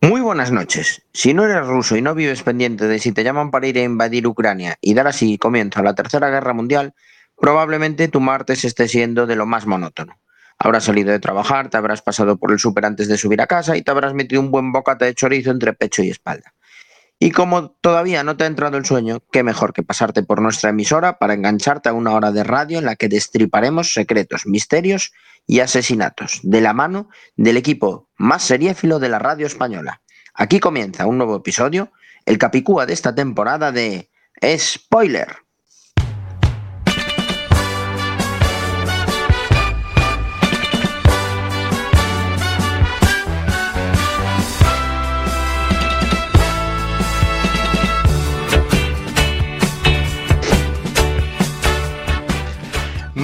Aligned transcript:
Muy 0.00 0.22
buenas 0.22 0.50
noches. 0.50 1.02
Si 1.12 1.34
no 1.34 1.44
eres 1.44 1.66
ruso 1.66 1.96
y 1.96 2.00
no 2.00 2.14
vives 2.14 2.42
pendiente 2.42 2.88
de 2.88 2.98
si 2.98 3.12
te 3.12 3.22
llaman 3.22 3.50
para 3.50 3.66
ir 3.66 3.76
a 3.76 3.82
invadir 3.82 4.26
Ucrania 4.26 4.78
y 4.80 4.94
dar 4.94 5.06
así 5.06 5.36
comienzo 5.36 5.80
a 5.80 5.82
la 5.82 5.94
Tercera 5.94 6.30
Guerra 6.30 6.54
Mundial, 6.54 6.94
probablemente 7.36 8.08
tu 8.08 8.20
martes 8.20 8.64
esté 8.64 8.88
siendo 8.88 9.26
de 9.26 9.36
lo 9.36 9.44
más 9.44 9.66
monótono. 9.66 10.18
Habrás 10.58 10.84
salido 10.84 11.12
de 11.12 11.20
trabajar, 11.20 11.68
te 11.68 11.76
habrás 11.76 12.00
pasado 12.00 12.38
por 12.38 12.52
el 12.52 12.58
súper 12.58 12.86
antes 12.86 13.06
de 13.06 13.18
subir 13.18 13.42
a 13.42 13.46
casa 13.46 13.76
y 13.76 13.82
te 13.82 13.90
habrás 13.90 14.14
metido 14.14 14.40
un 14.40 14.50
buen 14.50 14.72
bocata 14.72 15.04
de 15.04 15.14
chorizo 15.14 15.50
entre 15.50 15.74
pecho 15.74 16.02
y 16.02 16.08
espalda. 16.08 16.54
Y 17.22 17.32
como 17.32 17.72
todavía 17.72 18.24
no 18.24 18.38
te 18.38 18.44
ha 18.44 18.46
entrado 18.46 18.78
el 18.78 18.86
sueño, 18.86 19.22
qué 19.30 19.42
mejor 19.42 19.74
que 19.74 19.82
pasarte 19.82 20.22
por 20.22 20.40
nuestra 20.40 20.70
emisora 20.70 21.18
para 21.18 21.34
engancharte 21.34 21.90
a 21.90 21.92
una 21.92 22.14
hora 22.14 22.32
de 22.32 22.44
radio 22.44 22.78
en 22.78 22.86
la 22.86 22.96
que 22.96 23.10
destriparemos 23.10 23.92
secretos, 23.92 24.46
misterios 24.46 25.12
y 25.46 25.60
asesinatos, 25.60 26.40
de 26.42 26.62
la 26.62 26.72
mano 26.72 27.10
del 27.36 27.58
equipo 27.58 28.08
más 28.16 28.42
seriéfilo 28.44 28.98
de 28.98 29.10
la 29.10 29.18
radio 29.18 29.46
española. 29.46 30.00
Aquí 30.32 30.60
comienza 30.60 31.06
un 31.06 31.18
nuevo 31.18 31.36
episodio, 31.36 31.92
el 32.24 32.38
capicúa 32.38 32.86
de 32.86 32.94
esta 32.94 33.14
temporada 33.14 33.70
de 33.70 34.10
Spoiler. 34.56 35.28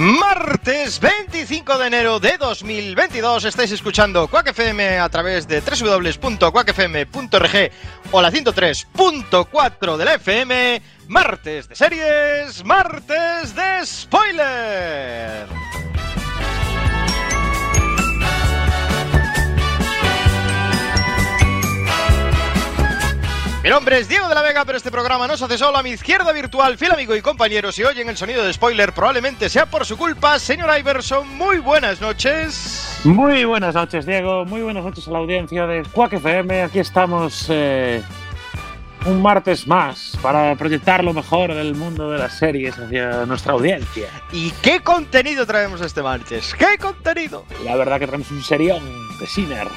Martes 0.07 0.99
25 1.01 1.77
de 1.77 1.87
enero 1.87 2.21
de 2.21 2.37
2022 2.37 3.43
estáis 3.43 3.73
escuchando 3.73 4.29
Quack 4.29 4.51
FM 4.51 4.99
a 4.99 5.09
través 5.09 5.49
de 5.49 5.59
www.quackfm.org 5.59 7.71
o 8.11 8.21
la 8.21 8.31
103.4 8.31 9.97
de 9.97 10.05
la 10.05 10.13
FM. 10.13 10.81
Martes 11.09 11.67
de 11.67 11.75
series, 11.75 12.63
martes 12.63 13.53
de 13.53 13.85
spoiler. 13.85 15.45
Mi 23.67 23.73
nombre 23.73 23.99
es 23.99 24.07
Diego 24.07 24.29
de 24.29 24.33
la 24.33 24.41
Vega, 24.41 24.63
pero 24.63 24.77
este 24.77 24.91
programa 24.91 25.27
no 25.27 25.35
se 25.35 25.43
hace 25.43 25.57
solo 25.57 25.77
a 25.77 25.83
mi 25.83 25.89
izquierda 25.89 26.31
virtual, 26.31 26.77
fiel 26.77 26.93
amigo 26.93 27.13
y 27.17 27.21
compañero. 27.21 27.69
Si 27.73 27.83
oyen 27.83 28.07
el 28.07 28.15
sonido 28.15 28.41
de 28.45 28.53
spoiler, 28.53 28.93
probablemente 28.93 29.49
sea 29.49 29.65
por 29.65 29.85
su 29.85 29.97
culpa. 29.97 30.39
Señor 30.39 30.69
Iverson, 30.79 31.27
muy 31.35 31.57
buenas 31.59 31.99
noches. 31.99 33.01
Muy 33.03 33.43
buenas 33.43 33.75
noches, 33.75 34.05
Diego. 34.05 34.45
Muy 34.45 34.61
buenas 34.61 34.85
noches 34.85 35.05
a 35.09 35.11
la 35.11 35.17
audiencia 35.17 35.67
de 35.67 35.83
Quack 35.83 36.13
FM. 36.13 36.61
Aquí 36.61 36.79
estamos 36.79 37.47
eh, 37.49 38.01
un 39.05 39.21
martes 39.21 39.67
más 39.67 40.17
para 40.21 40.55
proyectar 40.55 41.03
lo 41.03 41.11
mejor 41.11 41.53
del 41.53 41.75
mundo 41.75 42.09
de 42.09 42.19
las 42.19 42.37
series 42.37 42.79
hacia 42.79 43.25
nuestra 43.25 43.51
audiencia. 43.51 44.07
¿Y 44.31 44.51
qué 44.61 44.79
contenido 44.79 45.45
traemos 45.45 45.81
este 45.81 46.01
martes? 46.01 46.55
¿Qué 46.57 46.77
contenido? 46.79 47.43
La 47.65 47.75
verdad 47.75 47.99
que 47.99 48.07
traemos 48.07 48.31
un 48.31 48.41
serión 48.41 48.81
de 49.19 49.27
Sinner. 49.27 49.67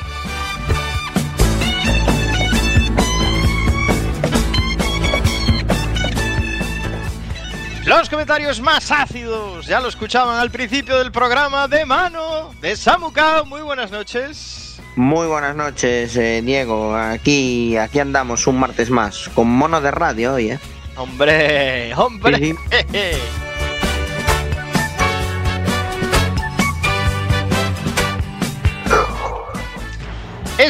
Los 7.87 8.11
comentarios 8.11 8.61
más 8.61 8.91
ácidos, 8.91 9.67
ya 9.67 9.81
lo 9.81 9.89
escuchaban 9.89 10.37
al 10.39 10.51
principio 10.51 10.99
del 10.99 11.11
programa 11.11 11.67
de 11.67 11.85
mano 11.87 12.53
de 12.61 12.77
Samuka. 12.77 13.43
Muy 13.45 13.63
buenas 13.63 13.91
noches. 13.91 14.81
Muy 14.97 15.27
buenas 15.27 15.57
noches, 15.57 16.15
eh, 16.17 16.43
Diego. 16.45 16.95
Aquí, 16.95 17.77
aquí 17.77 17.99
andamos 17.99 18.47
un 18.47 18.61
martes 18.61 18.91
más, 18.91 19.31
con 19.35 19.49
mono 19.49 19.81
de 19.81 19.91
radio 19.91 20.35
hoy, 20.35 20.51
¿eh? 20.51 20.59
Hombre, 20.97 21.95
hombre. 21.95 22.37
Sí, 22.39 22.55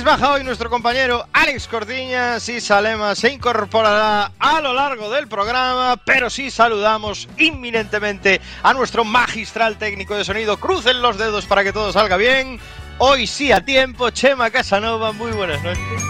Es 0.00 0.06
baja 0.06 0.32
hoy 0.32 0.44
nuestro 0.44 0.70
compañero 0.70 1.26
Alex 1.30 1.68
Cordiñas 1.68 2.48
y 2.48 2.58
Salema 2.62 3.14
se 3.14 3.34
incorporará 3.34 4.32
a 4.38 4.62
lo 4.62 4.72
largo 4.72 5.10
del 5.10 5.28
programa, 5.28 5.98
pero 6.02 6.30
sí 6.30 6.50
saludamos 6.50 7.28
inminentemente 7.36 8.40
a 8.62 8.72
nuestro 8.72 9.04
magistral 9.04 9.76
técnico 9.76 10.16
de 10.16 10.24
sonido. 10.24 10.56
Crucen 10.56 11.02
los 11.02 11.18
dedos 11.18 11.44
para 11.44 11.64
que 11.64 11.74
todo 11.74 11.92
salga 11.92 12.16
bien. 12.16 12.58
Hoy 12.96 13.26
sí 13.26 13.52
a 13.52 13.62
tiempo, 13.62 14.08
Chema 14.08 14.48
Casanova, 14.48 15.12
muy 15.12 15.32
buenas 15.32 15.62
noches. 15.62 16.02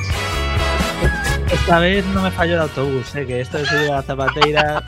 Esta 1.51 1.81
vez 1.81 2.07
no 2.07 2.23
me 2.23 2.31
falló 2.31 2.55
el 2.55 2.61
autobús, 2.61 3.13
¿eh? 3.17 3.27
que 3.27 3.41
esto 3.41 3.59
de 3.59 3.67
subir 3.67 3.91
a 3.91 3.97
la 3.97 4.03
zapateira 4.03 4.85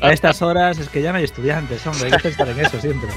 a 0.00 0.12
estas 0.12 0.42
horas 0.42 0.80
es 0.80 0.88
que 0.88 1.00
ya 1.00 1.12
no 1.12 1.18
hay 1.18 1.24
estudiantes, 1.24 1.86
hombre, 1.86 2.10
hay 2.12 2.20
que 2.20 2.28
estar 2.28 2.48
en 2.48 2.58
eso 2.58 2.80
siempre. 2.80 3.08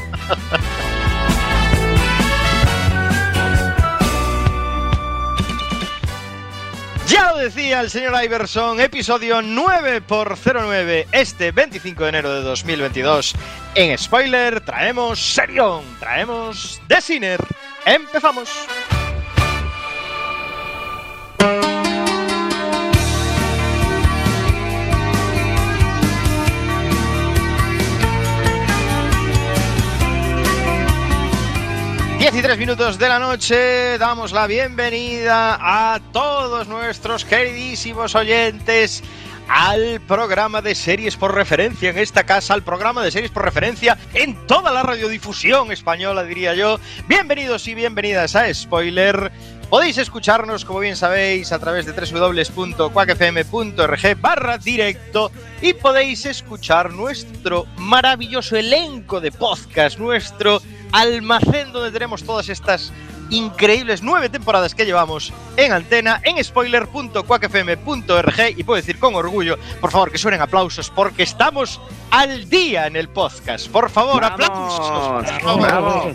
Ya 7.08 7.32
lo 7.32 7.38
decía 7.38 7.82
el 7.82 7.92
señor 7.92 8.16
Iverson, 8.24 8.80
episodio 8.80 9.42
9 9.42 10.02
por 10.02 10.36
09, 10.38 11.08
este 11.12 11.52
25 11.52 12.04
de 12.04 12.10
enero 12.10 12.34
de 12.34 12.42
2022. 12.42 13.36
En 13.76 13.96
spoiler 13.98 14.62
traemos 14.62 15.20
Serión, 15.20 15.84
traemos 16.00 16.82
The 16.88 17.02
Sinner. 17.02 17.40
Empezamos. 17.86 18.50
...13 32.36 32.58
minutos 32.58 33.00
de 33.00 33.08
la 33.08 33.18
noche... 33.18 33.98
...damos 33.98 34.34
la 34.34 34.46
bienvenida 34.46 35.58
a 35.58 36.02
todos 36.12 36.68
nuestros 36.68 37.24
queridísimos 37.24 38.14
oyentes... 38.14 39.02
...al 39.48 40.02
programa 40.02 40.62
de 40.62 40.76
series 40.76 41.16
por 41.16 41.34
referencia 41.34 41.92
en 41.92 41.98
esta 41.98 42.26
casa... 42.26 42.54
...al 42.54 42.62
programa 42.62 43.06
de 43.06 43.12
series 43.12 43.32
por 43.32 43.46
referencia... 43.46 43.98
...en 44.14 44.36
toda 44.48 44.74
la 44.74 44.84
radiodifusión 44.84 45.72
española, 45.72 46.24
diría 46.24 46.54
yo... 46.56 46.78
...bienvenidos 47.08 47.70
y 47.70 47.74
bienvenidas 47.74 48.36
a 48.36 48.54
Spoiler... 48.54 49.32
Podéis 49.70 49.98
escucharnos, 49.98 50.64
como 50.64 50.80
bien 50.80 50.96
sabéis, 50.96 51.52
a 51.52 51.58
través 51.58 51.88
de 51.88 51.94
www.quackfm.org 51.94 54.22
barra 54.22 54.60
directo 54.60 55.32
y 55.62 55.74
podéis 55.74 56.28
escuchar 56.28 56.94
nuestro 56.94 57.66
maravilloso 57.78 58.58
elenco 58.58 59.20
de 59.20 59.32
podcast, 59.32 59.98
nuestro 59.98 60.62
almacén 60.92 61.72
donde 61.72 61.92
tenemos 61.92 62.24
todas 62.24 62.50
estas 62.50 62.92
increíbles 63.30 64.02
nueve 64.04 64.30
temporadas 64.30 64.74
que 64.76 64.86
llevamos 64.86 65.34
en 65.58 65.74
antena 65.74 66.22
en 66.24 66.44
spoiler.quackfm.org 66.44 68.40
y 68.56 68.64
puedo 68.64 68.78
decir 68.78 69.00
con 69.00 69.16
orgullo, 69.16 69.58
por 69.82 69.92
favor, 69.92 70.12
que 70.12 70.18
suenen 70.18 70.42
aplausos 70.42 70.90
porque 70.90 71.24
estamos 71.24 71.80
al 72.12 72.50
día 72.50 72.88
en 72.88 72.96
el 72.96 73.10
podcast. 73.10 73.68
Por 73.70 73.90
favor, 73.90 74.24
aplausos. 74.24 74.90
por 74.90 75.26
favor. 75.42 75.62
Bravo. 75.62 76.14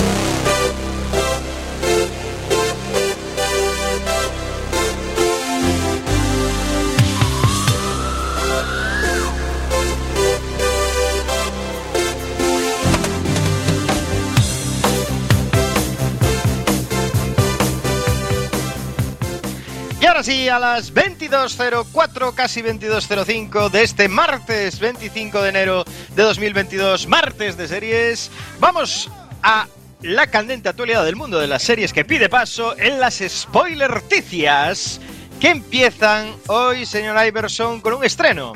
Ahora 20.10 20.22
sí, 20.24 20.48
a 20.48 20.58
las 20.58 20.92
22.04, 20.92 22.34
casi 22.34 22.62
22.05 22.62 23.70
de 23.70 23.84
este 23.84 24.08
martes 24.08 24.80
25 24.80 25.40
de 25.40 25.48
enero 25.48 25.84
de 26.16 26.22
2022, 26.24 27.06
martes 27.06 27.56
de 27.56 27.68
series, 27.68 28.28
vamos 28.58 29.08
a 29.40 29.68
la 30.02 30.26
candente 30.26 30.68
actualidad 30.68 31.04
del 31.04 31.14
mundo 31.14 31.38
de 31.38 31.46
las 31.46 31.62
series 31.62 31.92
que 31.92 32.04
pide 32.04 32.28
paso 32.28 32.76
en 32.76 32.98
las 32.98 33.22
spoilerticias 33.24 35.00
que 35.38 35.50
empiezan 35.50 36.34
hoy, 36.48 36.86
señor 36.86 37.24
Iverson, 37.24 37.80
con 37.80 37.94
un 37.94 38.04
estreno. 38.04 38.54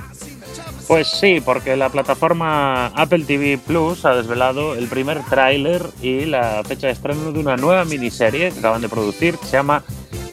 Pues 0.88 1.06
sí, 1.06 1.40
porque 1.40 1.76
la 1.76 1.88
plataforma 1.88 2.86
Apple 2.96 3.26
TV 3.26 3.58
Plus 3.64 4.04
ha 4.04 4.16
desvelado 4.16 4.74
el 4.74 4.88
primer 4.88 5.22
tráiler 5.26 5.86
y 6.02 6.24
la 6.24 6.64
fecha 6.66 6.88
de 6.88 6.94
estreno 6.94 7.30
de 7.30 7.38
una 7.38 7.56
nueva 7.56 7.84
miniserie 7.84 8.50
que 8.50 8.58
acaban 8.58 8.80
de 8.82 8.88
producir. 8.88 9.38
Se 9.44 9.52
llama 9.52 9.84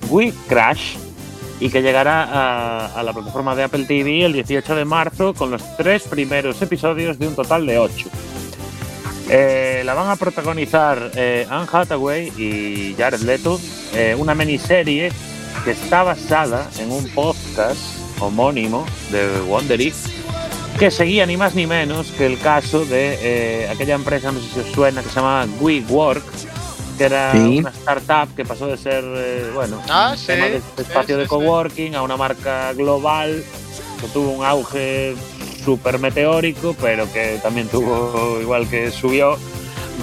We 0.10 0.34
Crash 0.50 1.11
y 1.62 1.70
que 1.70 1.82
llegará 1.82 2.90
a, 2.94 3.04
la 3.04 3.14
plataforma 3.14 3.56
de 3.56 3.64
Apple 3.64 3.86
TV 3.86 4.26
el 4.26 4.34
18 4.34 4.76
de 4.76 4.84
marzo 4.84 5.34
con 5.34 5.52
los 5.52 5.78
tres 5.78 6.04
primeros 6.04 6.62
episodios 6.62 7.18
de 7.18 7.28
un 7.28 7.36
total 7.36 7.66
de 7.66 7.78
ocho. 7.78 8.10
Eh, 9.30 9.84
la 9.86 9.94
van 9.94 10.10
a 10.10 10.18
protagonizar 10.18 11.12
eh, 11.16 11.48
Anne 11.50 11.68
Hathaway 11.72 12.34
y 12.36 12.96
Jared 12.98 13.22
Leto, 13.22 13.62
eh, 13.94 14.16
una 14.18 14.36
miniserie 14.36 15.12
que 15.64 15.72
está 15.72 16.04
basada 16.04 16.68
en 16.80 16.92
un 16.92 17.08
podcast 17.10 17.80
homónimo 18.20 18.86
de 19.12 19.42
Wondery 19.42 19.94
que 20.82 20.90
seguía 20.90 21.28
ni 21.28 21.38
más 21.38 21.54
ni 21.54 21.68
menos 21.68 22.08
que 22.12 22.26
el 22.26 22.40
caso 22.40 22.86
de 22.86 23.18
eh, 23.22 23.70
aquella 23.70 23.94
empresa, 23.94 24.32
no 24.32 24.40
sé 24.40 24.48
si 24.52 24.60
os 24.62 24.72
suena, 24.72 25.04
que 25.04 25.10
se 25.10 25.16
llama 25.16 25.46
WeWork, 25.60 26.24
que 27.02 27.06
era 27.08 27.32
Sí. 27.32 27.58
una 27.60 27.70
startup 27.72 28.36
que 28.36 28.46
pasó 28.46 28.68
de 28.68 28.78
ser, 28.78 29.04
eh, 29.04 29.50
bueno, 29.56 29.82
Ah, 29.90 30.14
sí, 30.16 30.28
tema 30.28 30.46
de 30.46 30.58
espacio 30.78 31.16
sí, 31.16 31.20
de 31.20 31.24
sí. 31.24 31.30
coworking 31.30 31.96
a 31.96 32.04
una 32.04 32.16
marca 32.16 32.74
global 32.74 33.44
que 34.00 34.08
tuvo 34.10 34.30
un 34.32 34.46
auge 34.46 35.16
súper 35.66 35.98
meteórico, 35.98 36.76
pero 36.80 37.12
que 37.12 37.40
también 37.42 37.68
tuvo, 37.70 38.40
igual 38.40 38.68
que 38.68 38.92
subió, 38.92 39.36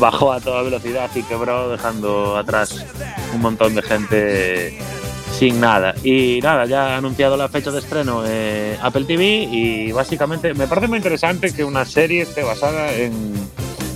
bajó 0.00 0.32
a 0.32 0.40
toda 0.40 0.62
velocidad 0.62 1.08
y 1.14 1.22
quebró, 1.22 1.68
dejando 1.70 2.36
atrás 2.36 2.84
un 3.32 3.40
montón 3.42 3.76
de 3.76 3.82
gente 3.82 4.78
sin 5.38 5.60
nada. 5.60 5.94
Y 6.02 6.40
nada, 6.42 6.66
ya 6.66 6.94
ha 6.94 6.96
anunciado 6.96 7.36
la 7.36 7.48
fecha 7.48 7.70
de 7.70 7.78
estreno 7.78 8.24
eh, 8.26 8.76
Apple 8.82 9.04
TV 9.04 9.24
y 9.50 9.92
básicamente 9.92 10.52
me 10.54 10.66
parece 10.66 10.88
muy 10.88 10.96
interesante 10.96 11.52
que 11.52 11.62
una 11.62 11.84
serie 11.84 12.22
esté 12.22 12.42
basada 12.42 12.92
en, 12.92 13.12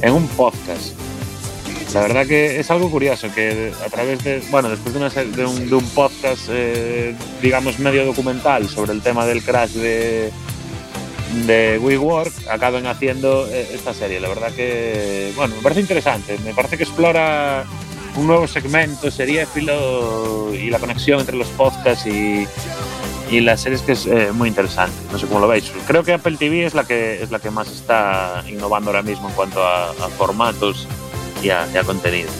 en 0.02 0.12
un 0.12 0.28
podcast. 0.28 0.92
La 1.94 2.00
verdad 2.00 2.26
que 2.26 2.58
es 2.58 2.70
algo 2.70 2.90
curioso 2.90 3.28
que 3.34 3.70
a 3.84 3.90
través 3.90 4.24
de, 4.24 4.42
bueno, 4.50 4.70
después 4.70 4.94
de, 4.94 5.00
una 5.00 5.10
de, 5.10 5.44
un, 5.44 5.68
de 5.68 5.74
un 5.74 5.84
podcast, 5.90 6.48
eh, 6.48 7.14
digamos, 7.42 7.78
medio 7.78 8.06
documental 8.06 8.66
sobre 8.68 8.92
el 8.92 9.02
tema 9.02 9.26
del 9.26 9.42
crash 9.42 9.72
de, 9.72 10.32
de 11.44 11.78
WeWork, 11.78 12.32
acaben 12.48 12.86
haciendo 12.86 13.46
eh, 13.46 13.68
esta 13.74 13.92
serie. 13.92 14.20
La 14.20 14.28
verdad 14.28 14.52
que, 14.52 15.32
bueno, 15.36 15.54
me 15.56 15.62
parece 15.62 15.82
interesante. 15.82 16.38
Me 16.44 16.54
parece 16.54 16.78
que 16.78 16.84
explora 16.84 17.64
un 18.16 18.26
nuevo 18.26 18.46
segmento 18.48 19.10
seriéfilo 19.10 20.54
y 20.54 20.70
la 20.70 20.78
conexión 20.78 21.20
entre 21.20 21.36
los 21.36 21.48
podcasts 21.48 22.06
y, 22.06 22.46
y 23.30 23.40
las 23.40 23.60
series 23.60 23.82
que 23.82 23.92
es 23.92 24.06
eh, 24.06 24.30
muy 24.32 24.48
interesante. 24.48 24.96
No 25.12 25.18
sé 25.18 25.26
cómo 25.26 25.40
lo 25.40 25.48
veis. 25.48 25.70
Creo 25.86 26.02
que 26.04 26.14
Apple 26.14 26.38
TV 26.38 26.64
es 26.64 26.72
la 26.72 26.84
que, 26.84 27.22
es 27.22 27.30
la 27.30 27.38
que 27.38 27.50
más 27.50 27.68
está 27.70 28.42
innovando 28.48 28.88
ahora 28.88 29.02
mismo 29.02 29.28
en 29.28 29.34
cuanto 29.34 29.62
a 29.62 29.92
formatos 30.16 30.88
y 31.42 31.50
a, 31.50 31.66
y 31.72 31.76
a 31.76 31.84
contenido. 31.84 32.30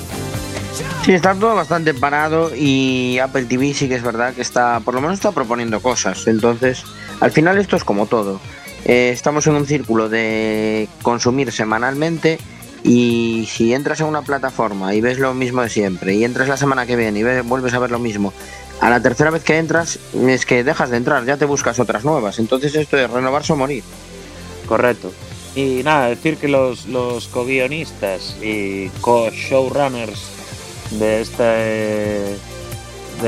Sí, 1.05 1.13
está 1.13 1.35
todo 1.35 1.55
bastante 1.57 1.95
parado 1.95 2.53
y 2.55 3.19
Apple 3.19 3.45
TV 3.47 3.75
sí 3.75 3.89
que 3.89 3.97
es 3.97 4.03
verdad 4.03 4.35
que 4.35 4.43
está, 4.43 4.79
por 4.81 4.95
lo 4.95 5.01
menos 5.01 5.15
está 5.15 5.33
proponiendo 5.33 5.81
cosas. 5.81 6.27
Entonces, 6.29 6.85
al 7.21 7.33
final 7.33 7.59
esto 7.59 7.77
es 7.77 7.83
como 7.85 8.07
todo. 8.07 8.41
Eh, 8.85 9.11
estamos 9.13 9.47
en 9.49 9.55
un 9.55 9.67
círculo 9.67 10.09
de 10.09 10.89
consumir 11.03 11.51
semanalmente 11.53 12.39
y 12.85 13.49
si 13.51 13.75
entras 13.75 14.01
en 14.01 14.07
una 14.07 14.23
plataforma 14.23 14.95
y 14.95 15.01
ves 15.01 15.19
lo 15.19 15.35
mismo 15.35 15.63
de 15.63 15.69
siempre 15.69 16.15
y 16.15 16.25
entras 16.25 16.49
la 16.49 16.57
semana 16.57 16.87
que 16.87 16.97
viene 16.97 17.19
y 17.21 17.23
ves- 17.23 17.45
vuelves 17.45 17.75
a 17.75 17.79
ver 17.79 17.91
lo 17.93 17.99
mismo, 18.01 18.33
a 18.81 18.91
la 18.91 19.01
tercera 19.01 19.31
vez 19.31 19.45
que 19.45 19.59
entras 19.59 19.99
es 20.27 20.47
que 20.47 20.65
dejas 20.65 20.91
de 20.91 20.97
entrar, 20.97 21.25
ya 21.25 21.37
te 21.37 21.45
buscas 21.45 21.79
otras 21.81 22.05
nuevas. 22.05 22.39
Entonces 22.41 22.75
esto 22.75 22.97
es 22.99 23.09
renovarse 23.11 23.53
o 23.53 23.57
morir. 23.57 23.85
Correcto. 24.67 25.13
Y 25.55 25.83
nada, 25.83 26.09
decir 26.09 26.39
que 26.39 26.49
los, 26.49 26.87
los 26.87 27.29
co-guionistas 27.29 28.37
y 28.43 28.89
co-showrunners 29.03 30.21
de 30.93 31.21
esta, 31.21 31.53
de 31.55 32.37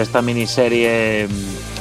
esta 0.03 0.23
miniserie 0.23 1.29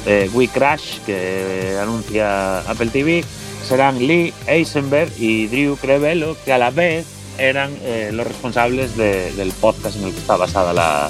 eh, 0.06 0.30
We 0.34 0.48
Crash 0.50 1.00
que 1.06 1.78
anuncia 1.81 2.60
Apple 2.60 2.88
TV 2.92 3.24
serán 3.68 4.06
Lee 4.06 4.34
Eisenberg 4.48 5.12
y 5.18 5.48
Drew 5.48 5.78
Crevello, 5.78 6.36
que 6.44 6.51
a 6.51 6.57
la 6.57 6.72
vez 6.72 7.06
eran 7.38 7.72
eh, 7.81 8.10
los 8.13 8.28
responsables 8.28 8.98
de- 8.98 9.31
del 9.34 9.51
podcast 9.54 9.95
en 9.95 10.04
el 10.04 10.12
que 10.12 10.19
está 10.19 10.36
basada 10.36 10.74
la, 10.74 11.10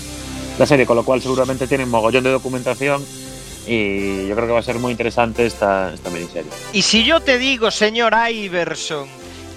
la 0.59 0.65
serie, 0.67 0.85
con 0.85 0.95
lo 0.95 1.03
cual 1.03 1.21
seguramente 1.21 1.65
tienen 1.67 1.89
mogollón 1.89 2.23
de 2.23 2.29
documentación 2.29 3.03
y 3.65 4.27
yo 4.27 4.35
creo 4.35 4.47
que 4.47 4.53
va 4.53 4.59
a 4.59 4.63
ser 4.63 4.77
muy 4.77 4.91
interesante 4.91 5.45
esta, 5.45 5.91
esta 5.93 6.09
miniserie. 6.11 6.51
Y 6.73 6.81
si 6.83 7.03
yo 7.03 7.19
te 7.21 7.37
digo, 7.39 7.71
señor 7.71 8.13
Iverson, 8.31 9.07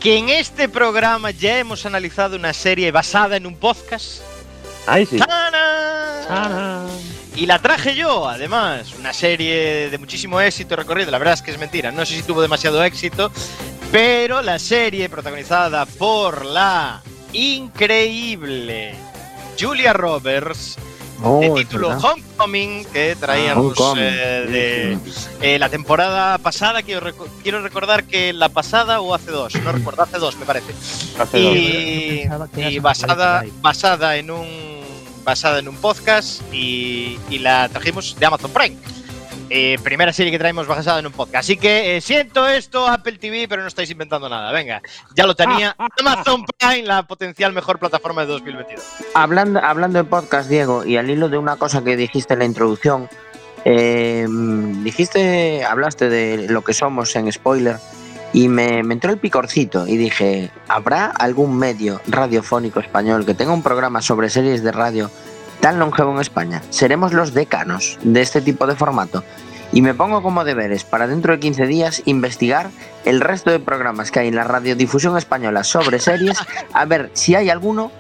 que 0.07 0.19
en 0.19 0.29
este 0.29 0.69
programa 0.69 1.33
ya 1.33 1.59
hemos 1.59 1.85
analizado 1.85 2.37
una 2.37 2.53
serie 2.53 2.93
basada 2.93 3.37
en 3.37 3.45
un 3.45 3.57
podcast. 3.57 4.21
¡Ay, 4.87 5.05
sí! 5.05 5.19
Y 7.35 7.47
la 7.47 7.59
traje 7.59 7.97
yo, 7.97 8.29
además, 8.29 8.95
una 9.01 9.13
serie 9.13 9.91
de 9.91 9.99
muchísimo 9.99 10.41
éxito 10.41 10.77
recorrido. 10.77 11.11
La 11.11 11.19
verdad 11.19 11.35
es 11.35 11.43
que 11.43 11.51
es 11.51 11.59
mentira, 11.59 11.91
no 11.91 12.07
sé 12.07 12.15
si 12.15 12.23
tuvo 12.23 12.41
demasiado 12.41 12.85
éxito, 12.85 13.33
pero 13.91 14.43
la 14.43 14.61
serie 14.61 15.09
protagonizada 15.09 15.87
por 15.87 16.45
la 16.45 17.03
increíble 17.33 18.95
Julia 19.59 19.93
Roberts, 19.93 20.77
Oh, 21.23 21.41
de 21.41 21.51
título. 21.51 21.97
Homecoming, 21.97 22.85
que 22.87 23.17
traíamos 23.17 23.67
Homecoming. 23.67 24.05
eh, 24.05 24.99
de 25.41 25.55
eh, 25.55 25.59
la 25.59 25.69
temporada 25.69 26.39
pasada, 26.39 26.83
quiero 26.83 27.61
recordar 27.63 28.05
que 28.05 28.33
la 28.33 28.49
pasada 28.49 29.01
o 29.01 29.15
hace 29.15 29.31
dos, 29.31 29.55
no 29.63 29.73
recuerdo, 29.73 30.03
hace 30.03 30.19
dos 30.19 30.37
me 30.37 30.47
parece. 30.47 30.73
Hace. 31.19 31.39
Y, 32.57 32.79
basada, 32.79 33.45
basada 33.61 34.17
en 34.17 34.31
un 34.31 34.67
basada 35.25 35.59
en 35.59 35.67
un 35.67 35.77
podcast 35.77 36.41
y, 36.53 37.19
y 37.29 37.39
la 37.39 37.69
trajimos 37.69 38.15
de 38.19 38.27
Amazon 38.27 38.53
Prime. 38.53 38.77
Eh, 39.49 39.79
primera 39.83 40.13
serie 40.13 40.33
que 40.33 40.39
traemos 40.39 40.67
basada 40.67 40.99
en 40.99 41.07
un 41.07 41.13
podcast. 41.13 41.45
Así 41.45 41.57
que 41.57 41.97
eh, 41.97 42.01
siento 42.01 42.49
esto, 42.49 42.87
Apple 42.87 43.19
TV, 43.19 43.47
pero 43.49 43.63
no 43.63 43.69
estáis 43.69 43.91
inventando 43.91 44.29
nada. 44.29 44.51
Venga, 44.51 44.83
ya 45.15 45.27
lo 45.27 45.37
tenía 45.37 45.77
Amazon 46.01 46.45
Prime, 46.59 46.83
la 46.83 47.05
potencial 47.05 47.53
mejor 47.53 47.79
plataforma 47.79 48.23
de 48.23 48.29
2022. 48.29 48.85
Hablando, 49.15 49.61
hablando 49.61 49.99
de 49.99 50.05
podcast, 50.05 50.49
Diego, 50.49 50.85
y 50.85 50.97
al 50.97 51.09
hilo 51.09 51.29
de 51.29 51.39
una 51.39 51.57
cosa 51.57 51.85
que 51.85 51.97
dijiste 51.97 52.33
en 52.35 52.41
la 52.41 52.45
introducción, 52.45 53.09
eh, 53.65 54.27
dijiste, 54.83 55.65
hablaste 55.65 56.09
de 56.09 56.49
lo 56.49 56.63
que 56.65 56.75
somos 56.75 57.15
en 57.15 57.31
spoiler, 57.31 57.77
y 58.33 58.49
me, 58.49 58.83
me 58.83 58.95
entró 58.95 59.13
el 59.13 59.19
picorcito 59.19 59.87
y 59.87 59.97
dije, 59.97 60.51
¿habrá 60.69 61.07
algún 61.07 61.57
medio 61.57 62.01
radiofónico 62.07 62.81
español 62.81 63.25
que 63.25 63.35
tenga 63.35 63.53
un 63.53 63.63
programa 63.63 64.03
sobre 64.03 64.29
series 64.29 64.63
de 64.63 64.73
radio 64.73 65.11
tan 65.61 65.79
longevo 65.79 66.13
en 66.13 66.21
España? 66.21 66.63
Seremos 66.71 67.13
los 67.13 67.33
decanos 67.33 67.99
de 68.03 68.21
este 68.21 68.41
tipo 68.41 68.67
de 68.67 68.77
formato. 68.77 69.25
Y 69.73 69.83
me 69.83 69.95
pongo 69.95 70.23
como 70.23 70.45
deberes 70.45 70.85
para 70.85 71.07
dentro 71.07 71.33
de 71.35 71.41
15 71.41 71.67
días 71.67 72.03
investigar 72.07 72.71
el 73.05 73.21
resto 73.21 73.51
de 73.51 73.59
programas 73.59 74.11
que 74.11 74.21
hay 74.21 74.29
en 74.29 74.37
la 74.37 74.45
radiodifusión 74.45 75.17
española 75.19 75.65
sobre 75.65 75.99
series, 75.99 76.39
a 76.73 76.85
ver 76.85 77.11
si 77.15 77.35
hay 77.35 77.51
alguno 77.51 77.91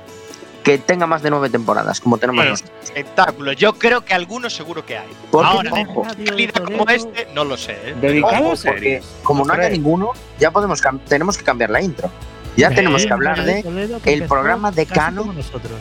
que 0.62 0.78
tenga 0.78 1.06
más 1.06 1.22
de 1.22 1.30
nueve 1.30 1.48
temporadas, 1.48 2.00
como 2.00 2.18
tenemos 2.18 2.38
Bueno, 2.40 2.50
nosotros. 2.52 2.74
espectáculo. 2.82 3.52
Yo 3.52 3.74
creo 3.74 4.04
que 4.04 4.14
algunos 4.14 4.52
seguro 4.54 4.84
que 4.84 4.98
hay. 4.98 5.06
Porque, 5.30 5.46
Ahora, 5.48 5.70
ojo, 5.72 6.06
de 6.16 6.52
como 6.52 6.88
este, 6.88 7.28
no 7.34 7.44
lo 7.44 7.56
sé. 7.56 7.72
¿eh? 7.84 7.94
Dedicado 8.00 8.42
ojo, 8.42 8.52
a 8.52 8.56
series. 8.56 9.04
porque 9.04 9.22
como 9.22 9.44
no 9.44 9.52
haya 9.52 9.68
ninguno, 9.68 10.10
ya 10.40 10.50
podemos 10.50 10.82
cam- 10.82 10.98
tenemos 11.06 11.38
que 11.38 11.44
cambiar 11.44 11.70
la 11.70 11.80
intro. 11.82 12.10
Ya 12.56 12.70
tenemos 12.70 13.04
que 13.06 13.12
hablar 13.12 13.44
de 13.44 13.60
el 14.06 14.24
programa 14.24 14.72
como 14.72 15.32
nosotros. 15.34 15.78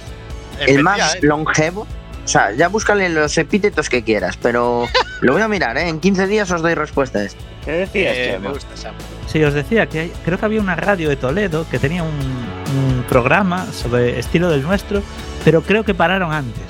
el 0.60 0.84
más 0.84 1.18
longevo. 1.24 1.88
O 2.25 2.27
sea, 2.27 2.51
ya 2.51 2.67
búscale 2.70 3.08
los 3.10 3.38
epítetos 3.38 3.88
que 3.88 4.03
quieras, 4.03 4.36
pero 4.41 4.88
lo 5.22 5.34
voy 5.34 5.41
a 5.44 5.48
mirar, 5.48 5.77
¿eh? 5.77 5.88
En 5.89 6.00
15 6.00 6.25
días 6.27 6.50
os 6.51 6.62
doy 6.62 6.74
respuesta 6.74 7.20
a 7.20 7.24
esto. 7.24 7.41
¿Qué 7.63 7.72
decías, 7.72 8.13
Eh, 8.17 8.39
me 8.41 8.50
gusta 8.50 8.75
Sam. 8.75 8.96
Sí, 9.27 9.44
os 9.44 9.53
decía 9.53 9.88
que 9.88 10.00
hay- 10.00 10.13
creo 10.24 10.39
que 10.39 10.46
había 10.46 10.60
una 10.62 10.75
radio 10.75 11.08
de 11.10 11.15
Toledo 11.17 11.67
que 11.70 11.77
tenía 11.79 12.03
un, 12.03 12.10
un 12.10 13.05
programa 13.08 13.65
sobre 13.72 14.17
estilo 14.20 14.50
del 14.50 14.63
nuestro, 14.63 15.01
pero 15.44 15.62
creo 15.62 15.84
que 15.84 15.94
pararon 15.94 16.32
antes. 16.34 16.63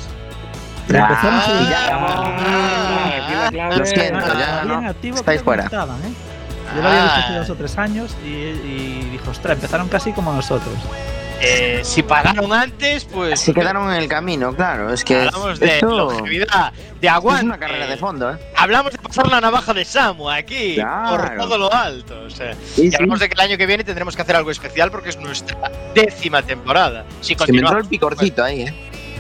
Ah, 0.93 0.97
empezaron 0.97 1.35
a 1.35 1.43
subir- 1.45 1.69
ya. 1.69 1.88
Ah, 1.91 3.50
clave- 3.51 3.77
Lo 3.77 3.85
siento, 3.85 4.19
Ah, 4.19 4.38
ya 4.38 4.63
no. 4.65 4.88
activo, 4.89 5.17
Estáis 5.17 5.41
fuera. 5.41 5.65
¿eh? 5.65 5.69
Yo 5.71 6.81
lo 6.81 6.88
había 6.89 7.03
visto 7.03 7.19
hace 7.19 7.33
Ah. 7.33 7.38
dos 7.39 7.50
o 7.50 7.55
tres 7.55 7.77
años 7.77 8.15
y, 8.25 8.27
y 8.29 9.09
dijo, 9.12 9.31
ostras, 9.31 9.55
empezaron 9.55 9.88
casi 9.88 10.12
como 10.12 10.33
nosotros. 10.33 10.75
Eh, 11.42 11.82
si 11.84 12.01
pagaron 12.01 12.51
antes, 12.54 13.04
pues. 13.06 13.39
Se 13.39 13.54
quedaron 13.54 13.92
en 13.92 13.98
el 14.01 14.08
camino, 14.08 14.56
claro. 14.56 14.92
Es 14.94 15.04
que 15.04 15.15
Hablamos 15.27 15.60
de 15.60 15.75
esto 15.75 15.88
longevidad, 15.89 16.72
de 17.01 17.08
es 17.08 17.13
aguante. 17.13 17.46
una 17.46 17.58
carrera 17.60 17.88
de 17.88 17.98
fondo, 17.98 18.32
¿eh? 18.34 18.38
Hablamos 18.56 18.92
de 18.94 18.98
pasar 19.00 19.27
la 19.27 19.42
navaja 19.42 19.74
de 19.74 19.84
Samu 19.86 20.30
aquí, 20.30 20.75
por 20.75 21.22
Claro. 21.22 21.44
todo 21.44 21.58
lo 21.58 21.74
alto. 21.74 22.22
O 22.25 22.30
sea, 22.30 22.54
Sí, 22.74 22.86
y 22.86 22.89
sí. 22.89 22.96
hablamos 22.96 23.20
de 23.20 23.27
que 23.30 23.34
el 23.34 23.39
año 23.42 23.58
que 23.58 23.65
viene 23.65 23.84
tendremos 23.84 24.15
que 24.15 24.22
hacer 24.22 24.36
algo 24.36 24.50
especial 24.50 24.89
porque 24.92 25.10
es 25.10 25.18
nuestra 25.20 25.58
décima 25.94 26.42
temporada. 26.42 27.06
Si 27.22 27.36
Se 27.36 27.51
me 27.51 27.60
entró 27.60 27.77
el 27.77 27.86
picorcito 27.86 28.44
ahí, 28.44 28.62
¿eh? 28.63 28.74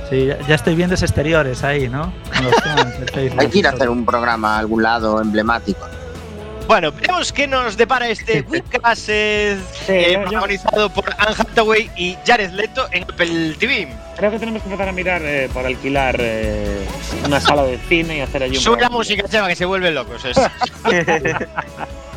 Sí, 0.09 0.29
ya, 0.47 0.55
estoy 0.55 0.75
viendo 0.75 0.95
exteriores 0.95 1.63
ahí, 1.63 1.89
¿no? 1.89 2.13
Con 2.33 2.45
los 2.45 2.55
fans, 2.55 2.95
el 3.01 3.09
Facebook 3.09 3.39
Hay 3.41 3.47
que 3.49 3.57
ir 3.59 3.67
a 3.67 3.71
hacer 3.71 3.89
un 3.89 4.05
programa 4.05 4.55
a 4.55 4.59
algún 4.59 4.83
lado 4.83 5.19
emblemático. 5.21 5.85
Bueno, 6.67 6.91
veremos 6.91 7.31
qué 7.31 7.45
nos 7.47 7.77
depara 7.77 8.09
este 8.09 8.41
Webcast 8.41 9.09
eh, 9.09 9.57
eh, 9.87 10.11
yo- 10.13 10.13
yo- 10.13 10.21
protagonizado 10.23 10.89
por 10.89 11.05
Anne 11.17 11.35
Hathaway 11.37 11.91
y 11.95 12.17
Jared 12.25 12.51
Leto 12.51 12.87
en 12.91 13.03
Apple 13.03 13.55
TV. 13.59 13.87
Creo 14.17 14.31
que 14.31 14.39
tenemos 14.39 14.61
que 14.63 14.69
empezar 14.69 14.89
a 14.89 14.91
mirar 14.91 15.21
eh, 15.23 15.47
por 15.53 15.65
alquilar 15.65 16.15
eh, 16.19 16.85
una 17.25 17.39
sala 17.39 17.63
de 17.63 17.77
cine 17.87 18.17
y 18.17 18.21
hacer 18.21 18.41
allí 18.43 18.57
un 18.57 18.63
Sube 18.63 18.81
la 18.81 18.89
música, 18.89 19.27
Chema, 19.29 19.47
que 19.47 19.55
se 19.55 19.65
vuelven 19.65 19.93
locos. 19.93 20.23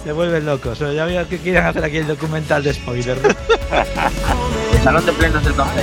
Se 0.04 0.12
vuelven 0.12 0.46
locos. 0.46 0.78
Yo 0.78 0.92
ya 0.92 1.04
veo 1.04 1.28
que 1.28 1.38
quieren 1.38 1.64
hacer 1.66 1.84
aquí 1.84 1.96
el 1.98 2.06
documental 2.06 2.62
de 2.62 2.72
spoiler. 2.72 3.18
salón 4.84 5.04
de 5.04 5.12
plenos 5.12 5.44
del 5.44 5.54
café. 5.56 5.82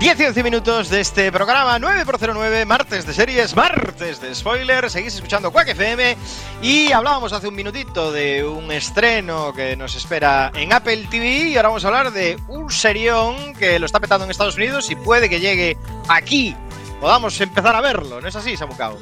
Diez 0.00 0.18
y 0.18 0.24
11 0.24 0.42
minutos 0.42 0.88
de 0.88 1.02
este 1.02 1.30
programa 1.30 1.78
9 1.78 2.06
por 2.06 2.18
09, 2.18 2.64
martes 2.64 3.06
de 3.06 3.12
series, 3.12 3.54
martes 3.54 4.18
de 4.18 4.34
spoiler. 4.34 4.88
Seguís 4.88 5.14
escuchando 5.16 5.52
Quack 5.52 5.68
FM 5.68 6.16
y 6.62 6.90
hablábamos 6.90 7.34
hace 7.34 7.48
un 7.48 7.54
minutito 7.54 8.10
de 8.10 8.42
un 8.42 8.72
estreno 8.72 9.52
que 9.52 9.76
nos 9.76 9.94
espera 9.94 10.52
en 10.54 10.72
Apple 10.72 11.06
TV 11.10 11.50
y 11.50 11.56
ahora 11.58 11.68
vamos 11.68 11.84
a 11.84 11.88
hablar 11.88 12.12
de 12.12 12.38
un 12.48 12.70
serión 12.70 13.52
que 13.52 13.78
lo 13.78 13.84
está 13.84 14.00
petando 14.00 14.24
en 14.24 14.30
Estados 14.30 14.56
Unidos 14.56 14.90
y 14.90 14.96
puede 14.96 15.28
que 15.28 15.38
llegue 15.38 15.76
aquí. 16.08 16.56
Podamos 16.98 17.38
empezar 17.38 17.76
a 17.76 17.82
verlo, 17.82 18.22
¿no 18.22 18.26
es 18.26 18.34
así, 18.34 18.56
Samucao? 18.56 18.96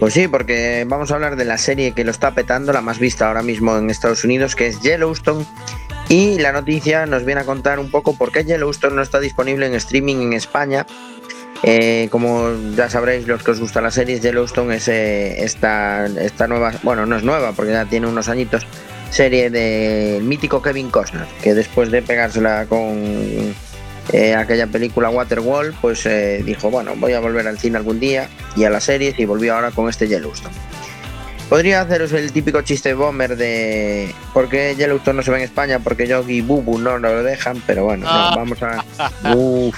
Pues 0.00 0.14
sí, 0.14 0.26
porque 0.26 0.84
vamos 0.84 1.12
a 1.12 1.14
hablar 1.14 1.36
de 1.36 1.44
la 1.44 1.58
serie 1.58 1.92
que 1.92 2.02
lo 2.02 2.10
está 2.10 2.32
petando, 2.32 2.72
la 2.72 2.80
más 2.80 2.98
vista 2.98 3.28
ahora 3.28 3.44
mismo 3.44 3.76
en 3.76 3.88
Estados 3.88 4.24
Unidos, 4.24 4.56
que 4.56 4.66
es 4.66 4.80
Yellowstone. 4.80 5.46
Y 6.12 6.38
la 6.38 6.52
noticia 6.52 7.06
nos 7.06 7.24
viene 7.24 7.40
a 7.40 7.44
contar 7.44 7.78
un 7.78 7.90
poco 7.90 8.14
por 8.14 8.32
qué 8.32 8.44
Yellowstone 8.44 8.94
no 8.94 9.00
está 9.00 9.18
disponible 9.18 9.64
en 9.64 9.72
streaming 9.72 10.16
en 10.16 10.32
España. 10.34 10.86
Eh, 11.62 12.08
como 12.10 12.50
ya 12.76 12.90
sabréis, 12.90 13.26
los 13.26 13.42
que 13.42 13.52
os 13.52 13.60
gustan 13.60 13.84
las 13.84 13.94
series, 13.94 14.20
Yellowstone 14.20 14.76
es 14.76 14.88
eh, 14.88 15.42
esta, 15.42 16.04
esta 16.04 16.46
nueva, 16.48 16.74
bueno, 16.82 17.06
no 17.06 17.16
es 17.16 17.22
nueva 17.22 17.52
porque 17.52 17.72
ya 17.72 17.86
tiene 17.86 18.08
unos 18.08 18.28
añitos, 18.28 18.66
serie 19.08 19.48
del 19.48 20.22
mítico 20.24 20.60
Kevin 20.60 20.90
Costner, 20.90 21.24
que 21.42 21.54
después 21.54 21.90
de 21.90 22.02
pegársela 22.02 22.66
con 22.66 23.54
eh, 24.12 24.34
aquella 24.34 24.66
película 24.66 25.08
Waterworld, 25.08 25.76
pues 25.80 26.04
eh, 26.04 26.42
dijo, 26.44 26.70
bueno, 26.70 26.92
voy 26.94 27.14
a 27.14 27.20
volver 27.20 27.48
al 27.48 27.58
cine 27.58 27.78
algún 27.78 28.00
día 28.00 28.28
y 28.54 28.64
a 28.64 28.70
las 28.70 28.84
series 28.84 29.18
y 29.18 29.24
volvió 29.24 29.54
ahora 29.54 29.70
con 29.70 29.88
este 29.88 30.08
Yellowstone. 30.08 30.54
Podría 31.48 31.82
haceros 31.82 32.12
el 32.12 32.32
típico 32.32 32.62
chiste 32.62 32.94
bomber 32.94 33.36
de 33.36 34.14
por 34.32 34.48
qué 34.48 34.74
Yellowstone 34.76 35.18
no 35.18 35.22
se 35.22 35.30
ve 35.30 35.36
en 35.38 35.44
España, 35.44 35.80
porque 35.80 36.06
Yogi 36.06 36.36
y 36.38 36.40
Bubu 36.40 36.78
no 36.78 36.98
nos 36.98 37.12
lo 37.12 37.22
dejan, 37.22 37.62
pero 37.66 37.84
bueno, 37.84 38.04
no, 38.04 38.10
Ah. 38.10 38.32
vamos 38.34 38.62
a... 38.62 38.82
Uf. 39.34 39.76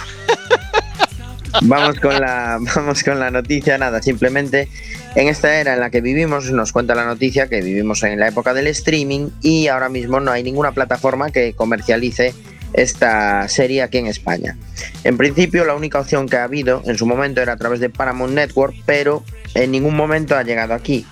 Vamos 1.63 1.99
con 2.01 2.21
la 2.21 2.59
vamos 2.77 3.03
con 3.05 3.19
la 3.21 3.31
noticia, 3.31 3.79
nada, 3.79 4.03
simplemente 4.03 4.69
en 5.15 5.29
esta 5.29 5.61
era 5.61 5.75
en 5.75 5.81
la 5.81 5.91
que 5.91 6.01
vivimos 6.01 6.51
nos 6.51 6.73
cuenta 6.73 6.95
la 6.97 7.05
noticia 7.05 7.49
que 7.49 7.61
vivimos 7.61 8.03
en 8.03 8.19
la 8.19 8.27
época 8.29 8.53
del 8.55 8.67
streaming 8.69 9.29
y 9.41 9.69
ahora 9.69 9.89
mismo 9.89 10.19
no 10.21 10.33
hay 10.33 10.43
ninguna 10.43 10.73
plataforma 10.73 11.31
que 11.31 11.53
comercialice 11.55 12.35
esta 12.73 13.49
serie 13.49 13.83
aquí 13.83 13.99
en 13.99 14.09
España. 14.09 14.57
En 15.05 15.17
principio 15.17 15.65
la 15.65 15.75
única 15.75 16.01
opción 16.01 16.29
que 16.29 16.37
ha 16.37 16.45
habido 16.45 16.83
en 16.87 16.99
su 16.99 17.07
momento 17.07 17.41
era 17.41 17.53
a 17.53 17.57
través 17.57 17.79
de 17.79 17.89
Paramount 17.89 18.35
Network, 18.35 18.75
pero 18.85 19.23
en 19.55 19.71
ningún 19.71 19.95
momento 19.95 20.37
ha 20.37 20.43
llegado 20.43 20.75
aquí. 20.75 21.07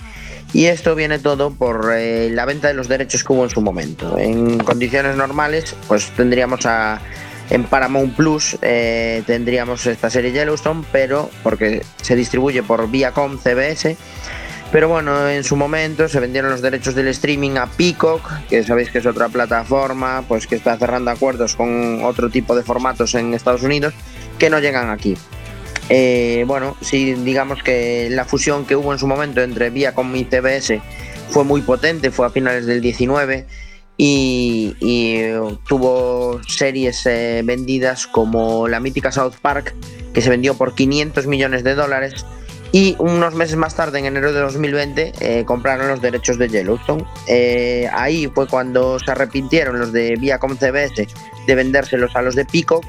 Y 0.52 0.66
esto 0.66 0.94
viene 0.94 1.18
todo 1.18 1.50
por 1.50 1.92
eh, 1.94 2.28
la 2.30 2.44
venta 2.44 2.68
de 2.68 2.74
los 2.74 2.88
derechos 2.88 3.24
que 3.24 3.32
hubo 3.32 3.44
en 3.44 3.50
su 3.50 3.62
momento. 3.62 4.18
En 4.18 4.58
condiciones 4.58 5.16
normales, 5.16 5.74
pues 5.88 6.10
tendríamos 6.10 6.66
a, 6.66 7.00
en 7.50 7.64
Paramount 7.64 8.14
Plus 8.16 8.56
eh, 8.62 9.22
tendríamos 9.26 9.86
esta 9.86 10.10
serie 10.10 10.32
Yellowstone, 10.32 10.84
pero 10.92 11.30
porque 11.42 11.82
se 12.00 12.16
distribuye 12.16 12.62
por 12.62 12.90
Viacom 12.90 13.38
CBS. 13.38 13.96
Pero 14.72 14.88
bueno, 14.88 15.28
en 15.28 15.44
su 15.44 15.54
momento 15.54 16.08
se 16.08 16.18
vendieron 16.18 16.50
los 16.50 16.62
derechos 16.62 16.94
del 16.94 17.08
streaming 17.08 17.56
a 17.58 17.66
Peacock, 17.66 18.22
que 18.48 18.62
sabéis 18.62 18.90
que 18.90 18.98
es 18.98 19.06
otra 19.06 19.28
plataforma, 19.28 20.24
pues 20.26 20.46
que 20.46 20.54
está 20.54 20.78
cerrando 20.78 21.10
acuerdos 21.10 21.56
con 21.56 22.02
otro 22.04 22.30
tipo 22.30 22.56
de 22.56 22.62
formatos 22.62 23.14
en 23.14 23.34
Estados 23.34 23.62
Unidos 23.62 23.92
que 24.38 24.48
no 24.48 24.58
llegan 24.60 24.88
aquí. 24.88 25.14
Eh, 25.88 26.44
bueno, 26.46 26.76
sí, 26.80 27.14
digamos 27.14 27.62
que 27.62 28.08
la 28.10 28.24
fusión 28.24 28.64
que 28.64 28.76
hubo 28.76 28.92
en 28.92 28.98
su 28.98 29.06
momento 29.06 29.42
entre 29.42 29.70
Viacom 29.70 30.14
y 30.16 30.24
CBS 30.24 30.80
fue 31.30 31.44
muy 31.44 31.62
potente, 31.62 32.10
fue 32.10 32.26
a 32.26 32.30
finales 32.30 32.66
del 32.66 32.80
19 32.80 33.46
y, 33.96 34.74
tuvo 35.68 36.40
series 36.48 37.06
eh, 37.06 37.42
vendidas 37.44 38.06
como 38.06 38.68
la 38.68 38.80
mítica 38.80 39.12
South 39.12 39.34
Park, 39.40 39.74
que 40.12 40.20
se 40.20 40.30
vendió 40.30 40.54
por 40.54 40.74
500 40.74 41.26
millones 41.26 41.64
de 41.64 41.74
dólares. 41.74 42.26
Y 42.74 42.96
unos 42.98 43.34
meses 43.34 43.56
más 43.56 43.76
tarde, 43.76 43.98
en 43.98 44.06
enero 44.06 44.32
de 44.32 44.40
2020, 44.40 45.12
eh, 45.20 45.44
compraron 45.44 45.88
los 45.88 46.00
derechos 46.00 46.38
de 46.38 46.48
Yellowstone. 46.48 47.04
Ahí 47.92 48.30
fue 48.34 48.48
cuando 48.48 48.98
se 48.98 49.10
arrepintieron 49.10 49.78
los 49.78 49.92
de 49.92 50.16
Viacom 50.18 50.56
CBS 50.56 51.06
de 51.46 51.54
vendérselos 51.54 52.16
a 52.16 52.22
los 52.22 52.34
de 52.34 52.46
Peacock 52.46 52.82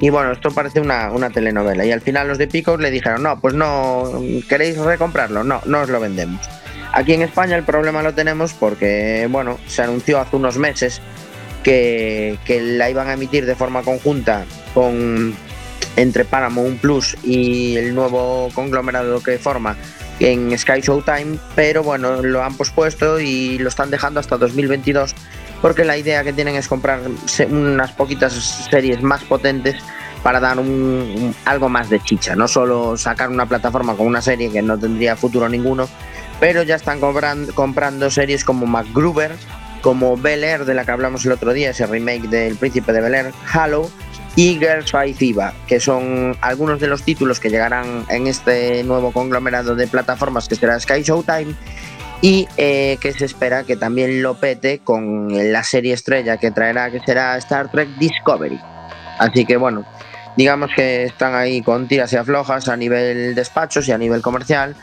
y 0.00 0.08
bueno, 0.08 0.32
esto 0.32 0.50
parece 0.50 0.80
una, 0.80 1.10
una 1.12 1.30
telenovela. 1.30 1.84
Y 1.84 1.92
al 1.92 2.00
final 2.00 2.28
los 2.28 2.38
de 2.38 2.48
Peacock 2.48 2.80
le 2.80 2.90
dijeron, 2.90 3.22
no, 3.22 3.38
pues 3.40 3.54
no, 3.54 4.22
¿queréis 4.48 4.78
recomprarlo? 4.78 5.44
No, 5.44 5.60
no 5.66 5.82
os 5.82 5.90
lo 5.90 6.00
vendemos. 6.00 6.40
Aquí 6.92 7.12
en 7.12 7.22
España 7.22 7.56
el 7.56 7.64
problema 7.64 8.02
lo 8.02 8.14
tenemos 8.14 8.54
porque, 8.54 9.28
bueno, 9.30 9.58
se 9.66 9.82
anunció 9.82 10.18
hace 10.18 10.36
unos 10.36 10.56
meses 10.56 11.00
que, 11.62 12.38
que 12.44 12.60
la 12.60 12.90
iban 12.90 13.08
a 13.08 13.12
emitir 13.12 13.46
de 13.46 13.54
forma 13.54 13.82
conjunta 13.82 14.44
con 14.74 15.34
entre 15.96 16.24
Paramount 16.24 16.80
Plus 16.80 17.16
y 17.22 17.76
el 17.76 17.94
nuevo 17.94 18.48
conglomerado 18.54 19.22
que 19.22 19.38
forma 19.38 19.76
en 20.20 20.56
Sky 20.56 20.80
Showtime, 20.80 21.38
pero 21.54 21.82
bueno, 21.82 22.22
lo 22.22 22.42
han 22.42 22.56
pospuesto 22.56 23.20
y 23.20 23.58
lo 23.58 23.68
están 23.68 23.90
dejando 23.90 24.20
hasta 24.20 24.36
2022 24.36 25.14
porque 25.62 25.84
la 25.84 25.96
idea 25.96 26.24
que 26.24 26.32
tienen 26.32 26.56
es 26.56 26.68
comprar 26.68 27.00
unas 27.50 27.92
poquitas 27.92 28.32
series 28.70 29.02
más 29.02 29.22
potentes 29.24 29.76
para 30.22 30.40
dar 30.40 30.58
un, 30.58 31.34
algo 31.44 31.68
más 31.68 31.88
de 31.88 32.00
chicha, 32.00 32.34
no 32.34 32.46
solo 32.46 32.96
sacar 32.96 33.30
una 33.30 33.46
plataforma 33.46 33.94
con 33.94 34.06
una 34.06 34.20
serie 34.20 34.50
que 34.50 34.60
no 34.62 34.78
tendría 34.78 35.16
futuro 35.16 35.48
ninguno, 35.48 35.88
pero 36.38 36.62
ya 36.62 36.76
están 36.76 37.00
compran- 37.00 37.52
comprando 37.54 38.10
series 38.10 38.44
como 38.44 38.66
MacGruber, 38.66 39.32
como 39.80 40.16
Bel 40.18 40.44
Air, 40.44 40.66
de 40.66 40.74
la 40.74 40.84
que 40.84 40.90
hablamos 40.90 41.24
el 41.24 41.32
otro 41.32 41.52
día, 41.54 41.70
ese 41.70 41.86
remake 41.86 42.28
del 42.28 42.56
Príncipe 42.56 42.92
de 42.92 43.00
Bel 43.00 43.14
Air, 43.14 43.32
Halo 43.50 43.90
y 44.36 44.58
Girls 44.58 44.90
Five 44.90 45.16
Eva, 45.20 45.54
que 45.66 45.80
son 45.80 46.36
algunos 46.42 46.80
de 46.80 46.86
los 46.86 47.02
títulos 47.02 47.40
que 47.40 47.48
llegarán 47.48 48.04
en 48.10 48.26
este 48.26 48.84
nuevo 48.84 49.12
conglomerado 49.12 49.74
de 49.74 49.86
plataformas 49.86 50.48
que 50.48 50.54
será 50.54 50.78
Sky 50.78 51.02
Showtime 51.02 51.54
y 52.22 52.46
eh, 52.56 52.98
que 53.00 53.12
se 53.12 53.24
espera 53.24 53.64
que 53.64 53.76
también 53.76 54.22
lo 54.22 54.34
pete 54.34 54.80
con 54.80 55.52
la 55.52 55.64
serie 55.64 55.94
estrella 55.94 56.36
que 56.36 56.50
traerá, 56.50 56.90
que 56.90 57.00
será 57.00 57.36
Star 57.38 57.70
Trek 57.70 57.88
Discovery. 57.98 58.60
Así 59.18 59.44
que 59.44 59.56
bueno, 59.56 59.86
digamos 60.36 60.70
que 60.74 61.04
están 61.04 61.34
ahí 61.34 61.62
con 61.62 61.88
tiras 61.88 62.12
y 62.12 62.16
aflojas 62.16 62.68
a 62.68 62.76
nivel 62.76 63.34
despachos 63.34 63.88
y 63.88 63.92
a 63.92 63.98
nivel 63.98 64.22
comercial. 64.22 64.76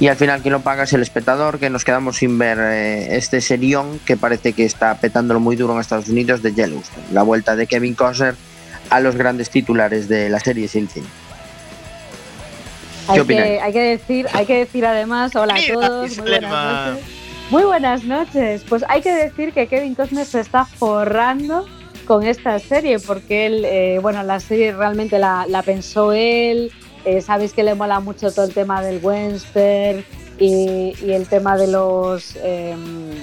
Y 0.00 0.06
al 0.06 0.16
final 0.16 0.42
quien 0.42 0.52
lo 0.52 0.60
paga 0.60 0.84
es 0.84 0.92
el 0.92 1.02
espectador, 1.02 1.58
que 1.58 1.70
nos 1.70 1.84
quedamos 1.84 2.18
sin 2.18 2.38
ver 2.38 2.58
eh, 2.60 3.16
este 3.16 3.40
serión 3.40 3.98
que 4.06 4.16
parece 4.16 4.52
que 4.52 4.64
está 4.64 4.94
petándolo 4.94 5.40
muy 5.40 5.56
duro 5.56 5.74
en 5.74 5.80
Estados 5.80 6.08
Unidos 6.08 6.40
de 6.40 6.54
Yellowstone. 6.54 7.06
La 7.12 7.22
vuelta 7.22 7.56
de 7.56 7.66
Kevin 7.66 7.94
Costner 7.94 8.36
a 8.90 9.00
los 9.00 9.16
grandes 9.16 9.50
titulares 9.50 10.08
de 10.08 10.28
la 10.28 10.38
serie 10.38 10.68
sin 10.68 10.88
cine. 10.88 11.08
Hay 13.08 13.24
que, 13.24 13.60
hay 13.60 13.72
que 13.72 13.80
decir, 13.80 14.26
hay 14.32 14.46
que 14.46 14.54
decir 14.58 14.84
además, 14.86 15.34
hola 15.36 15.54
a 15.54 15.72
todos, 15.72 16.18
muy 16.18 16.28
buenas 16.30 16.50
noches. 16.92 17.04
Muy 17.50 17.62
buenas 17.62 18.04
noches. 18.04 18.64
Pues 18.68 18.84
hay 18.88 19.00
que 19.00 19.10
decir 19.12 19.52
que 19.52 19.66
Kevin 19.66 19.94
Costner 19.94 20.26
se 20.26 20.40
está 20.40 20.64
forrando 20.66 21.64
con 22.06 22.26
esta 22.26 22.58
serie, 22.58 22.98
porque 22.98 23.46
él, 23.46 23.64
eh, 23.64 23.98
bueno, 24.02 24.22
la 24.22 24.38
serie 24.40 24.72
realmente 24.72 25.18
la, 25.18 25.46
la 25.48 25.62
pensó 25.62 26.12
él. 26.12 26.70
eh, 27.04 27.20
Sabéis 27.22 27.52
que 27.54 27.62
le 27.62 27.74
mola 27.74 28.00
mucho 28.00 28.30
todo 28.32 28.44
el 28.44 28.52
tema 28.52 28.82
del 28.82 28.98
western 29.02 30.04
y, 30.38 30.94
y 31.02 31.12
el 31.12 31.26
tema 31.26 31.56
de 31.56 31.66
los 31.68 32.36
eh, 32.42 32.76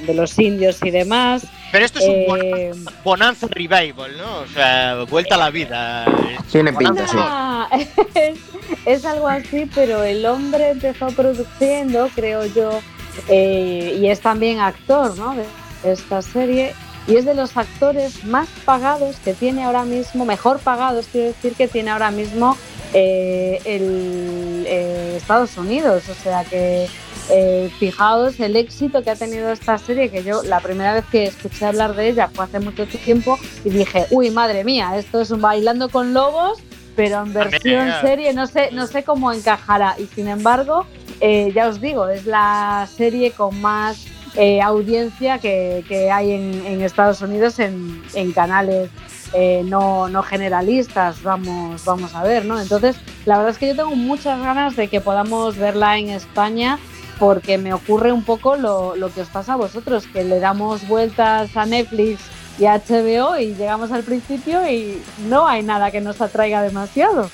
de 0.07 0.13
los 0.13 0.37
indios 0.39 0.79
y 0.83 0.89
demás. 0.91 1.45
Pero 1.71 1.85
esto 1.85 1.99
es 1.99 2.05
un 2.05 2.13
Eh, 2.13 2.71
Bonanza, 2.73 2.91
Bonanza 3.03 3.47
Revival, 3.49 4.17
¿no? 4.17 4.37
O 4.39 4.47
sea, 4.47 5.03
vuelta 5.09 5.35
a 5.35 5.37
la 5.37 5.49
vida. 5.51 6.05
Tiene 6.51 6.73
pinta, 6.73 7.07
sí. 7.07 7.17
Es, 8.85 8.99
es 8.99 9.05
algo 9.05 9.27
así, 9.27 9.69
pero 9.73 10.03
el 10.03 10.25
hombre 10.25 10.71
empezó 10.71 11.07
produciendo, 11.07 12.09
creo 12.15 12.45
yo, 12.45 12.79
eh, 13.27 13.97
y 13.99 14.07
es 14.07 14.19
también 14.19 14.59
actor 14.59 15.17
¿no? 15.17 15.35
de 15.35 15.45
esta 15.83 16.21
serie, 16.21 16.73
y 17.07 17.15
es 17.17 17.25
de 17.25 17.35
los 17.35 17.55
actores 17.55 18.23
más 18.25 18.47
pagados 18.65 19.17
que 19.17 19.33
tiene 19.33 19.63
ahora 19.63 19.85
mismo, 19.85 20.25
mejor 20.25 20.59
pagados, 20.59 21.07
quiero 21.11 21.27
decir, 21.27 21.53
que 21.53 21.67
tiene 21.67 21.91
ahora 21.91 22.09
mismo 22.09 22.57
eh, 22.93 23.59
el, 23.65 24.65
eh, 24.67 25.13
Estados 25.17 25.57
Unidos. 25.57 26.03
O 26.09 26.15
sea 26.15 26.43
que 26.45 26.87
eh, 27.29 27.69
fijaos 27.77 28.39
el 28.39 28.55
éxito 28.55 29.03
que 29.03 29.11
ha 29.11 29.15
tenido 29.15 29.51
esta 29.51 29.77
serie, 29.77 30.09
que 30.09 30.23
yo 30.23 30.43
la 30.43 30.59
primera 30.61 30.93
vez 30.93 31.05
que 31.11 31.25
escuché 31.25 31.65
hablar 31.65 31.95
de 31.95 32.09
ella 32.09 32.29
fue 32.33 32.45
hace 32.45 32.59
mucho 32.59 32.85
tiempo 32.85 33.37
y 33.63 33.69
dije, 33.69 34.07
uy, 34.11 34.31
madre 34.31 34.63
mía, 34.63 34.97
esto 34.97 35.21
es 35.21 35.29
un 35.31 35.41
bailando 35.41 35.89
con 35.89 36.13
lobos, 36.13 36.59
pero 36.95 37.23
en 37.23 37.33
versión 37.33 37.89
serie 38.01 38.33
no 38.33 38.47
sé, 38.47 38.69
no 38.71 38.87
sé 38.87 39.03
cómo 39.03 39.31
encajará. 39.31 39.95
Y 39.97 40.05
sin 40.07 40.27
embargo, 40.27 40.85
eh, 41.19 41.51
ya 41.53 41.67
os 41.67 41.81
digo, 41.81 42.07
es 42.07 42.25
la 42.25 42.87
serie 42.95 43.31
con 43.31 43.59
más 43.61 44.05
eh, 44.35 44.61
audiencia 44.61 45.39
que, 45.39 45.83
que 45.87 46.11
hay 46.11 46.31
en, 46.31 46.65
en 46.65 46.81
Estados 46.81 47.21
Unidos 47.21 47.59
en, 47.59 48.03
en 48.13 48.31
canales 48.31 48.89
eh, 49.33 49.63
no, 49.65 50.07
no 50.07 50.23
generalistas, 50.23 51.21
vamos, 51.21 51.83
vamos 51.83 52.15
a 52.15 52.23
ver, 52.23 52.45
¿no? 52.45 52.59
Entonces, 52.59 52.95
la 53.25 53.37
verdad 53.37 53.51
es 53.51 53.57
que 53.57 53.67
yo 53.67 53.75
tengo 53.75 53.95
muchas 53.95 54.39
ganas 54.39 54.75
de 54.75 54.87
que 54.87 55.01
podamos 55.01 55.57
verla 55.57 55.97
en 55.97 56.09
España 56.09 56.79
porque 57.19 57.57
me 57.57 57.73
ocurre 57.73 58.11
un 58.11 58.23
poco 58.23 58.55
lo, 58.55 58.95
lo 58.95 59.11
que 59.13 59.21
os 59.21 59.27
pasa 59.29 59.53
a 59.53 59.57
vosotros, 59.57 60.05
que 60.07 60.23
le 60.23 60.39
damos 60.39 60.87
vueltas 60.87 61.55
a 61.57 61.65
Netflix 61.65 62.21
y 62.57 62.63
HBO 62.63 63.37
y 63.37 63.55
llegamos 63.55 63.91
al 63.91 64.03
principio 64.03 64.69
y 64.69 65.01
no 65.27 65.47
hay 65.47 65.63
nada 65.63 65.91
que 65.91 66.01
nos 66.01 66.21
atraiga 66.21 66.61
demasiado. 66.61 67.29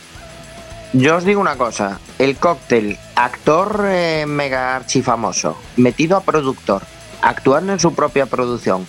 Yo 0.93 1.15
os 1.15 1.23
digo 1.23 1.39
una 1.39 1.55
cosa, 1.55 1.99
el 2.19 2.35
cóctel 2.35 2.97
actor 3.15 3.85
eh, 3.87 4.25
mega 4.27 4.75
archifamoso, 4.75 5.57
metido 5.77 6.17
a 6.17 6.21
productor, 6.21 6.81
actuando 7.21 7.71
en 7.71 7.79
su 7.79 7.93
propia 7.93 8.25
producción, 8.25 8.85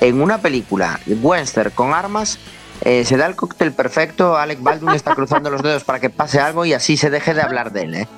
en 0.00 0.20
una 0.20 0.38
película 0.38 1.00
western 1.06 1.70
con 1.70 1.94
armas, 1.94 2.38
eh, 2.82 3.04
se 3.04 3.16
da 3.16 3.26
el 3.26 3.34
cóctel 3.34 3.72
perfecto, 3.72 4.36
Alec 4.36 4.62
Baldwin 4.62 4.94
está 4.94 5.14
cruzando 5.14 5.50
los 5.50 5.62
dedos 5.62 5.84
para 5.84 6.00
que 6.00 6.10
pase 6.10 6.38
algo 6.38 6.66
y 6.66 6.74
así 6.74 6.98
se 6.98 7.08
deje 7.08 7.32
de 7.32 7.40
hablar 7.40 7.72
de 7.72 7.82
él, 7.82 7.94
¿eh? 7.94 8.08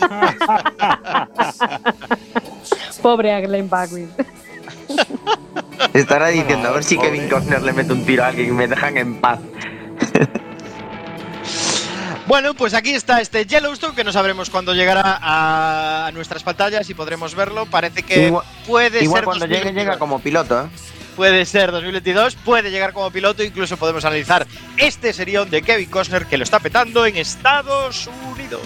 Pobre 3.02 3.32
a 3.32 3.40
Glenn 3.40 3.68
Baldwin. 3.68 4.10
Estará 5.92 6.28
diciendo, 6.28 6.68
a 6.68 6.72
ver 6.72 6.84
si 6.84 6.98
Kevin 6.98 7.28
Costner 7.28 7.62
le 7.62 7.72
mete 7.72 7.92
un 7.92 8.04
tiro 8.04 8.24
a 8.24 8.28
alguien 8.28 8.48
y 8.48 8.52
me 8.52 8.68
dejan 8.68 8.96
en 8.96 9.20
paz. 9.20 9.40
Bueno, 12.26 12.54
pues 12.54 12.72
aquí 12.72 12.94
está 12.94 13.20
este 13.20 13.44
Yellowstone 13.44 13.94
que 13.94 14.02
no 14.02 14.10
sabremos 14.10 14.48
cuándo 14.48 14.72
llegará 14.72 15.18
a, 15.20 16.10
nuestras 16.14 16.42
pantallas 16.42 16.88
y 16.88 16.94
podremos 16.94 17.34
verlo. 17.34 17.66
Parece 17.66 18.02
que 18.02 18.28
Igual- 18.28 18.46
puede 18.66 19.04
Igual 19.04 19.20
ser 19.20 19.24
cuando 19.24 19.44
llegue 19.46 19.58
2022. 19.58 19.84
llega 19.84 19.98
como 19.98 20.20
piloto, 20.20 20.62
¿eh? 20.62 20.66
Puede 21.16 21.44
ser 21.44 21.70
2022, 21.70 22.34
puede 22.36 22.70
llegar 22.70 22.92
como 22.92 23.10
piloto, 23.10 23.44
incluso 23.44 23.76
podemos 23.76 24.04
analizar 24.04 24.46
este 24.78 25.12
serión 25.12 25.48
de 25.48 25.62
Kevin 25.62 25.88
Costner 25.88 26.26
que 26.26 26.36
lo 26.36 26.42
está 26.42 26.58
petando 26.58 27.06
en 27.06 27.16
Estados 27.16 28.08
Unidos. 28.32 28.62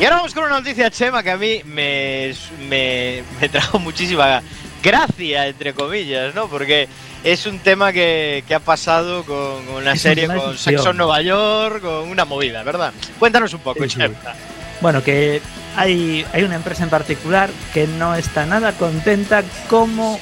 Y 0.00 0.04
ahora 0.04 0.16
vamos 0.16 0.32
con 0.32 0.44
una 0.44 0.58
noticia, 0.60 0.90
Chema, 0.90 1.22
que 1.22 1.30
a 1.30 1.36
mí 1.36 1.60
me, 1.66 2.32
me, 2.70 3.22
me 3.38 3.48
trajo 3.50 3.78
muchísima 3.78 4.40
gracia, 4.82 5.46
entre 5.46 5.74
comillas, 5.74 6.34
¿no? 6.34 6.48
Porque 6.48 6.88
es 7.22 7.44
un 7.44 7.58
tema 7.58 7.92
que, 7.92 8.42
que 8.48 8.54
ha 8.54 8.60
pasado 8.60 9.24
con, 9.24 9.66
con 9.66 9.74
una 9.74 9.92
Es 9.92 10.00
serie, 10.00 10.24
una 10.24 10.36
con. 10.36 10.56
Sexo 10.56 10.92
en 10.92 10.96
Nueva 10.96 11.20
York, 11.20 11.82
con 11.82 12.08
una 12.08 12.24
movida, 12.24 12.62
¿verdad? 12.62 12.94
Cuéntanos 13.18 13.52
un 13.52 13.60
poco, 13.60 13.82
Sí, 13.84 13.90
sí. 13.90 13.98
Chema. 13.98 14.16
Bueno, 14.80 15.04
que 15.04 15.42
hay, 15.76 16.24
hay 16.32 16.42
una 16.44 16.54
empresa 16.56 16.82
en 16.82 16.88
particular 16.88 17.50
que 17.74 17.86
no 17.86 18.14
está 18.14 18.46
nada 18.46 18.72
contenta 18.72 19.42
cómo 19.68 20.18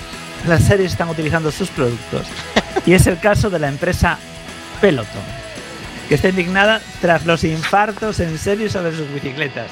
las 0.49 0.65
series 0.65 0.91
están 0.91 1.09
utilizando 1.09 1.53
sus 1.53 1.69
productos. 1.69 2.27
Y 2.87 2.95
es 2.95 3.07
el 3.07 3.19
caso 3.19 3.51
de 3.51 3.59
la 3.59 3.69
empresa 3.69 4.19
Peloton, 4.81 5.23
que 6.09 6.15
está 6.15 6.29
indignada 6.31 6.81
tras 7.01 7.27
los 7.27 7.45
infartos 7.45 8.21
en 8.21 8.39
serie 8.39 8.69
sobre 8.69 8.93
sus 8.93 9.13
bicicletas. 9.13 9.67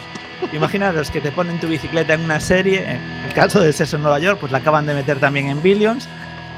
Imaginaros 0.53 1.11
que 1.11 1.21
te 1.21 1.33
ponen 1.33 1.59
tu 1.59 1.67
bicicleta 1.67 2.15
en 2.15 2.21
una 2.21 2.41
serie, 2.41 2.85
en 2.91 3.01
el 3.27 3.33
caso 3.33 3.61
de 3.61 3.73
Sexo 3.73 3.97
en 3.97 4.03
Nueva 4.03 4.19
York, 4.19 4.39
pues 4.41 4.53
la 4.53 4.59
acaban 4.59 4.87
de 4.87 4.95
meter 4.95 5.19
también 5.19 5.49
en 5.49 5.63
Billions. 5.63 6.09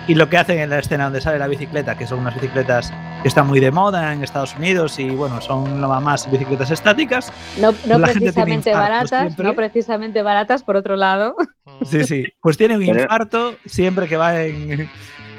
Y 0.09 0.15
lo 0.15 0.31
que 0.31 0.39
hacen 0.39 0.59
en 0.59 0.71
la 0.71 0.79
escena 0.79 1.05
donde 1.05 1.21
sale 1.21 1.39
la 1.39 1.47
bicicleta, 1.49 1.97
que 1.99 2.07
son 2.07 2.21
unas 2.21 2.35
bicicletas 2.35 2.91
que 3.23 3.29
están 3.29 3.47
muy 3.47 3.61
de 3.61 3.71
moda 3.71 4.13
en 4.15 4.25
Estados 4.25 4.57
Unidos 4.57 4.99
y 4.99 5.11
bueno, 5.11 5.39
son 5.43 5.83
lo 5.83 6.01
más 6.01 6.31
bicicletas 6.31 6.71
estáticas, 6.71 7.31
No, 7.61 7.75
precisamente 8.01 8.73
baratas, 8.73 9.21
siempre. 9.21 9.45
no 9.45 9.55
precisamente 9.55 10.23
baratas, 10.23 10.63
por 10.63 10.77
otro 10.77 10.97
lado. 10.97 11.37
Sí, 11.85 12.05
sí. 12.05 12.25
Pues 12.41 12.57
tiene 12.57 12.77
un 12.77 12.83
infarto 12.85 13.57
siempre 13.67 14.09
que 14.09 14.17
va 14.17 14.43
en, 14.43 14.89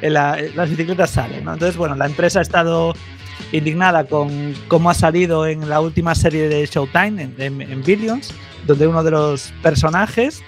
en 0.02 0.14
la- 0.14 0.38
en 0.40 0.56
las 0.56 0.70
bicicletas 0.70 1.10
salen, 1.10 1.44
¿no? 1.44 1.54
Entonces, 1.54 1.76
bueno, 1.76 1.96
la 1.96 2.06
empresa 2.06 2.38
ha 2.40 2.44
estado 2.44 2.94
indignada 3.52 4.06
con 4.06 4.54
cómo 4.68 4.90
ha 4.90 4.94
salido 4.94 5.48
en 5.48 5.68
la 5.70 5.82
última 5.82 6.16
serie 6.16 6.48
de 6.50 6.66
Showtime, 6.66 7.30
en, 7.38 7.84
Billions, 7.84 8.34
donde 8.66 8.88
uno 8.88 9.04
de 9.04 9.12
los 9.12 9.54
personajes 9.62 10.42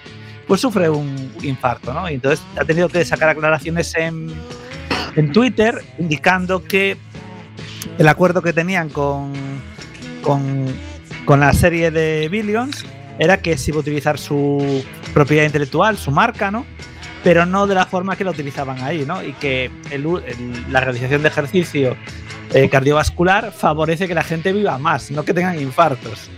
pues 0.47 0.61
sufre 0.61 0.89
un 0.89 1.31
infarto, 1.43 1.93
¿no? 1.93 2.07
Entonces 2.07 2.45
ha 2.57 2.65
tenido 2.65 2.89
que 2.89 3.05
sacar 3.05 3.29
aclaraciones 3.29 3.95
en, 3.95 4.31
en 5.15 5.31
Twitter 5.31 5.83
indicando 5.97 6.63
que 6.63 6.97
el 7.97 8.07
acuerdo 8.07 8.41
que 8.41 8.51
tenían 8.53 8.89
con, 8.89 9.33
con, 10.21 10.65
con 11.25 11.39
la 11.39 11.53
serie 11.53 11.91
de 11.91 12.27
Billions 12.29 12.85
era 13.19 13.41
que 13.41 13.57
se 13.57 13.71
iba 13.71 13.77
a 13.77 13.81
utilizar 13.81 14.17
su 14.17 14.83
propiedad 15.13 15.45
intelectual, 15.45 15.97
su 15.97 16.11
marca, 16.11 16.51
¿no? 16.51 16.65
Pero 17.23 17.45
no 17.45 17.67
de 17.67 17.75
la 17.75 17.85
forma 17.85 18.15
que 18.15 18.23
la 18.23 18.31
utilizaban 18.31 18.81
ahí, 18.81 19.05
¿no? 19.05 19.23
Y 19.23 19.33
que 19.33 19.65
el 19.91 20.05
el- 20.25 20.65
la 20.73 20.79
realización 20.79 21.21
de 21.21 21.27
ejercicio 21.27 21.95
eh, 22.53 22.67
cardiovascular 22.69 23.51
favorece 23.51 24.07
que 24.07 24.15
la 24.15 24.23
gente 24.23 24.51
viva 24.51 24.77
más, 24.77 25.11
no 25.11 25.23
que 25.23 25.33
tengan 25.33 25.59
infartos. 25.61 26.29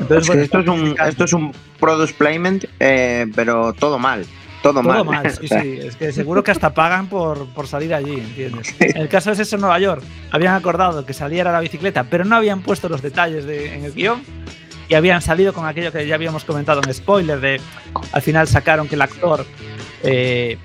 Entonces, 0.00 0.18
Es 0.22 0.26
que 0.26 0.28
bueno, 0.28 0.42
esto, 0.44 0.58
es 0.60 0.68
un, 0.68 0.96
esto 1.08 1.24
es 1.24 1.32
un 1.32 1.52
product 1.78 2.14
placement, 2.16 2.64
eh, 2.80 3.26
pero 3.34 3.72
todo 3.72 3.98
mal. 3.98 4.24
Todo, 4.62 4.82
Todo 4.82 5.04
mal. 5.04 5.22
mal, 5.22 5.30
sí, 5.40 5.46
sí. 5.46 5.78
Es 5.82 5.94
que 5.94 6.10
seguro 6.12 6.42
que 6.42 6.50
hasta 6.50 6.74
pagan 6.74 7.06
por, 7.08 7.46
por 7.50 7.68
salir 7.68 7.94
allí, 7.94 8.14
¿entiendes? 8.14 8.74
En 8.80 8.96
el 8.96 9.08
caso 9.08 9.30
es 9.30 9.38
eso 9.38 9.54
en 9.54 9.60
Nueva 9.60 9.78
York. 9.78 10.02
Habían 10.32 10.54
acordado 10.54 11.06
que 11.06 11.12
saliera 11.14 11.52
la 11.52 11.60
bicicleta, 11.60 12.04
pero 12.04 12.24
no 12.24 12.34
habían 12.34 12.62
puesto 12.62 12.88
los 12.88 13.00
detalles 13.02 13.44
de- 13.44 13.74
en 13.76 13.84
el 13.84 13.92
guion. 13.92 14.20
Y 14.88 14.94
habían 14.94 15.20
salido 15.22 15.52
con 15.52 15.66
aquello 15.66 15.92
que 15.92 16.06
ya 16.06 16.14
habíamos 16.16 16.44
comentado 16.44 16.80
en 16.84 16.92
spoiler, 16.94 17.38
de 17.40 17.60
al 18.10 18.22
final 18.22 18.48
sacaron 18.48 18.88
que 18.88 18.94
el 18.96 19.02
actor 19.02 19.44
eh, 20.02 20.58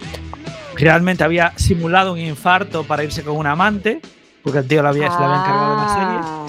realmente 0.76 1.24
había 1.24 1.54
simulado 1.58 2.14
un 2.14 2.20
infarto 2.20 2.84
para 2.84 3.04
irse 3.04 3.24
con 3.24 3.38
un 3.38 3.48
amante, 3.48 4.02
porque 4.44 4.60
el 4.60 4.68
tío 4.68 4.82
lo 4.82 4.90
había, 4.90 5.08
había 5.08 5.36
encargado 5.38 5.74
en 5.74 5.80
la 5.80 5.94
serie. 5.94 6.44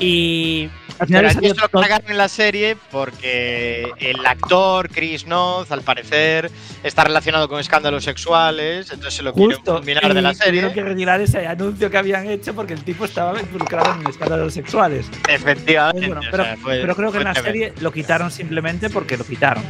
Y 0.00 0.68
al 0.98 1.06
final 1.06 1.26
Pero 1.34 1.46
esto 1.46 1.68
lo 1.72 1.80
cargaron 1.80 2.10
en 2.10 2.16
la 2.18 2.28
serie 2.28 2.76
porque 2.90 3.90
el 3.98 4.24
actor 4.26 4.88
Chris 4.90 5.26
Noth, 5.26 5.70
al 5.72 5.82
parecer, 5.82 6.50
está 6.82 7.04
relacionado 7.04 7.48
con 7.48 7.60
escándalos 7.60 8.04
sexuales, 8.04 8.90
entonces 8.90 9.14
se 9.14 9.22
lo 9.22 9.32
quieren 9.32 9.56
Justo, 9.56 9.76
eliminar 9.78 10.14
de 10.14 10.22
la 10.22 10.32
y 10.32 10.36
Tuvieron 10.36 10.70
serie. 10.70 10.72
que 10.72 10.82
retirar 10.88 11.20
ese 11.20 11.46
anuncio 11.46 11.90
que 11.90 11.98
habían 11.98 12.28
hecho 12.28 12.54
porque 12.54 12.72
el 12.74 12.82
tipo 12.84 13.04
estaba 13.04 13.38
involucrado 13.40 13.94
en 14.00 14.06
escándalos 14.08 14.54
sexuales. 14.54 15.06
Efectivamente. 15.28 16.06
Bueno, 16.06 16.20
o 16.26 16.30
pero, 16.30 16.44
sea, 16.44 16.56
fue- 16.56 16.80
pero 16.80 16.96
creo 16.96 17.12
que 17.12 17.18
en 17.18 17.24
la 17.24 17.32
tremendo. 17.34 17.52
serie 17.66 17.72
lo 17.82 17.92
quitaron 17.92 18.30
simplemente 18.30 18.90
porque 18.90 19.16
lo 19.16 19.24
quitaron. 19.24 19.62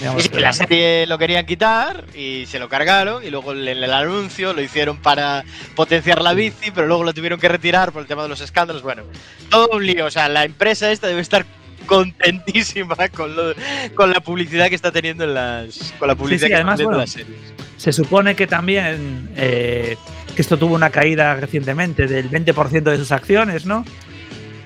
Digamos, 0.00 0.22
Sí, 0.22 0.30
sí, 0.32 0.38
la 0.40 0.52
serie 0.52 1.06
lo 1.06 1.16
querían 1.18 1.46
quitar 1.46 2.04
y 2.14 2.44
se 2.46 2.58
lo 2.58 2.68
cargaron 2.68 3.24
y 3.24 3.30
luego 3.30 3.52
en 3.52 3.66
el 3.66 3.90
anuncio 3.92 4.52
lo 4.52 4.60
hicieron 4.60 4.98
para 4.98 5.44
potenciar 5.74 6.20
la 6.20 6.34
bici, 6.34 6.70
pero 6.72 6.86
luego 6.86 7.04
lo 7.04 7.14
tuvieron 7.14 7.40
que 7.40 7.48
retirar 7.48 7.90
por 7.90 8.02
el 8.02 8.06
tema 8.08 8.22
de 8.22 8.28
los 8.28 8.40
escándalos. 8.42 8.82
Bueno, 8.82 9.02
todo 9.50 9.77
un 9.78 9.86
lío. 9.86 10.06
O 10.06 10.10
sea, 10.10 10.28
la 10.28 10.44
empresa 10.44 10.90
esta 10.92 11.06
debe 11.06 11.20
estar 11.20 11.44
contentísima 11.86 12.96
con, 13.08 13.34
lo- 13.34 13.54
con 13.94 14.10
la 14.10 14.20
publicidad 14.20 14.68
que 14.68 14.74
está 14.74 14.92
teniendo 14.92 15.24
en 15.24 15.34
las. 15.34 15.94
Con 15.98 16.08
la 16.08 16.14
publicidad 16.14 16.46
sí, 16.46 16.48
que 16.50 16.54
además, 16.54 16.80
está 16.80 16.90
teniendo 16.90 16.90
en 16.90 16.96
bueno, 16.96 17.00
las 17.00 17.10
series. 17.10 17.54
Se 17.76 17.92
supone 17.92 18.34
que 18.36 18.46
también 18.46 19.30
eh, 19.36 19.96
que 20.34 20.42
esto 20.42 20.56
tuvo 20.56 20.74
una 20.74 20.90
caída 20.90 21.34
recientemente 21.36 22.06
del 22.06 22.30
20% 22.30 22.82
de 22.82 22.96
sus 22.96 23.12
acciones, 23.12 23.66
¿no? 23.66 23.84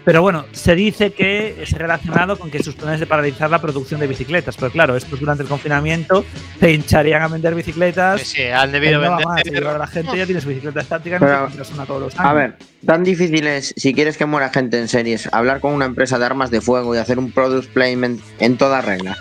Pero 0.05 0.23
bueno, 0.23 0.45
se 0.53 0.75
dice 0.75 1.13
que 1.13 1.63
es 1.63 1.73
relacionado 1.73 2.39
con 2.39 2.51
que 2.51 2.63
sus 2.63 2.75
planes 2.75 3.01
de 3.01 3.07
paralizar 3.07 3.51
la 3.51 3.61
producción 3.61 4.01
de 4.01 4.07
bicicletas. 4.07 4.57
Pero 4.57 4.71
claro, 4.71 4.97
estos 4.97 5.21
durante 5.21 5.43
el 5.43 5.49
confinamiento 5.49 6.25
se 6.59 6.73
hincharían 6.73 7.23
a 7.23 7.29
vender 7.29 7.55
bicicletas. 7.55 8.21
Sí, 8.21 8.37
sí, 8.37 8.43
han 8.43 8.73
debido 8.73 9.01
y 9.01 9.05
no 9.05 9.11
va 9.11 9.17
vender. 9.17 9.27
más, 9.27 9.43
y 9.47 9.57
ahora 9.65 9.79
la 9.79 9.87
gente 9.87 10.17
ya 10.17 10.27
tiene 10.27 10.41
su 10.41 10.49
bicicleta 10.49 10.81
estática 10.81 11.17
y 11.17 11.21
no 11.21 11.27
Pero, 11.27 11.39
se 11.39 11.45
compras 11.47 11.71
una 11.73 11.87
todos 11.87 12.01
los 12.03 12.19
años. 12.19 12.31
A 12.31 12.33
ver, 12.33 12.57
tan 12.85 13.05
difícil 13.05 13.47
es, 13.47 13.73
si 13.77 13.95
quieres 13.95 14.17
que 14.17 14.27
muera 14.27 14.51
gente 14.51 14.79
en 14.79 14.89
series, 14.89 15.29
hablar 15.33 15.61
con 15.61 15.73
una 15.73 15.85
empresa 15.85 16.19
de 16.19 16.27
armas 16.27 16.51
de 16.51 16.61
fuego 16.61 16.95
y 16.95 16.99
hacer 16.99 17.19
un 17.19 17.31
product 17.31 17.73
placement 17.73 18.21
en 18.41 18.57
toda 18.57 18.81
regla. 18.81 19.17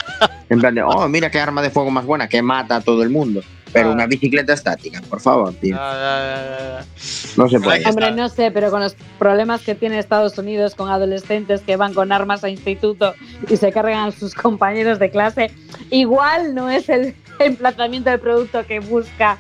En 0.49 0.59
plan 0.59 0.75
de, 0.75 0.81
oh, 0.83 1.07
mira 1.07 1.29
qué 1.29 1.39
arma 1.39 1.61
de 1.61 1.69
fuego 1.69 1.91
más 1.91 2.05
buena, 2.05 2.27
que 2.27 2.41
mata 2.41 2.77
a 2.77 2.81
todo 2.81 3.03
el 3.03 3.09
mundo. 3.09 3.41
Pero 3.73 3.89
Ah. 3.89 3.93
una 3.93 4.05
bicicleta 4.07 4.53
estática, 4.53 5.01
por 5.09 5.21
favor, 5.21 5.53
tío. 5.53 5.75
Ah, 5.79 6.81
No 7.37 7.47
se 7.49 7.59
puede. 7.59 7.87
Hombre, 7.87 8.11
no 8.11 8.27
sé, 8.29 8.51
pero 8.51 8.69
con 8.71 8.81
los 8.81 8.95
problemas 9.17 9.61
que 9.61 9.75
tiene 9.75 9.97
Estados 9.99 10.37
Unidos 10.37 10.75
con 10.75 10.89
adolescentes 10.89 11.61
que 11.61 11.75
van 11.77 11.93
con 11.93 12.11
armas 12.11 12.43
a 12.43 12.49
instituto 12.49 13.13
y 13.49 13.55
se 13.57 13.71
cargan 13.71 14.09
a 14.09 14.11
sus 14.11 14.33
compañeros 14.35 14.99
de 14.99 15.09
clase, 15.09 15.51
igual 15.89 16.53
no 16.53 16.69
es 16.69 16.89
el 16.89 17.15
emplazamiento 17.39 18.09
del 18.09 18.19
producto 18.19 18.65
que 18.67 18.79
busca 18.79 19.37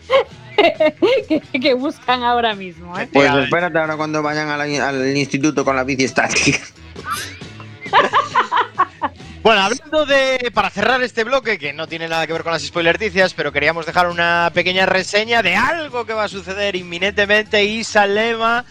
que, 1.27 1.41
que 1.59 1.73
buscan 1.73 2.23
ahora 2.23 2.55
mismo. 2.55 2.97
¿eh? 2.99 3.09
Pues 3.11 3.31
espérate 3.33 3.77
ahora 3.79 3.97
cuando 3.97 4.21
vayan 4.23 4.47
al, 4.49 4.61
al 4.61 5.17
instituto 5.17 5.65
con 5.65 5.75
la 5.75 5.83
bici 5.83 6.05
estática. 6.05 6.59
Bueno, 9.43 9.61
hablando 9.61 10.05
de. 10.05 10.51
Para 10.53 10.69
cerrar 10.69 11.01
este 11.01 11.23
bloque, 11.23 11.57
que 11.57 11.73
no 11.73 11.87
tiene 11.87 12.07
nada 12.07 12.27
que 12.27 12.33
ver 12.33 12.43
con 12.43 12.51
las 12.51 12.61
spoilerticias, 12.61 13.33
pero 13.33 13.51
queríamos 13.51 13.87
dejar 13.87 14.07
una 14.07 14.51
pequeña 14.53 14.85
reseña 14.85 15.41
de 15.41 15.55
algo 15.55 16.05
que 16.05 16.13
va 16.13 16.25
a 16.25 16.27
suceder 16.27 16.75
inminentemente. 16.75 17.63
Isa 17.63 18.05
Lema. 18.05 18.65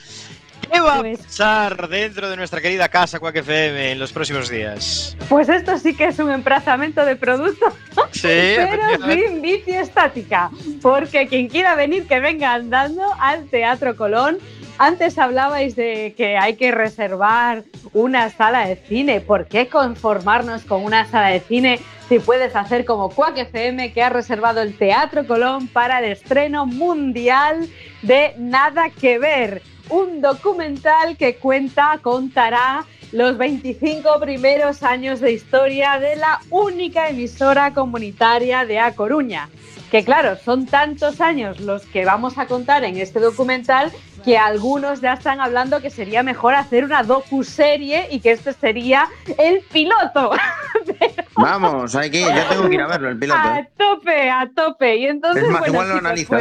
¿Qué 0.61 0.81
va 0.81 0.99
a 0.99 1.03
pasar 1.03 1.89
dentro 1.89 2.29
de 2.31 2.37
nuestra 2.37 2.61
querida 2.61 2.89
casa 2.89 3.19
Quack 3.19 3.37
FM 3.37 3.93
en 3.93 3.99
los 3.99 4.13
próximos 4.13 4.49
días? 4.49 5.17
Pues 5.29 5.49
esto 5.49 5.79
sí 5.79 5.95
que 5.95 6.07
es 6.07 6.19
un 6.19 6.31
emplazamiento 6.31 7.05
de 7.05 7.17
producto, 7.17 7.67
Sí, 8.13 8.29
pero 8.57 8.83
sin 9.07 9.43
bici 9.43 9.73
estática. 9.73 10.51
Porque 10.83 11.27
quien 11.27 11.49
quiera 11.49 11.75
venir, 11.75 12.07
que 12.07 12.21
venga 12.21 12.55
andando 12.55 13.03
al 13.19 13.47
Teatro 13.47 13.97
Colón. 13.97 14.39
Antes 14.79 15.19
hablabais 15.19 15.77
de 15.77 16.15
que 16.17 16.39
hay 16.39 16.57
que 16.57 16.71
reservar 16.71 17.65
una 17.93 18.31
sala 18.31 18.67
de 18.67 18.77
cine. 18.77 19.21
¿Por 19.21 19.47
qué 19.47 19.69
conformarnos 19.69 20.65
con 20.65 20.83
una 20.85 21.05
sala 21.07 21.29
de 21.29 21.41
cine 21.41 21.81
si 22.09 22.19
puedes 22.19 22.57
hacer 22.57 22.85
como 22.85 23.11
Quack 23.11 23.37
FM, 23.39 23.93
que 23.93 24.03
ha 24.03 24.09
reservado 24.09 24.63
el 24.63 24.77
Teatro 24.77 25.27
Colón 25.27 25.69
para 25.69 25.99
el 25.99 26.13
estreno 26.13 26.65
mundial 26.67 27.69
de 28.03 28.35
Nada 28.39 28.89
que 28.89 29.19
Ver? 29.19 29.63
Un 29.91 30.21
documental 30.21 31.17
que 31.17 31.37
cuenta, 31.37 31.99
contará 32.03 32.85
los 33.13 33.37
25 33.37 34.21
primeros 34.21 34.83
años 34.83 35.21
de 35.21 35.33
historia 35.33 35.99
de 35.99 36.17
la 36.17 36.41
única 36.51 37.09
emisora 37.09 37.75
comunitaria 37.75 38.65
de 38.65 38.79
A 38.79 38.95
Coruña. 38.95 39.49
Que 39.91 40.05
claro, 40.05 40.37
son 40.37 40.67
tantos 40.67 41.21
años 41.21 41.59
los 41.59 41.85
que 41.87 42.05
vamos 42.05 42.39
a 42.39 42.47
contar 42.47 42.85
en 42.85 42.97
este 42.97 43.19
documental 43.19 43.91
que 44.25 44.39
algunos 44.39 45.01
ya 45.01 45.15
están 45.15 45.41
hablando 45.41 45.81
que 45.81 45.91
sería 45.91 46.23
mejor 46.23 46.55
hacer 46.55 46.85
una 46.85 47.03
docuserie 47.03 48.07
y 48.11 48.21
que 48.21 48.33
este 48.33 48.53
sería 48.53 49.09
el 49.39 49.61
piloto. 49.73 50.31
Vamos, 51.37 51.95
hay 51.97 52.11
que 52.11 52.21
ir. 52.21 52.27
Yo 52.27 52.45
tengo 52.49 52.69
que 52.69 52.75
ir 52.75 52.81
a 52.83 52.87
verlo, 52.87 53.09
el 53.09 53.19
piloto. 53.19 53.41
A 53.41 53.61
¿eh? 53.61 53.69
tope, 53.77 54.31
a 54.31 54.49
tope. 54.55 54.97
Y 54.97 55.07
entonces, 55.07 55.43
Es 55.45 55.49
más, 55.51 55.61
bueno, 55.61 55.73
igual 55.73 55.89
lo 55.89 55.95
chicos, 55.95 56.05
analiza. 56.05 56.37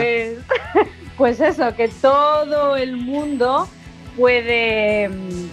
pues, 0.74 0.88
pues 1.19 1.41
eso, 1.41 1.75
que 1.75 1.89
todo 1.89 2.77
el 2.77 2.95
mundo 2.95 3.67
puede. 4.17 5.10
mm, 5.10 5.49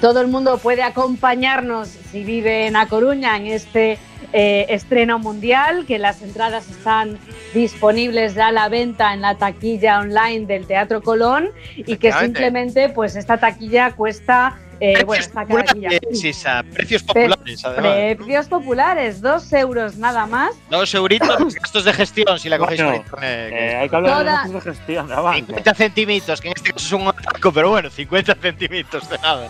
Todo 0.00 0.20
el 0.20 0.26
mundo 0.26 0.58
puede 0.58 0.82
acompañarnos 0.82 1.88
si 1.88 2.24
vive 2.24 2.66
en 2.66 2.74
A 2.76 2.88
Coruña 2.88 3.36
en 3.36 3.46
este 3.46 3.96
eh, 4.32 4.66
estreno 4.68 5.20
mundial, 5.20 5.86
que 5.86 6.00
las 6.00 6.20
entradas 6.20 6.68
están 6.68 7.16
disponibles 7.54 8.34
ya 8.34 8.48
a 8.48 8.52
la 8.52 8.68
venta 8.68 9.14
en 9.14 9.20
la 9.20 9.36
taquilla 9.36 10.00
online 10.00 10.46
del 10.46 10.66
Teatro 10.66 11.00
Colón 11.00 11.50
y 11.76 11.96
que 11.96 12.12
simplemente 12.12 12.88
pues 12.88 13.14
esta 13.14 13.38
taquilla 13.38 13.92
cuesta, 13.92 14.58
eh, 14.80 15.04
bueno, 15.04 15.22
Precios 15.24 15.26
esta 15.26 15.46
taquilla, 15.46 15.88
populares, 15.90 16.24
Isa, 16.24 16.62
precios 16.74 17.02
populares, 17.02 17.64
además. 17.64 18.16
precios 18.16 18.46
populares, 18.46 19.20
dos 19.20 19.52
euros 19.52 19.96
nada 19.96 20.26
más 20.26 20.52
Dos 20.70 20.94
euritos 20.94 21.40
los 21.40 21.54
gastos 21.54 21.84
de 21.84 21.92
gestión 21.92 22.38
si 22.38 22.48
la 22.48 22.58
cogéis 22.58 22.82
Bueno, 22.82 22.96
por 22.98 23.04
internet. 23.22 23.48
que- 23.50 23.70
Eh, 23.70 23.76
hay 23.76 23.88
que 23.88 23.96
hablar 23.96 24.12
Toda- 24.12 24.24
de 24.24 24.32
gastos 24.36 24.52
de 24.52 24.60
gestión 24.72 25.08
banca. 25.08 25.32
50 25.36 25.74
centimitos, 25.74 26.40
que 26.40 26.48
en 26.48 26.54
este 26.56 26.72
caso 26.72 26.86
es 26.86 26.92
un 27.02 27.08
ataco, 27.08 27.52
pero 27.52 27.70
bueno, 27.70 27.90
50 27.90 28.34
centimitos 28.34 29.08
de 29.08 29.18
nada. 29.18 29.48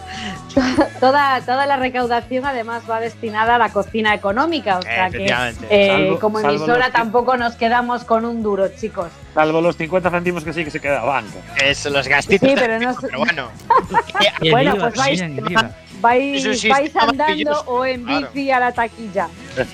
Toda, 1.01 1.41
toda 1.41 1.67
la 1.67 1.77
recaudación 1.77 2.45
además 2.47 2.83
va 2.89 3.01
destinada 3.01 3.57
a 3.57 3.59
la 3.59 3.71
cocina 3.71 4.15
económica, 4.15 4.79
o 4.79 4.83
sea 4.83 5.11
que 5.11 5.27
eh, 5.71 5.89
Salvo- 5.91 6.19
como 6.21 6.41
salvo 6.41 6.57
emisora 6.57 6.87
que- 6.87 6.93
tampoco 6.93 7.37
nos 7.37 7.55
quedamos 7.57 8.05
con 8.05 8.25
un 8.25 8.43
duro, 8.43 8.69
chicos. 8.69 9.09
Salvo 9.35 9.61
los 9.61 9.77
50 9.77 10.11
céntimos 10.11 10.45
que 10.45 10.53
sí 10.53 10.65
que 10.65 10.71
se 10.71 10.81
queda 10.81 11.03
banca. 11.03 11.35
Eso, 11.63 11.91
los 11.91 12.07
gastitos. 12.07 12.49
Sí, 12.49 12.55
pero 12.57 12.79
no- 12.79 12.97
pero 13.01 13.19
bueno. 13.19 13.51
El 14.41 14.51
bueno, 14.53 14.77
pues 14.79 14.95
vais-. 14.95 15.75
Vais, 16.01 16.45
Es 16.45 16.65
un 16.65 16.69
vais 16.71 16.95
andando 16.97 17.61
o 17.67 17.85
en 17.87 18.05
claro. 18.05 18.29
bici 18.35 18.51
a 18.51 18.61
la 18.61 18.73
taquilla. 18.73 19.27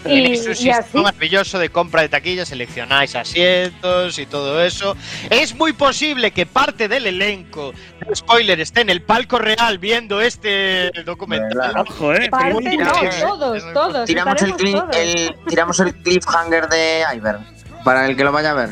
Tenéis 0.05 0.43
Y, 0.43 0.47
un 0.47 0.53
y 0.53 0.55
sistema 0.57 1.03
maravilloso 1.03 1.59
de 1.59 1.71
compra 1.71 2.03
de 2.03 2.09
taquillas, 2.09 2.49
seleccionáis 2.49 3.17
asientos 3.17 4.17
y 4.17 4.27
todo 4.27 4.63
eso. 4.63 4.97
Es 5.29 5.57
muy 5.57 5.73
posible 5.73 6.31
que 6.31 6.47
parte 6.47 6.87
del 6.87 7.07
elenco, 7.07 7.73
spoiler, 8.15 8.61
esté 8.61 8.83
en 8.83 8.91
el 8.91 9.03
palco 9.03 9.39
real 9.39 9.79
viendo 9.79 10.21
este 10.21 10.93
documental. 11.05 11.75
Ojo, 11.79 12.15
eh. 12.15 12.29
parte 12.31 12.77
no, 12.77 13.03
eh, 13.03 13.11
todos, 13.21 13.73
todos. 13.75 14.05
Tiramos 14.07 14.41
el, 14.43 14.55
todos. 14.57 14.97
el- 14.97 15.35
tiramos 15.49 15.81
el 15.81 15.95
cliffhanger 15.97 16.69
de 16.69 17.03
Iver 17.17 17.39
para 17.83 18.07
el 18.07 18.17
que 18.17 18.23
lo 18.23 18.31
vaya 18.31 18.51
a 18.53 18.55
ver. 18.55 18.71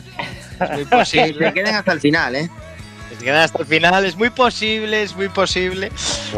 Es 0.61 0.71
muy 0.71 0.85
Que 0.85 0.97
posible. 0.97 1.47
se 1.49 1.53
queden 1.55 1.75
hasta 1.75 1.93
el 1.93 2.01
final, 2.01 2.37
¿eh? 2.37 2.51
que 3.11 3.17
se 3.17 3.25
queden 3.25 3.41
hasta 3.41 3.59
el 3.59 3.67
final. 3.67 4.05
Es 4.05 4.17
muy 4.17 4.31
posible, 4.31 5.03
es 5.03 5.15
muy 5.17 5.29
posible 5.29 5.91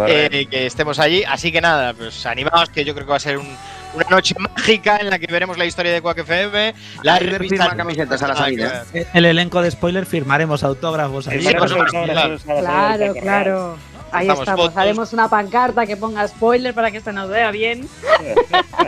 eh, 0.07 0.47
que 0.51 0.67
estemos 0.67 0.99
allí. 0.99 1.25
Así 1.25 1.51
que 1.53 1.61
nada, 1.61 1.95
pues 1.95 2.25
animaos, 2.27 2.69
que 2.71 2.85
yo 2.85 2.95
creo 2.95 3.07
que 3.07 3.11
va 3.11 3.17
a 3.17 3.21
ser 3.21 3.39
un- 3.39 3.57
una 3.93 4.07
noche 4.09 4.37
mágica 4.39 4.99
en 4.99 5.11
la 5.11 5.19
que 5.19 5.27
veremos 5.27 5.59
la 5.59 5.65
historia 5.65 5.93
de 5.93 6.01
Quack 6.01 6.19
FM. 6.19 6.75
La 7.03 7.19
revista 7.19 7.65
firma 7.65 7.77
camisetas 7.77 8.23
a 8.23 8.29
la 8.29 8.37
salida. 8.37 8.85
El 9.13 9.25
elenco 9.25 9.61
de 9.63 9.71
spoiler 9.73 10.07
firmaremos 10.07 10.63
autógrafos 10.63 11.25
supuesto, 11.25 11.75
autógrafos 11.77 12.43
Claro, 12.45 13.15
claro. 13.15 13.77
Ahí 14.13 14.29
estamos. 14.29 14.49
fotos. 14.49 14.77
Haremos 14.77 15.13
una 15.13 15.29
pancarta 15.29 15.87
que 15.87 15.97
ponga 15.97 16.27
spoiler 16.29 16.73
para 16.75 16.91
que 16.93 17.01
se 17.01 17.13
nos 17.13 17.29
vea 17.29 17.51
bien. 17.53 17.89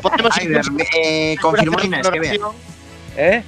Incluso 0.04 0.40
eh, 0.96 1.36
confirmó 1.40 1.78
Inés 1.82 2.08
que. 2.08 2.18
Real. 2.20 2.38
¿Eh? 3.16 3.42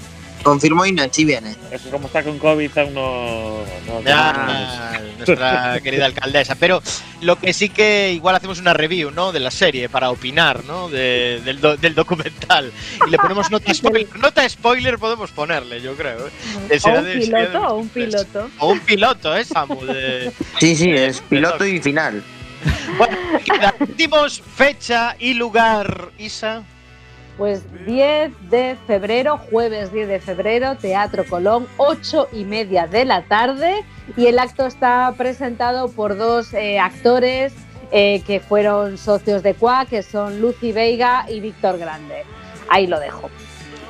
Confirmó 0.44 0.84
Inés, 0.86 1.08
sí 1.10 1.24
viene. 1.24 1.56
Es 1.72 1.80
que 1.82 1.90
como 1.90 2.06
está 2.06 2.22
con 2.22 2.38
COVID 2.38 2.78
aún 2.78 2.94
no... 2.94 3.64
no- 3.86 4.02
Ya, 4.04 5.00
nuestra 5.16 5.80
querida 5.82 6.04
alcaldesa. 6.06 6.54
Pero 6.54 6.82
lo 7.22 7.36
que 7.38 7.52
sí 7.52 7.70
que 7.70 8.12
igual 8.12 8.36
hacemos 8.36 8.58
una 8.60 8.74
review, 8.74 9.10
¿no? 9.10 9.32
De 9.32 9.40
la 9.40 9.50
serie 9.50 9.88
para 9.88 10.10
opinar, 10.10 10.64
¿no? 10.64 10.88
De- 10.90 11.40
del, 11.44 11.60
do- 11.60 11.76
del 11.76 11.94
documental. 11.94 12.70
Y 13.06 13.10
le 13.10 13.16
ponemos 13.18 13.50
nota 13.50 13.72
spoiler. 13.74 14.16
Nota 14.18 14.48
spoiler 14.48 14.98
podemos 14.98 15.30
ponerle, 15.30 15.80
yo 15.80 15.94
creo. 15.96 16.28
¿eh? 16.28 16.30
O 16.60 16.60
un 16.62 16.68
de- 16.68 16.78
sería 16.80 17.00
de- 17.02 17.14
piloto, 17.20 17.58
o 17.68 17.74
un 17.76 17.88
piloto. 17.88 18.50
O 18.58 18.68
un 18.68 18.80
piloto, 18.80 19.36
¿eh, 19.36 19.44
Samu? 19.44 19.84
De- 19.86 20.30
Sí, 20.60 20.76
sí, 20.76 20.90
es 20.90 21.20
piloto 21.22 21.64
y 21.64 21.80
final. 21.80 22.22
Bueno, 22.98 23.16
queda- 23.44 23.74
dimos 23.96 24.40
fecha 24.56 25.16
y 25.18 25.34
lugar, 25.34 26.10
Isa. 26.18 26.62
Pues 27.36 27.62
10 27.86 28.50
de 28.50 28.76
febrero, 28.86 29.38
jueves 29.50 29.92
10 29.92 30.08
de 30.08 30.20
febrero, 30.20 30.76
Teatro 30.76 31.24
Colón, 31.28 31.66
8 31.78 32.28
y 32.32 32.44
media 32.44 32.86
de 32.86 33.04
la 33.04 33.22
tarde. 33.22 33.84
Y 34.16 34.26
el 34.26 34.38
acto 34.38 34.66
está 34.66 35.12
presentado 35.16 35.90
por 35.90 36.16
dos 36.16 36.54
eh, 36.54 36.78
actores 36.78 37.52
eh, 37.90 38.22
que 38.26 38.40
fueron 38.40 38.98
socios 38.98 39.42
de 39.42 39.54
CUA, 39.54 39.86
que 39.86 40.02
son 40.02 40.40
Lucy 40.40 40.72
Veiga 40.72 41.26
y 41.28 41.40
Víctor 41.40 41.78
Grande. 41.78 42.24
Ahí 42.68 42.86
lo 42.86 43.00
dejo. 43.00 43.30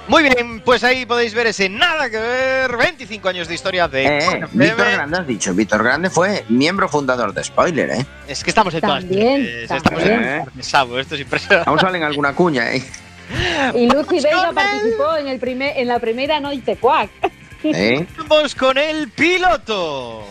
Muy 0.06 0.22
bien, 0.22 0.60
pues 0.60 0.84
ahí 0.84 1.06
podéis 1.06 1.32
ver 1.32 1.46
ese 1.46 1.70
nada 1.70 2.10
que 2.10 2.18
ver. 2.18 2.76
25 2.76 3.28
años 3.28 3.48
de 3.48 3.54
historia 3.54 3.88
de. 3.88 4.04
Eh, 4.04 4.18
eh. 4.18 4.44
Víctor 4.52 4.92
Grande 4.92 5.18
has 5.18 5.26
dicho. 5.26 5.54
Víctor 5.54 5.82
Grande 5.82 6.10
fue 6.10 6.44
miembro 6.50 6.88
fundador 6.88 7.32
de 7.32 7.42
Spoiler, 7.42 7.90
¿eh? 7.90 8.06
Es 8.28 8.44
que 8.44 8.50
estamos 8.50 8.74
en 8.74 8.82
todas 8.82 9.00
También, 9.00 9.42
partes, 9.42 9.62
Estamos 9.62 10.02
en 10.02 10.44
partes, 10.44 10.66
Samu, 10.66 10.98
esto 10.98 11.14
es 11.14 11.22
impresionante. 11.22 11.70
Aún 11.70 11.78
salen 11.78 12.02
alguna 12.02 12.34
cuña, 12.34 12.70
¿eh? 12.74 12.84
Y 13.74 13.88
Lucy 13.88 14.18
él. 14.18 14.54
participó 14.54 15.16
en, 15.16 15.28
el 15.28 15.38
primer, 15.38 15.76
en 15.78 15.88
la 15.88 15.98
primera 15.98 16.40
Noite 16.40 16.76
CUAC. 16.76 17.10
¿Eh? 17.64 18.06
Vamos 18.18 18.54
con 18.54 18.76
el 18.76 19.10
piloto. 19.10 20.24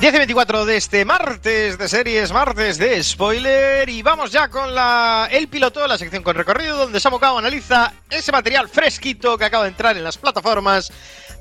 10 0.00 0.14
y 0.14 0.16
24 0.16 0.64
de 0.64 0.78
este 0.78 1.04
martes 1.04 1.76
de 1.76 1.86
series, 1.86 2.32
martes 2.32 2.78
de 2.78 3.02
spoiler. 3.04 3.86
Y 3.86 4.00
vamos 4.00 4.32
ya 4.32 4.48
con 4.48 4.74
la, 4.74 5.28
el 5.30 5.46
piloto, 5.48 5.86
la 5.86 5.98
sección 5.98 6.22
con 6.22 6.34
recorrido, 6.34 6.78
donde 6.78 6.98
Samu 6.98 7.18
Kao 7.18 7.36
analiza 7.36 7.92
ese 8.08 8.32
material 8.32 8.70
fresquito 8.70 9.36
que 9.36 9.44
acaba 9.44 9.64
de 9.64 9.70
entrar 9.70 9.98
en 9.98 10.02
las 10.02 10.16
plataformas 10.16 10.90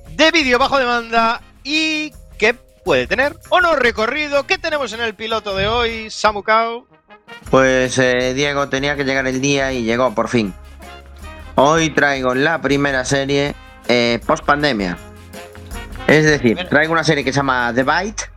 de 0.10 0.32
vídeo 0.32 0.60
bajo 0.60 0.78
demanda 0.78 1.40
y 1.64 2.12
que 2.38 2.54
puede 2.54 3.08
tener 3.08 3.38
o 3.48 3.62
no 3.62 3.78
recorrido. 3.78 4.46
¿Qué 4.46 4.58
tenemos 4.58 4.92
en 4.92 5.00
el 5.00 5.16
piloto 5.16 5.56
de 5.56 5.70
hoy, 5.70 6.10
Samu 6.10 6.44
Kao? 6.44 6.86
Pues 7.50 7.98
eh, 7.98 8.34
Diego 8.34 8.68
tenía 8.68 8.98
que 8.98 9.06
llegar 9.06 9.26
el 9.26 9.40
día 9.40 9.72
y 9.72 9.84
llegó 9.84 10.14
por 10.14 10.28
fin. 10.28 10.54
Hoy 11.56 11.92
traigo 11.92 12.36
la 12.36 12.60
primera 12.60 13.06
serie 13.06 13.56
eh, 13.88 14.20
post 14.28 14.44
pandemia. 14.44 14.98
Es 16.08 16.26
decir, 16.26 16.58
traigo 16.70 16.92
una 16.92 17.06
serie 17.06 17.24
que 17.24 17.32
se 17.32 17.38
llama 17.38 17.72
The 17.74 17.84
Bite, 17.84 18.29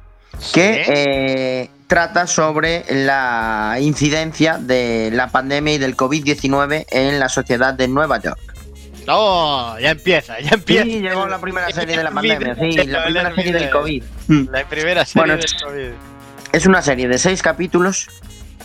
que 0.52 0.84
eh, 0.88 1.70
trata 1.86 2.26
sobre 2.26 2.84
la 2.88 3.76
incidencia 3.80 4.58
de 4.58 5.10
la 5.12 5.28
pandemia 5.28 5.74
y 5.74 5.78
del 5.78 5.96
COVID-19 5.96 6.86
en 6.90 7.20
la 7.20 7.28
sociedad 7.28 7.74
de 7.74 7.88
Nueva 7.88 8.20
York. 8.20 8.40
Oh, 9.08 9.76
ya 9.80 9.90
empieza, 9.90 10.38
ya 10.40 10.50
empieza. 10.50 10.84
Sí, 10.84 11.00
llegó 11.00 11.26
la 11.26 11.38
primera 11.38 11.70
serie 11.72 11.96
de 11.96 12.04
la 12.04 12.10
pandemia, 12.10 12.54
sí, 12.54 12.72
la 12.86 13.04
primera 13.04 13.34
serie 13.34 13.52
del. 13.52 13.70
COVID. 13.70 14.02
La 14.50 14.68
primera 14.68 15.04
serie 15.04 15.26
Bueno, 15.26 15.36
del 15.36 15.62
COVID. 15.62 15.92
Es 16.52 16.66
una 16.66 16.82
serie 16.82 17.08
de 17.08 17.18
seis 17.18 17.42
capítulos. 17.42 18.08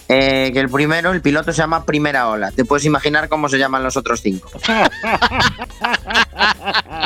Eh, 0.09 0.51
que 0.53 0.59
el 0.59 0.69
primero, 0.69 1.11
el 1.11 1.21
piloto 1.21 1.51
se 1.51 1.57
llama 1.57 1.83
Primera 1.83 2.29
Ola. 2.29 2.51
Te 2.51 2.63
puedes 2.63 2.85
imaginar 2.85 3.27
cómo 3.27 3.49
se 3.49 3.57
llaman 3.57 3.83
los 3.83 3.97
otros 3.97 4.21
cinco. 4.21 4.49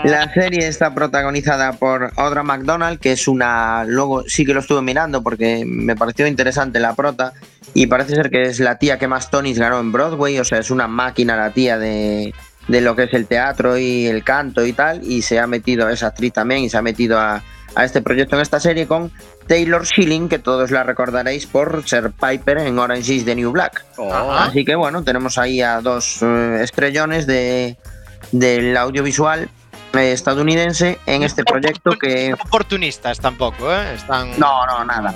La 0.03 0.31
serie 0.33 0.67
está 0.67 0.93
protagonizada 0.93 1.73
por 1.73 2.11
Audra 2.15 2.43
McDonald, 2.43 2.99
que 2.99 3.11
es 3.13 3.27
una. 3.27 3.83
Luego 3.85 4.23
sí 4.27 4.45
que 4.45 4.53
lo 4.53 4.59
estuve 4.59 4.81
mirando 4.81 5.21
porque 5.21 5.63
me 5.65 5.95
pareció 5.95 6.27
interesante 6.27 6.79
la 6.79 6.95
prota. 6.95 7.33
Y 7.73 7.87
parece 7.87 8.15
ser 8.15 8.29
que 8.29 8.43
es 8.43 8.59
la 8.59 8.77
tía 8.77 8.99
que 8.99 9.07
más 9.07 9.31
Tonys 9.31 9.57
ganó 9.57 9.79
en 9.79 9.91
Broadway. 9.91 10.39
O 10.39 10.45
sea, 10.45 10.59
es 10.59 10.71
una 10.71 10.87
máquina 10.87 11.35
la 11.35 11.51
tía 11.51 11.77
de, 11.77 12.33
de 12.67 12.81
lo 12.81 12.95
que 12.95 13.03
es 13.03 13.13
el 13.13 13.27
teatro 13.27 13.77
y 13.77 14.07
el 14.07 14.23
canto 14.23 14.65
y 14.65 14.73
tal. 14.73 15.01
Y 15.03 15.21
se 15.21 15.39
ha 15.39 15.47
metido, 15.47 15.89
es 15.89 16.03
actriz 16.03 16.33
también, 16.33 16.63
y 16.63 16.69
se 16.69 16.77
ha 16.77 16.81
metido 16.81 17.19
a, 17.19 17.43
a 17.75 17.85
este 17.85 18.01
proyecto 18.01 18.35
en 18.35 18.41
esta 18.41 18.59
serie 18.59 18.87
con 18.87 19.11
Taylor 19.47 19.86
Schilling, 19.86 20.30
que 20.30 20.39
todos 20.39 20.71
la 20.71 20.84
recordaréis 20.84 21.45
por 21.45 21.88
ser 21.88 22.12
Piper 22.12 22.60
en 22.60 22.80
Orange 22.80 23.13
is 23.13 23.25
the 23.25 23.36
New 23.36 23.51
Black. 23.51 23.84
Así 24.38 24.63
que 24.65 24.75
bueno, 24.75 25.04
tenemos 25.04 25.38
ahí 25.38 25.62
a 25.62 25.82
dos 25.82 26.21
eh, 26.21 26.60
estrellones 26.62 27.27
de, 27.27 27.77
del 28.32 28.77
audiovisual 28.77 29.49
eh, 29.93 30.13
estadounidense 30.13 30.99
en 31.06 31.23
este 31.23 31.43
proyecto 31.43 31.91
que... 31.99 32.34
Oportunistas 32.34 33.19
tampoco, 33.19 33.71
¿eh? 33.73 33.93
Están... 33.95 34.39
No, 34.39 34.65
no, 34.65 34.86
nada. 34.86 35.13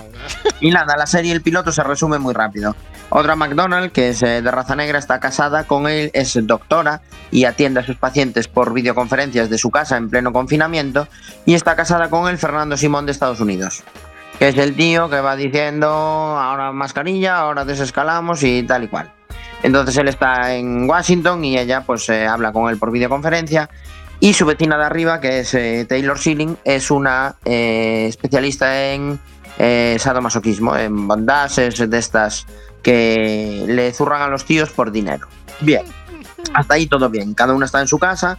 Y 0.59 0.69
nada, 0.69 0.97
la 0.97 1.05
serie 1.05 1.31
El 1.31 1.41
piloto 1.41 1.71
se 1.71 1.83
resume 1.83 2.19
muy 2.19 2.33
rápido. 2.33 2.75
Otra 3.09 3.35
McDonald, 3.35 3.91
que 3.91 4.09
es 4.09 4.21
eh, 4.23 4.41
de 4.41 4.51
raza 4.51 4.75
negra, 4.75 4.99
está 4.99 5.19
casada 5.19 5.63
con 5.63 5.87
él, 5.87 6.11
es 6.13 6.37
doctora 6.41 7.01
y 7.31 7.45
atiende 7.45 7.79
a 7.79 7.85
sus 7.85 7.95
pacientes 7.95 8.47
por 8.47 8.73
videoconferencias 8.73 9.49
de 9.49 9.57
su 9.57 9.71
casa 9.71 9.95
en 9.95 10.09
pleno 10.09 10.33
confinamiento. 10.33 11.07
Y 11.45 11.53
está 11.53 11.75
casada 11.75 12.09
con 12.09 12.27
el 12.27 12.37
Fernando 12.37 12.75
Simón 12.75 13.05
de 13.05 13.13
Estados 13.13 13.39
Unidos, 13.39 13.83
que 14.39 14.49
es 14.49 14.57
el 14.57 14.75
tío 14.75 15.09
que 15.09 15.21
va 15.21 15.35
diciendo 15.35 15.87
ahora 15.87 16.71
mascarilla, 16.71 17.37
ahora 17.37 17.65
desescalamos 17.65 18.43
y 18.43 18.63
tal 18.63 18.83
y 18.83 18.87
cual. 18.87 19.11
Entonces 19.63 19.97
él 19.97 20.07
está 20.07 20.53
en 20.53 20.87
Washington 20.89 21.43
y 21.43 21.57
ella 21.57 21.81
pues 21.81 22.07
eh, 22.09 22.27
habla 22.27 22.51
con 22.51 22.69
él 22.69 22.77
por 22.77 22.91
videoconferencia. 22.91 23.69
Y 24.19 24.33
su 24.33 24.45
vecina 24.45 24.77
de 24.77 24.85
arriba, 24.85 25.19
que 25.19 25.39
es 25.39 25.53
eh, 25.53 25.85
Taylor 25.87 26.17
Schilling, 26.17 26.57
es 26.63 26.91
una 26.91 27.35
eh, 27.45 28.05
especialista 28.07 28.91
en 28.91 29.19
sadomasoquismo, 29.97 30.75
en 30.75 31.07
bondajes 31.07 31.89
de 31.89 31.97
estas 31.97 32.45
que 32.83 33.63
le 33.67 33.93
zurran 33.93 34.21
a 34.21 34.27
los 34.27 34.43
tíos 34.43 34.69
por 34.69 34.91
dinero. 34.91 35.27
Bien, 35.61 35.85
hasta 36.53 36.73
ahí 36.73 36.87
todo 36.87 37.09
bien. 37.09 37.33
Cada 37.33 37.53
uno 37.53 37.65
está 37.65 37.79
en 37.79 37.87
su 37.87 37.97
casa, 37.97 38.37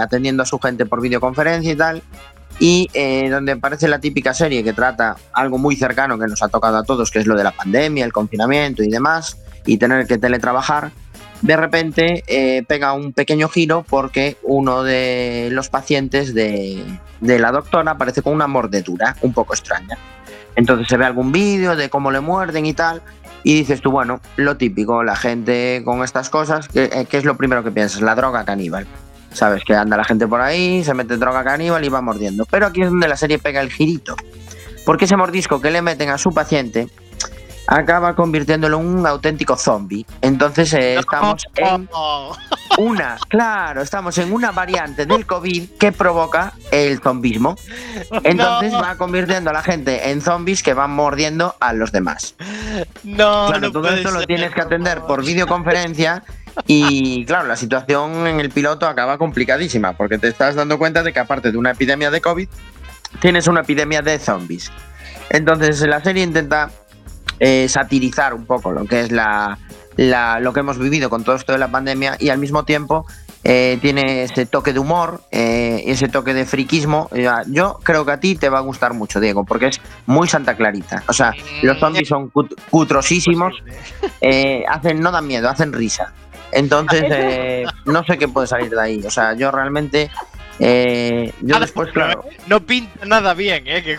atendiendo 0.00 0.42
a 0.42 0.46
su 0.46 0.58
gente 0.58 0.86
por 0.86 1.00
videoconferencia 1.00 1.72
y 1.72 1.76
tal. 1.76 2.02
Y 2.60 2.88
eh, 2.92 3.28
donde 3.30 3.56
parece 3.56 3.86
la 3.86 4.00
típica 4.00 4.34
serie 4.34 4.64
que 4.64 4.72
trata 4.72 5.16
algo 5.32 5.58
muy 5.58 5.76
cercano 5.76 6.18
que 6.18 6.26
nos 6.26 6.42
ha 6.42 6.48
tocado 6.48 6.76
a 6.76 6.82
todos, 6.82 7.10
que 7.10 7.20
es 7.20 7.26
lo 7.26 7.36
de 7.36 7.44
la 7.44 7.52
pandemia, 7.52 8.04
el 8.04 8.12
confinamiento 8.12 8.82
y 8.82 8.88
demás, 8.88 9.38
y 9.64 9.76
tener 9.76 10.06
que 10.06 10.18
teletrabajar, 10.18 10.90
de 11.42 11.56
repente 11.56 12.24
eh, 12.26 12.64
pega 12.66 12.94
un 12.94 13.12
pequeño 13.12 13.48
giro 13.48 13.84
porque 13.88 14.36
uno 14.42 14.82
de 14.82 15.50
los 15.52 15.68
pacientes 15.68 16.34
de, 16.34 16.84
de 17.20 17.38
la 17.38 17.52
doctora 17.52 17.92
aparece 17.92 18.22
con 18.22 18.32
una 18.32 18.48
mordedura 18.48 19.16
un 19.22 19.32
poco 19.32 19.54
extraña. 19.54 19.96
Entonces 20.56 20.88
se 20.88 20.96
ve 20.96 21.04
algún 21.04 21.30
vídeo 21.30 21.76
de 21.76 21.88
cómo 21.88 22.10
le 22.10 22.18
muerden 22.18 22.66
y 22.66 22.72
tal, 22.72 23.02
y 23.44 23.54
dices 23.54 23.80
tú, 23.80 23.92
bueno, 23.92 24.20
lo 24.36 24.56
típico, 24.56 25.04
la 25.04 25.14
gente 25.14 25.82
con 25.84 26.02
estas 26.02 26.28
cosas, 26.28 26.66
¿qué, 26.66 26.90
eh, 26.92 27.06
qué 27.08 27.18
es 27.18 27.24
lo 27.24 27.36
primero 27.36 27.62
que 27.62 27.70
piensas? 27.70 28.00
La 28.02 28.16
droga 28.16 28.44
caníbal. 28.44 28.86
Sabes 29.38 29.62
que 29.64 29.72
anda 29.72 29.96
la 29.96 30.02
gente 30.02 30.26
por 30.26 30.40
ahí, 30.40 30.82
se 30.82 30.94
mete 30.94 31.16
droga 31.16 31.44
caníbal 31.44 31.84
y 31.84 31.88
va 31.88 32.00
mordiendo. 32.00 32.44
Pero 32.50 32.66
aquí 32.66 32.82
es 32.82 32.90
donde 32.90 33.06
la 33.06 33.16
serie 33.16 33.38
pega 33.38 33.60
el 33.60 33.70
girito. 33.70 34.16
Porque 34.84 35.04
ese 35.04 35.16
mordisco 35.16 35.60
que 35.60 35.70
le 35.70 35.80
meten 35.80 36.10
a 36.10 36.18
su 36.18 36.30
paciente 36.30 36.88
acaba 37.68 38.16
convirtiéndolo 38.16 38.80
en 38.80 38.86
un 38.86 39.06
auténtico 39.06 39.56
zombie. 39.56 40.04
Entonces 40.22 40.72
eh, 40.74 40.96
estamos 40.98 41.44
en 41.54 41.88
una, 42.78 43.16
claro, 43.28 43.82
estamos 43.82 44.18
en 44.18 44.32
una 44.32 44.50
variante 44.50 45.06
del 45.06 45.24
COVID 45.24 45.68
que 45.78 45.92
provoca 45.92 46.54
el 46.72 46.98
zombismo. 47.00 47.54
Entonces 48.24 48.72
No. 48.72 48.80
va 48.80 48.96
convirtiendo 48.96 49.50
a 49.50 49.52
la 49.52 49.62
gente 49.62 50.10
en 50.10 50.20
zombies 50.20 50.64
que 50.64 50.74
van 50.74 50.90
mordiendo 50.90 51.54
a 51.60 51.72
los 51.74 51.92
demás. 51.92 52.34
No, 53.04 53.46
Claro, 53.48 53.60
no 53.60 53.70
todo 53.70 53.88
esto 53.90 54.10
lo 54.10 54.24
tienes 54.24 54.52
que 54.52 54.62
atender 54.62 55.02
por 55.02 55.22
videoconferencia 55.24 56.24
y 56.66 57.24
claro, 57.24 57.46
la 57.48 57.56
situación 57.56 58.26
en 58.26 58.40
el 58.40 58.50
piloto 58.50 58.86
acaba 58.86 59.18
complicadísima 59.18 59.92
porque 59.94 60.18
te 60.18 60.28
estás 60.28 60.54
dando 60.54 60.78
cuenta 60.78 61.02
de 61.02 61.12
que 61.12 61.20
aparte 61.20 61.52
de 61.52 61.58
una 61.58 61.70
epidemia 61.72 62.10
de 62.10 62.20
COVID, 62.20 62.48
tienes 63.20 63.46
una 63.46 63.60
epidemia 63.60 64.02
de 64.02 64.18
zombies. 64.18 64.70
Entonces 65.30 65.80
la 65.86 66.02
serie 66.02 66.22
intenta 66.22 66.70
eh, 67.40 67.68
satirizar 67.68 68.34
un 68.34 68.46
poco 68.46 68.72
lo 68.72 68.84
que 68.84 69.00
es 69.00 69.12
la, 69.12 69.58
la- 69.96 70.40
lo 70.40 70.52
que 70.52 70.60
hemos 70.60 70.78
vivido 70.78 71.08
con 71.10 71.24
todo 71.24 71.36
esto 71.36 71.52
de 71.52 71.58
la 71.58 71.68
pandemia 71.68 72.16
y 72.18 72.30
al 72.30 72.38
mismo 72.38 72.64
tiempo 72.64 73.06
eh, 73.44 73.78
tiene 73.80 74.24
ese 74.24 74.46
toque 74.46 74.72
de 74.72 74.80
humor, 74.80 75.22
eh, 75.30 75.84
ese 75.86 76.08
toque 76.08 76.34
de 76.34 76.44
friquismo. 76.44 77.08
Ya, 77.14 77.42
Yo 77.46 77.78
creo 77.84 78.04
que 78.04 78.10
a 78.12 78.20
ti 78.20 78.34
te 78.34 78.48
va 78.48 78.58
a 78.58 78.62
gustar 78.62 78.94
mucho, 78.94 79.20
Diego, 79.20 79.44
porque 79.44 79.68
es 79.68 79.80
muy 80.06 80.26
Santa 80.26 80.56
Clarita. 80.56 81.04
O 81.06 81.12
sea, 81.12 81.32
los 81.62 81.78
zombies 81.78 82.08
son 82.08 82.30
cut- 82.32 82.54
cutrosísimos, 82.68 83.54
eh, 84.20 84.64
hacen, 84.68 85.00
no 85.00 85.12
dan 85.12 85.26
miedo, 85.26 85.48
hacen 85.48 85.72
risa. 85.72 86.12
Entonces, 86.52 87.04
eh, 87.08 87.64
no 87.84 88.04
sé 88.04 88.16
qué 88.18 88.28
puede 88.28 88.46
salir 88.46 88.70
de 88.70 88.80
ahí. 88.80 89.02
O 89.06 89.10
sea, 89.10 89.34
yo 89.34 89.50
realmente, 89.50 90.10
eh, 90.58 91.32
yo 91.42 91.60
después, 91.60 91.90
claro, 91.92 92.24
eh, 92.30 92.36
No 92.46 92.60
pinta 92.60 93.04
nada 93.06 93.34
bien, 93.34 93.64
¿eh? 93.66 93.82
Que 93.82 93.96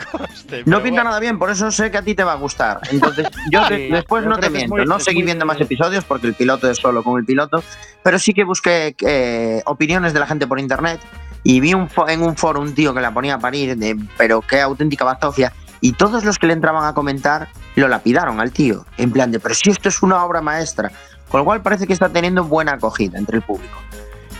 no 0.65 0.77
pinta 0.77 0.89
bueno. 0.89 1.03
nada 1.05 1.19
bien, 1.19 1.37
por 1.39 1.49
eso 1.49 1.71
sé 1.71 1.89
que 1.91 1.97
a 1.97 2.01
ti 2.01 2.15
te 2.15 2.23
va 2.23 2.33
a 2.33 2.37
gustar. 2.37 2.79
Entonces, 2.91 3.27
yo 3.51 3.67
de- 3.69 3.89
después 3.91 4.23
yo 4.23 4.29
no 4.29 4.37
te 4.37 4.49
miento, 4.49 4.75
muy- 4.75 4.85
no 4.85 4.99
seguí 4.99 5.21
viendo 5.23 5.45
más 5.45 5.59
episodios 5.61 6.03
porque 6.05 6.27
el 6.27 6.33
piloto 6.33 6.69
es 6.69 6.77
solo 6.77 7.03
con 7.03 7.17
el 7.19 7.25
piloto, 7.25 7.63
pero 8.03 8.19
sí 8.19 8.33
que 8.33 8.43
busqué 8.43 8.95
eh, 9.05 9.61
opiniones 9.65 10.13
de 10.13 10.19
la 10.19 10.27
gente 10.27 10.47
por 10.47 10.59
internet 10.59 10.99
y 11.43 11.59
vi 11.61 11.73
un 11.73 11.89
en 12.07 12.21
un 12.23 12.35
foro 12.35 12.59
un 12.59 12.73
tío 12.75 12.93
que 12.93 12.99
la 13.01 13.13
ponía 13.13 13.35
a 13.35 13.39
parir, 13.39 13.77
de, 13.77 13.97
pero 14.17 14.41
qué 14.41 14.59
auténtica 14.59 15.05
bazofia, 15.05 15.53
y 15.79 15.93
todos 15.93 16.25
los 16.25 16.37
que 16.37 16.47
le 16.47 16.53
entraban 16.53 16.83
a 16.83 16.93
comentar 16.93 17.47
lo 17.75 17.87
lapidaron 17.87 18.41
al 18.41 18.51
tío, 18.51 18.85
en 18.97 19.11
plan 19.11 19.31
de, 19.31 19.39
pero 19.39 19.55
si 19.55 19.69
esto 19.69 19.87
es 19.87 20.03
una 20.03 20.25
obra 20.25 20.41
maestra, 20.41 20.91
con 21.29 21.39
lo 21.39 21.45
cual 21.45 21.61
parece 21.61 21.87
que 21.87 21.93
está 21.93 22.09
teniendo 22.09 22.43
buena 22.43 22.73
acogida 22.73 23.17
entre 23.17 23.37
el 23.37 23.43
público. 23.43 23.79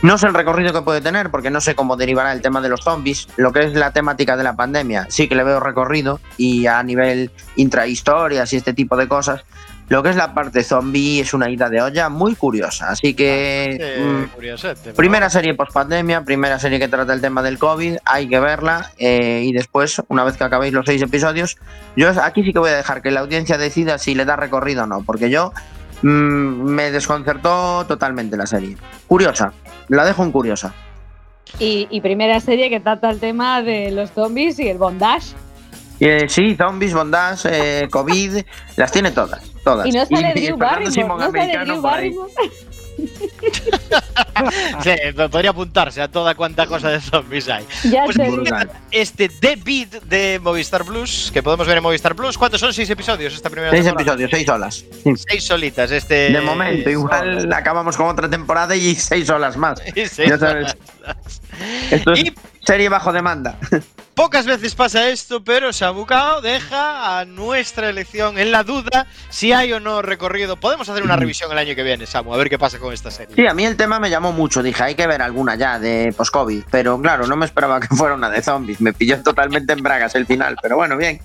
No 0.01 0.17
sé 0.17 0.27
el 0.27 0.33
recorrido 0.33 0.71
que 0.71 0.81
puede 0.81 1.01
tener, 1.01 1.29
porque 1.29 1.49
no 1.49 1.59
sé 1.59 1.75
cómo 1.75 1.97
derivará 1.97 2.31
el 2.31 2.41
tema 2.41 2.61
de 2.61 2.69
los 2.69 2.81
zombies. 2.81 3.27
Lo 3.35 3.51
que 3.51 3.65
es 3.65 3.73
la 3.73 3.91
temática 3.91 4.37
de 4.37 4.43
la 4.43 4.55
pandemia, 4.55 5.07
sí 5.09 5.27
que 5.27 5.35
le 5.35 5.43
veo 5.43 5.59
recorrido 5.59 6.21
y 6.37 6.67
a 6.67 6.81
nivel 6.83 7.31
intrahistorias 7.57 8.53
y 8.53 8.57
este 8.57 8.73
tipo 8.73 8.95
de 8.95 9.09
cosas. 9.09 9.43
Lo 9.89 10.03
que 10.03 10.09
es 10.09 10.15
la 10.15 10.35
parte 10.35 10.63
zombie 10.63 11.19
es 11.19 11.33
una 11.33 11.49
ida 11.49 11.67
de 11.67 11.81
olla 11.81 12.09
muy 12.09 12.35
curiosa. 12.35 12.91
Así 12.91 13.13
que. 13.15 13.77
Eh, 13.77 13.99
mm, 13.99 14.35
curiosete, 14.35 14.89
¿no? 14.89 14.95
Primera 14.95 15.29
serie 15.29 15.55
post 15.55 15.73
pandemia, 15.73 16.23
primera 16.23 16.59
serie 16.59 16.79
que 16.79 16.87
trata 16.87 17.11
el 17.11 17.21
tema 17.21 17.41
del 17.41 17.57
COVID, 17.57 17.97
hay 18.05 18.29
que 18.29 18.39
verla 18.39 18.91
eh, 18.99 19.41
y 19.43 19.51
después, 19.51 20.01
una 20.07 20.23
vez 20.23 20.37
que 20.37 20.43
acabéis 20.43 20.73
los 20.73 20.85
seis 20.85 21.01
episodios, 21.01 21.57
yo 21.95 22.09
aquí 22.21 22.43
sí 22.43 22.53
que 22.53 22.59
voy 22.59 22.69
a 22.69 22.77
dejar 22.77 23.01
que 23.01 23.09
la 23.09 23.21
audiencia 23.21 23.57
decida 23.57 23.97
si 23.97 24.13
le 24.13 24.25
da 24.25 24.35
recorrido 24.35 24.83
o 24.83 24.85
no, 24.85 25.01
porque 25.01 25.31
yo 25.31 25.51
mm, 25.51 25.78
me 26.01 26.91
desconcertó 26.91 27.85
totalmente 27.85 28.37
la 28.37 28.45
serie. 28.45 28.77
Curiosa, 29.07 29.53
la 29.87 30.05
dejo 30.05 30.23
en 30.23 30.31
curiosa. 30.31 30.73
Y, 31.57 31.87
y 31.89 32.01
primera 32.01 32.39
serie 32.39 32.69
que 32.69 32.79
trata 32.79 33.09
el 33.09 33.19
tema 33.19 33.61
de 33.61 33.91
los 33.91 34.11
zombies 34.11 34.59
y 34.59 34.67
el 34.67 34.77
bondage. 34.77 35.33
Eh, 35.99 36.29
sí, 36.29 36.55
zombies, 36.55 36.93
bondage, 36.93 37.49
eh, 37.51 37.87
COVID, 37.89 38.37
las 38.77 38.91
tiene 38.91 39.11
todas, 39.11 39.41
todas. 39.63 39.85
Y 39.85 39.91
no 39.91 40.05
sale 40.05 40.31
y 40.35 40.45
Drew 40.45 40.57
Fernando 40.57 40.65
Barrymore. 40.65 40.91
Simón 40.91 41.19
No 41.19 41.25
sale 41.25 41.39
americano 41.39 41.65
Drew 41.65 41.81
por 41.81 41.91
ahí. 41.91 42.09
Barrymore. 42.09 42.31
Sí, 44.83 44.91
podría 45.29 45.49
apuntarse 45.49 46.01
a 46.01 46.07
toda 46.09 46.33
cuanta 46.33 46.65
cosa 46.65 46.89
de 46.89 47.01
zombies 47.01 47.49
hay. 47.49 47.65
Ya 47.83 48.05
Pues 48.05 48.17
este 48.91 49.27
The 49.27 49.57
Beat 49.57 50.03
de 50.03 50.39
Movistar 50.41 50.85
Plus, 50.85 51.29
que 51.33 51.43
podemos 51.43 51.67
ver 51.67 51.77
en 51.77 51.83
Movistar 51.83 52.15
Plus. 52.15 52.37
¿Cuántos 52.37 52.61
son? 52.61 52.73
¿Seis 52.73 52.89
episodios 52.89 53.33
esta 53.33 53.49
primera 53.49 53.71
Seis 53.71 53.83
temporada? 53.83 54.13
episodios, 54.13 54.31
seis 54.31 54.49
horas. 54.49 54.85
Seis 55.27 55.43
solitas. 55.43 55.91
Este, 55.91 56.31
De 56.31 56.41
momento, 56.41 56.89
igual 56.89 57.51
acabamos 57.53 57.97
con 57.97 58.07
otra 58.07 58.29
temporada 58.29 58.75
y 58.75 58.95
seis 58.95 59.29
horas 59.29 59.57
más. 59.57 59.81
Y 59.95 60.05
seis 60.07 60.29
Ya 60.29 60.37
sabes. 60.37 60.75
Esto 61.91 62.13
es 62.13 62.19
Y 62.19 62.33
serie 62.65 62.89
bajo 62.89 63.11
demanda. 63.11 63.57
Pocas 64.19 64.45
veces 64.45 64.75
pasa 64.75 65.07
esto, 65.07 65.41
pero 65.41 65.71
Sabucao 65.71 66.41
deja 66.41 67.19
a 67.19 67.23
nuestra 67.23 67.89
elección 67.89 68.37
en 68.37 68.51
la 68.51 68.65
duda 68.65 69.07
si 69.29 69.53
hay 69.53 69.71
o 69.71 69.79
no 69.79 70.01
recorrido. 70.01 70.57
Podemos 70.57 70.89
hacer 70.89 71.03
una 71.03 71.15
revisión 71.15 71.49
el 71.53 71.57
año 71.57 71.73
que 71.73 71.83
viene, 71.83 72.05
Samu, 72.05 72.33
a 72.33 72.37
ver 72.37 72.49
qué 72.49 72.59
pasa 72.59 72.79
con 72.79 72.93
esta 72.93 73.11
serie. 73.11 73.33
Sí, 73.33 73.47
a 73.47 73.53
mí 73.53 73.63
el 73.65 73.77
tema 73.77 73.97
me 73.97 74.09
llamó 74.09 74.33
mucho. 74.33 74.61
Dije, 74.61 74.83
hay 74.83 74.95
que 74.95 75.07
ver 75.07 75.21
alguna 75.21 75.55
ya 75.55 75.79
de 75.79 76.13
post-COVID. 76.17 76.63
Pero 76.69 77.01
claro, 77.01 77.27
no 77.27 77.37
me 77.37 77.45
esperaba 77.45 77.79
que 77.79 77.87
fuera 77.87 78.13
una 78.13 78.29
de 78.29 78.41
zombies. 78.41 78.81
Me 78.81 78.91
pilló 78.91 79.23
totalmente 79.23 79.71
en 79.71 79.81
bragas 79.81 80.13
el 80.15 80.25
final. 80.25 80.57
Pero 80.61 80.75
bueno, 80.75 80.97
bien. 80.97 81.21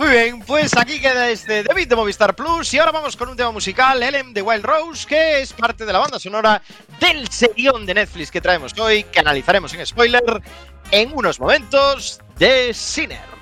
Muy 0.00 0.08
bien, 0.08 0.40
pues 0.40 0.74
aquí 0.78 0.98
queda 0.98 1.28
este 1.28 1.62
David 1.62 1.88
de 1.88 1.94
Movistar 1.94 2.34
Plus 2.34 2.72
y 2.72 2.78
ahora 2.78 2.90
vamos 2.90 3.18
con 3.18 3.28
un 3.28 3.36
tema 3.36 3.50
musical, 3.50 4.02
Elem 4.02 4.32
de 4.32 4.40
Wild 4.40 4.64
Rose, 4.64 5.06
que 5.06 5.42
es 5.42 5.52
parte 5.52 5.84
de 5.84 5.92
la 5.92 5.98
banda 5.98 6.18
sonora 6.18 6.62
del 6.98 7.28
serión 7.28 7.84
de 7.84 7.92
Netflix 7.92 8.30
que 8.30 8.40
traemos 8.40 8.72
hoy, 8.78 9.04
que 9.04 9.20
analizaremos 9.20 9.74
en 9.74 9.84
spoiler 9.84 10.22
en 10.90 11.12
unos 11.12 11.38
momentos 11.38 12.18
de 12.38 12.72
Sinner. 12.72 13.39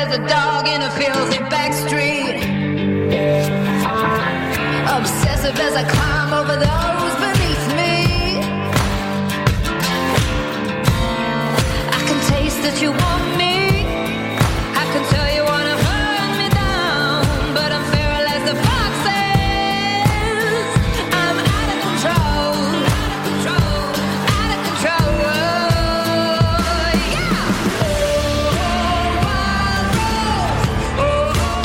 As 0.00 0.16
a 0.16 0.26
dog 0.26 0.66
in 0.66 0.80
a 0.80 0.90
filthy 0.92 1.38
back 1.50 1.74
street. 1.74 2.36
Obsessive 4.96 5.56
as 5.66 5.74
I 5.76 5.84
climb 5.94 6.32
over 6.40 6.56
those 6.68 7.14
beneath 7.24 7.66
me. 7.80 7.96
I 11.96 12.00
can 12.08 12.18
taste 12.32 12.62
that 12.62 12.80
you 12.80 12.92
want 12.92 13.36
me. 13.36 13.39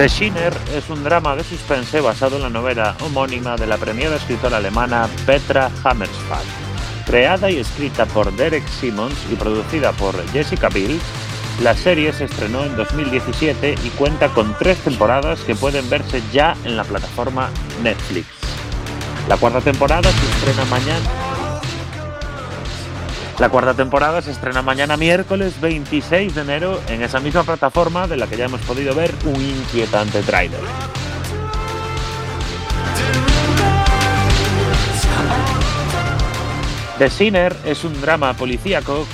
The 0.00 0.08
Sinner 0.08 0.56
es 0.74 0.88
un 0.88 1.04
drama 1.04 1.36
de 1.36 1.44
suspense 1.44 2.00
basado 2.00 2.36
en 2.36 2.42
la 2.42 2.48
novela 2.48 2.96
homónima 3.02 3.56
de 3.56 3.66
la 3.66 3.76
premiada 3.76 4.16
escritora 4.16 4.56
alemana 4.56 5.06
Petra 5.26 5.70
Hammersbach. 5.84 6.40
Creada 7.04 7.50
y 7.50 7.58
escrita 7.58 8.06
por 8.06 8.32
Derek 8.32 8.66
Simmons 8.66 9.14
y 9.30 9.34
producida 9.34 9.92
por 9.92 10.16
Jessica 10.30 10.70
Biel, 10.70 10.98
la 11.62 11.76
serie 11.76 12.14
se 12.14 12.24
estrenó 12.24 12.64
en 12.64 12.78
2017 12.78 13.74
y 13.84 13.88
cuenta 13.90 14.30
con 14.30 14.56
tres 14.58 14.78
temporadas 14.78 15.40
que 15.40 15.54
pueden 15.54 15.90
verse 15.90 16.22
ya 16.32 16.56
en 16.64 16.78
la 16.78 16.84
plataforma 16.84 17.50
Netflix. 17.82 18.26
La 19.28 19.36
cuarta 19.36 19.60
temporada 19.60 20.10
se 20.10 20.30
estrena 20.30 20.64
mañana. 20.70 21.29
La 23.40 23.48
cuarta 23.48 23.72
temporada 23.72 24.20
se 24.20 24.32
estrena 24.32 24.60
mañana 24.60 24.98
miércoles 24.98 25.58
26 25.62 26.34
de 26.34 26.42
enero 26.42 26.78
en 26.88 27.02
esa 27.02 27.20
misma 27.20 27.42
plataforma 27.42 28.06
de 28.06 28.18
la 28.18 28.26
que 28.26 28.36
ya 28.36 28.44
hemos 28.44 28.60
podido 28.60 28.94
ver 28.94 29.14
un 29.24 29.40
inquietante 29.40 30.20
tráiler. 30.20 30.60
The 36.98 37.08
Sinner 37.08 37.56
es 37.64 37.82
un 37.82 37.98
drama 38.02 38.34
policíaco 38.34 39.06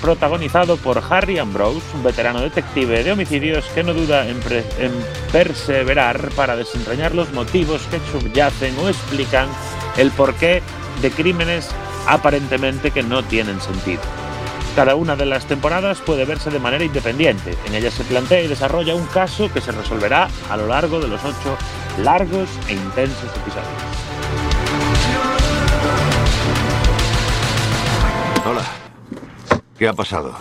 protagonizado 0.00 0.78
por 0.78 1.02
Harry 1.10 1.38
Ambrose, 1.38 1.84
un 1.92 2.02
veterano 2.02 2.40
detective 2.40 3.04
de 3.04 3.12
homicidios 3.12 3.66
que 3.74 3.82
no 3.82 3.92
duda 3.92 4.26
en 4.26 4.40
perseverar 5.30 6.30
para 6.30 6.56
desentrañar 6.56 7.14
los 7.14 7.30
motivos 7.34 7.82
que 7.90 8.00
subyacen 8.10 8.74
o 8.78 8.88
explican 8.88 9.50
el 9.98 10.10
porqué 10.12 10.62
de 11.02 11.10
crímenes 11.10 11.68
aparentemente 12.06 12.90
que 12.90 13.02
no 13.02 13.22
tienen 13.22 13.60
sentido. 13.60 14.02
Cada 14.74 14.94
una 14.94 15.16
de 15.16 15.24
las 15.24 15.46
temporadas 15.46 16.00
puede 16.00 16.26
verse 16.26 16.50
de 16.50 16.58
manera 16.58 16.84
independiente. 16.84 17.56
En 17.66 17.74
ellas 17.74 17.94
se 17.94 18.04
plantea 18.04 18.42
y 18.42 18.46
desarrolla 18.46 18.94
un 18.94 19.06
caso 19.06 19.50
que 19.52 19.60
se 19.60 19.72
resolverá 19.72 20.28
a 20.50 20.56
lo 20.56 20.66
largo 20.66 21.00
de 21.00 21.08
los 21.08 21.24
ocho 21.24 21.56
largos 22.02 22.48
e 22.68 22.74
intensos 22.74 23.30
episodios. 23.36 23.66
Hola. 28.44 28.62
¿Qué 29.78 29.88
ha 29.88 29.92
pasado? 29.92 30.36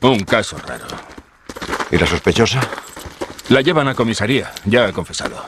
Un 0.00 0.20
caso 0.20 0.56
raro. 0.66 0.86
¿Y 1.90 1.98
la 1.98 2.06
sospechosa? 2.06 2.60
La 3.48 3.60
llevan 3.60 3.88
a 3.88 3.94
comisaría. 3.94 4.52
Ya 4.64 4.86
ha 4.86 4.92
confesado. 4.92 5.44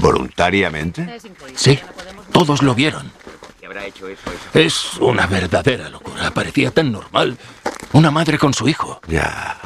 ¿Voluntariamente? 0.00 1.20
Sí, 1.54 1.78
todos 2.34 2.62
lo 2.62 2.74
vieron. 2.74 3.12
Es 4.52 4.94
una 4.94 5.26
verdadera 5.26 5.88
locura. 5.88 6.32
Parecía 6.32 6.72
tan 6.72 6.90
normal. 6.90 7.38
Una 7.92 8.10
madre 8.10 8.38
con 8.38 8.52
su 8.52 8.68
hijo. 8.68 9.00
Ya. 9.06 9.56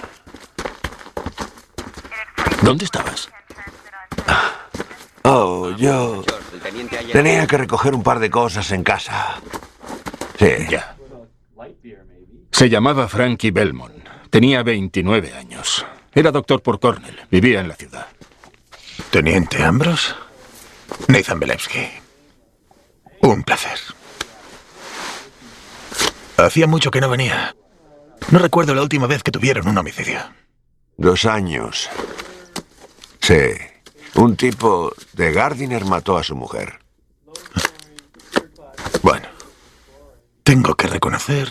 ¿Dónde 2.62 2.84
estabas? 2.84 3.30
Oh, 5.22 5.70
yo 5.76 6.22
tenía 7.12 7.46
que 7.46 7.56
recoger 7.56 7.94
un 7.94 8.02
par 8.02 8.18
de 8.18 8.30
cosas 8.30 8.70
en 8.70 8.84
casa. 8.84 9.40
Sí. 10.38 10.50
Ya. 10.68 10.94
Se 12.52 12.68
llamaba 12.68 13.08
Frankie 13.08 13.50
Belmont. 13.50 14.06
Tenía 14.30 14.62
29 14.62 15.34
años. 15.34 15.86
Era 16.14 16.30
doctor 16.30 16.62
por 16.62 16.78
Cornell. 16.80 17.18
Vivía 17.30 17.60
en 17.60 17.68
la 17.68 17.76
ciudad. 17.76 18.06
Teniente 19.10 19.62
Ambrose. 19.62 20.12
Nathan 21.08 21.40
Belevsky. 21.40 21.97
Un 23.22 23.42
placer. 23.42 23.78
Hacía 26.36 26.66
mucho 26.66 26.90
que 26.90 27.00
no 27.00 27.08
venía. 27.08 27.54
No 28.30 28.38
recuerdo 28.38 28.74
la 28.74 28.82
última 28.82 29.06
vez 29.06 29.22
que 29.22 29.32
tuvieron 29.32 29.68
un 29.68 29.78
homicidio. 29.78 30.20
Dos 30.96 31.24
años. 31.24 31.88
Sí. 33.20 33.50
Un 34.14 34.36
tipo 34.36 34.92
de 35.12 35.32
Gardiner 35.32 35.84
mató 35.84 36.16
a 36.16 36.22
su 36.22 36.36
mujer. 36.36 36.78
Bueno, 39.02 39.28
tengo 40.42 40.74
que 40.74 40.86
reconocer 40.88 41.48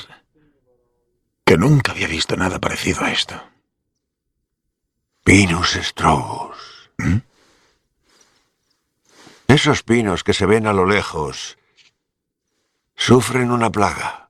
que 1.46 1.58
nunca 1.58 1.92
había 1.92 2.08
visto 2.08 2.36
nada 2.36 2.60
parecido 2.60 3.04
a 3.04 3.12
esto. 3.12 3.42
Pinus 5.24 5.78
strobus. 5.82 6.92
¿Mm? 6.98 7.18
Esos 9.48 9.84
pinos 9.84 10.24
que 10.24 10.34
se 10.34 10.46
ven 10.46 10.68
a 10.68 10.74
lo 10.74 10.86
lejos 10.86 11.57
sufren 12.98 13.52
una 13.52 13.70
plaga. 13.70 14.28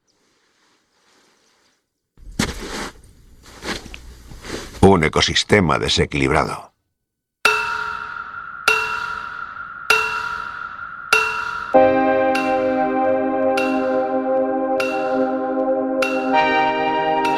Un 4.81 5.03
ecosistema 5.03 5.79
desequilibrado. 5.79 6.73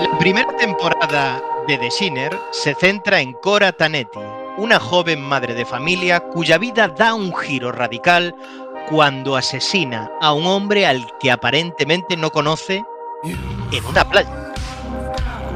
La 0.01 0.17
primera 0.19 0.53
temporada 0.57 1.41
de 1.67 1.77
The 1.77 1.91
Sinner 1.91 2.38
se 2.51 2.73
centra 2.75 3.21
en 3.21 3.34
Cora 3.34 3.71
Tanetti, 3.71 4.19
una 4.57 4.80
joven 4.80 5.21
madre 5.21 5.53
de 5.53 5.65
familia 5.65 6.19
cuya 6.19 6.57
vida 6.57 6.88
da 6.89 7.13
un 7.13 7.34
giro 7.34 7.71
radical 7.71 8.36
cuando 8.89 9.35
asesina 9.35 10.09
a 10.19 10.33
un 10.33 10.47
hombre 10.47 10.87
al 10.87 11.05
que 11.19 11.31
aparentemente 11.31 12.17
no 12.17 12.31
conoce 12.31 12.83
en 13.71 13.85
una 13.85 14.09
playa. 14.09 14.53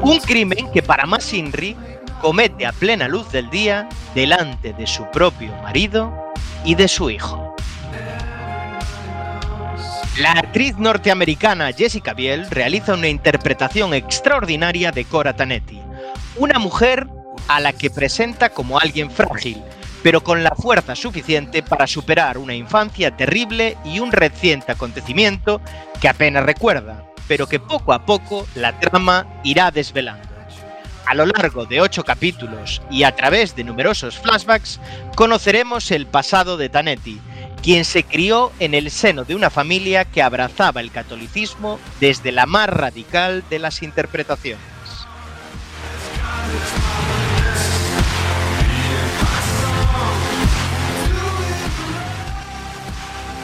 Un 0.02 0.18
crimen 0.20 0.70
que 0.72 0.82
para 0.82 1.04
más 1.06 1.32
Inri 1.32 1.76
comete 2.20 2.64
a 2.64 2.72
plena 2.72 3.08
luz 3.08 3.30
del 3.32 3.50
día 3.50 3.88
delante 4.14 4.72
de 4.72 4.86
su 4.86 5.04
propio 5.10 5.52
marido 5.62 6.32
y 6.64 6.76
de 6.76 6.86
su 6.86 7.10
hijo. 7.10 7.54
La 10.18 10.32
actriz 10.32 10.76
norteamericana 10.78 11.72
Jessica 11.72 12.14
Biel 12.14 12.48
realiza 12.50 12.94
una 12.94 13.08
interpretación 13.08 13.94
extraordinaria 13.94 14.92
de 14.92 15.04
Cora 15.04 15.34
Tanetti, 15.34 15.80
una 16.36 16.60
mujer 16.60 17.08
a 17.48 17.58
la 17.58 17.72
que 17.72 17.90
presenta 17.90 18.50
como 18.50 18.78
alguien 18.78 19.10
frágil, 19.10 19.60
pero 20.04 20.22
con 20.22 20.44
la 20.44 20.54
fuerza 20.54 20.94
suficiente 20.94 21.62
para 21.62 21.86
superar 21.86 22.36
una 22.36 22.54
infancia 22.54 23.16
terrible 23.16 23.78
y 23.86 24.00
un 24.00 24.12
reciente 24.12 24.70
acontecimiento 24.70 25.62
que 25.98 26.08
apenas 26.08 26.44
recuerda, 26.44 27.06
pero 27.26 27.46
que 27.46 27.58
poco 27.58 27.94
a 27.94 28.04
poco 28.04 28.46
la 28.54 28.78
trama 28.78 29.26
irá 29.44 29.70
desvelando. 29.70 30.28
A 31.06 31.14
lo 31.14 31.24
largo 31.24 31.64
de 31.64 31.80
ocho 31.80 32.04
capítulos 32.04 32.82
y 32.90 33.04
a 33.04 33.16
través 33.16 33.56
de 33.56 33.64
numerosos 33.64 34.18
flashbacks, 34.18 34.78
conoceremos 35.16 35.90
el 35.90 36.06
pasado 36.06 36.58
de 36.58 36.68
Tanetti, 36.68 37.18
quien 37.62 37.86
se 37.86 38.04
crió 38.04 38.52
en 38.58 38.74
el 38.74 38.90
seno 38.90 39.24
de 39.24 39.34
una 39.34 39.48
familia 39.48 40.04
que 40.04 40.22
abrazaba 40.22 40.82
el 40.82 40.90
catolicismo 40.90 41.78
desde 41.98 42.30
la 42.30 42.44
más 42.44 42.68
radical 42.68 43.42
de 43.48 43.58
las 43.58 43.82
interpretaciones. 43.82 44.60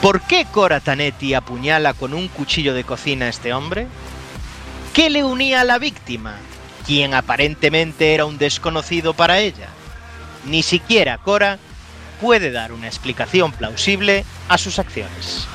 ¿Por 0.01 0.21
qué 0.21 0.47
Cora 0.51 0.79
Tanetti 0.79 1.35
apuñala 1.35 1.93
con 1.93 2.15
un 2.15 2.27
cuchillo 2.27 2.73
de 2.73 2.83
cocina 2.83 3.27
a 3.27 3.29
este 3.29 3.53
hombre? 3.53 3.85
¿Qué 4.93 5.11
le 5.11 5.23
unía 5.23 5.61
a 5.61 5.63
la 5.63 5.77
víctima, 5.77 6.37
quien 6.87 7.13
aparentemente 7.13 8.15
era 8.15 8.25
un 8.25 8.39
desconocido 8.39 9.13
para 9.13 9.39
ella? 9.39 9.67
Ni 10.47 10.63
siquiera 10.63 11.19
Cora 11.19 11.59
puede 12.19 12.51
dar 12.51 12.71
una 12.71 12.87
explicación 12.87 13.51
plausible 13.51 14.25
a 14.49 14.57
sus 14.57 14.79
acciones. 14.79 15.47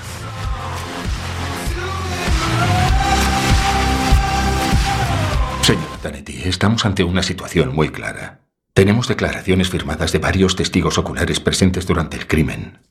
Señor 5.62 5.98
Tanetti, 6.00 6.42
estamos 6.44 6.86
ante 6.86 7.02
una 7.02 7.24
situación 7.24 7.74
muy 7.74 7.88
clara. 7.88 8.42
Tenemos 8.74 9.08
declaraciones 9.08 9.70
firmadas 9.70 10.12
de 10.12 10.20
varios 10.20 10.54
testigos 10.54 10.98
oculares 10.98 11.40
presentes 11.40 11.84
durante 11.84 12.16
el 12.16 12.28
crimen. 12.28 12.85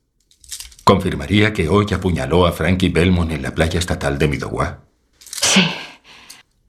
¿Confirmaría 0.85 1.51
que 1.51 1.67
hoy 1.67 1.87
apuñaló 1.95 2.45
a 2.45 2.51
Frankie 2.51 2.89
Belmont 2.89 3.31
en 3.31 3.41
la 3.41 3.55
playa 3.55 3.79
estatal 3.79 4.19
de 4.19 4.27
Midogua? 4.27 4.83
Sí. 5.17 5.67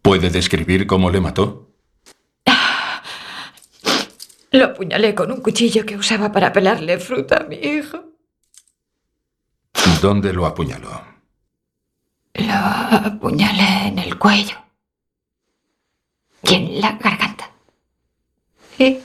¿Puede 0.01 0.31
describir 0.31 0.87
cómo 0.87 1.11
le 1.11 1.21
mató? 1.21 1.69
Lo 4.53 4.65
apuñalé 4.65 5.15
con 5.15 5.31
un 5.31 5.43
cuchillo 5.43 5.85
que 5.85 5.99
usaba 5.99 6.33
para 6.33 6.51
pelarle 6.51 6.97
fruta 6.97 7.43
a 7.43 7.45
mi 7.45 7.57
hijo. 7.57 8.05
¿Dónde 10.01 10.33
lo 10.33 10.47
apuñaló? 10.47 10.99
Lo 12.33 12.55
apuñalé 12.55 13.89
en 13.89 13.99
el 13.99 14.19
cuello. 14.19 14.57
Y 16.43 16.55
en 16.55 16.81
la 16.81 16.93
garganta. 16.93 17.51
Y 18.79 19.01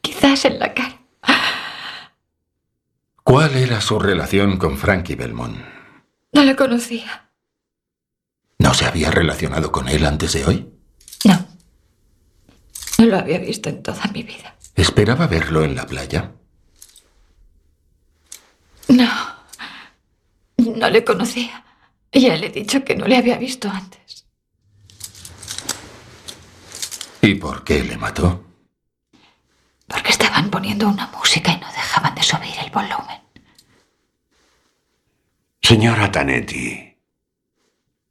quizás 0.00 0.46
en 0.46 0.58
la 0.58 0.72
cara. 0.72 1.01
¿Cuál 3.24 3.56
era 3.56 3.80
su 3.80 3.98
relación 3.98 4.56
con 4.58 4.76
Frankie 4.76 5.14
Belmont? 5.14 5.56
No 6.32 6.42
le 6.42 6.56
conocía. 6.56 7.30
¿No 8.58 8.74
se 8.74 8.84
había 8.84 9.10
relacionado 9.10 9.70
con 9.70 9.88
él 9.88 10.04
antes 10.04 10.32
de 10.32 10.44
hoy? 10.44 10.68
No. 11.24 11.46
No 12.98 13.06
lo 13.06 13.18
había 13.18 13.38
visto 13.38 13.68
en 13.68 13.82
toda 13.82 14.04
mi 14.12 14.22
vida. 14.22 14.56
¿Esperaba 14.74 15.26
verlo 15.26 15.64
en 15.64 15.74
la 15.74 15.86
playa? 15.86 16.32
No. 18.88 19.08
No 20.56 20.90
le 20.90 21.04
conocía. 21.04 21.64
Ya 22.12 22.36
le 22.36 22.46
he 22.46 22.50
dicho 22.50 22.84
que 22.84 22.94
no 22.94 23.06
le 23.06 23.16
había 23.16 23.38
visto 23.38 23.68
antes. 23.70 24.26
¿Y 27.22 27.34
por 27.36 27.64
qué 27.64 27.84
le 27.84 27.96
mató? 27.96 28.51
Porque 29.92 30.10
estaban 30.10 30.50
poniendo 30.50 30.88
una 30.88 31.06
música 31.08 31.52
y 31.52 31.60
no 31.60 31.70
dejaban 31.70 32.14
de 32.14 32.22
subir 32.22 32.54
el 32.64 32.70
volumen. 32.70 33.20
Señora 35.60 36.10
Tanetti, 36.10 36.96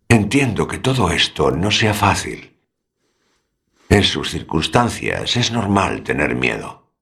entiendo 0.07 0.67
que 0.67 0.77
todo 0.77 1.11
esto 1.11 1.51
no 1.51 1.71
sea 1.71 1.93
fácil. 1.93 2.57
En 3.89 4.03
sus 4.03 4.29
circunstancias 4.29 5.36
es 5.36 5.51
normal 5.51 6.03
tener 6.03 6.36
miedo. 6.36 6.93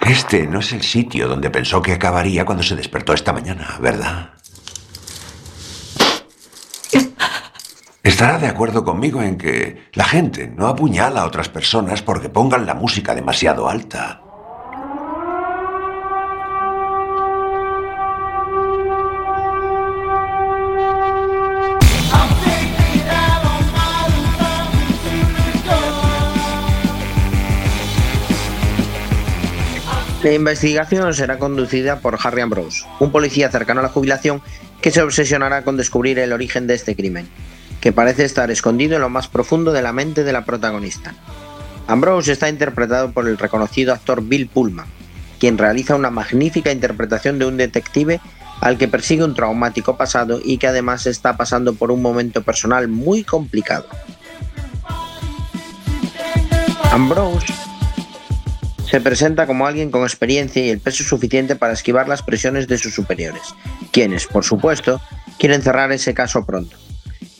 Este 0.00 0.46
no 0.46 0.60
es 0.60 0.72
el 0.72 0.82
sitio 0.82 1.28
donde 1.28 1.50
pensó 1.50 1.82
que 1.82 1.92
acabaría 1.92 2.46
cuando 2.46 2.62
se 2.62 2.76
despertó 2.76 3.12
esta 3.12 3.32
mañana, 3.32 3.76
¿verdad? 3.80 4.37
Estará 8.08 8.38
de 8.38 8.46
acuerdo 8.46 8.84
conmigo 8.84 9.22
en 9.22 9.36
que 9.36 9.76
la 9.92 10.04
gente 10.04 10.48
no 10.48 10.66
apuñala 10.66 11.20
a 11.20 11.26
otras 11.26 11.50
personas 11.50 12.00
porque 12.00 12.30
pongan 12.30 12.64
la 12.64 12.72
música 12.72 13.14
demasiado 13.14 13.68
alta. 13.68 14.22
La 30.22 30.32
investigación 30.32 31.12
será 31.12 31.38
conducida 31.38 32.00
por 32.00 32.18
Harry 32.24 32.40
Ambrose, 32.40 32.86
un 33.00 33.12
policía 33.12 33.50
cercano 33.50 33.80
a 33.80 33.82
la 33.82 33.90
jubilación 33.90 34.40
que 34.80 34.90
se 34.90 35.02
obsesionará 35.02 35.62
con 35.62 35.76
descubrir 35.76 36.18
el 36.18 36.32
origen 36.32 36.66
de 36.66 36.74
este 36.74 36.96
crimen, 36.96 37.28
que 37.80 37.92
parece 37.92 38.24
estar 38.24 38.50
escondido 38.50 38.96
en 38.96 39.02
lo 39.02 39.08
más 39.08 39.28
profundo 39.28 39.72
de 39.72 39.82
la 39.82 39.92
mente 39.92 40.24
de 40.24 40.32
la 40.32 40.44
protagonista. 40.44 41.14
Ambrose 41.86 42.32
está 42.32 42.48
interpretado 42.48 43.12
por 43.12 43.28
el 43.28 43.38
reconocido 43.38 43.92
actor 43.92 44.22
Bill 44.22 44.48
Pullman, 44.48 44.86
quien 45.38 45.56
realiza 45.56 45.94
una 45.94 46.10
magnífica 46.10 46.72
interpretación 46.72 47.38
de 47.38 47.46
un 47.46 47.56
detective 47.56 48.20
al 48.60 48.76
que 48.76 48.88
persigue 48.88 49.24
un 49.24 49.34
traumático 49.34 49.96
pasado 49.96 50.40
y 50.44 50.58
que 50.58 50.66
además 50.66 51.06
está 51.06 51.36
pasando 51.36 51.74
por 51.74 51.90
un 51.90 52.02
momento 52.02 52.42
personal 52.42 52.88
muy 52.88 53.22
complicado. 53.22 53.86
Ambrose 56.90 57.54
Se 58.90 59.00
presenta 59.00 59.46
como 59.46 59.66
alguien 59.66 59.90
con 59.90 60.02
experiencia 60.02 60.64
y 60.64 60.70
el 60.70 60.80
peso 60.80 61.04
suficiente 61.04 61.54
para 61.54 61.74
esquivar 61.74 62.08
las 62.08 62.22
presiones 62.22 62.66
de 62.66 62.78
sus 62.78 62.94
superiores, 62.94 63.54
quienes, 63.92 64.26
por 64.26 64.44
supuesto, 64.44 65.00
quieren 65.38 65.62
cerrar 65.62 65.92
ese 65.92 66.14
caso 66.14 66.44
pronto 66.44 66.76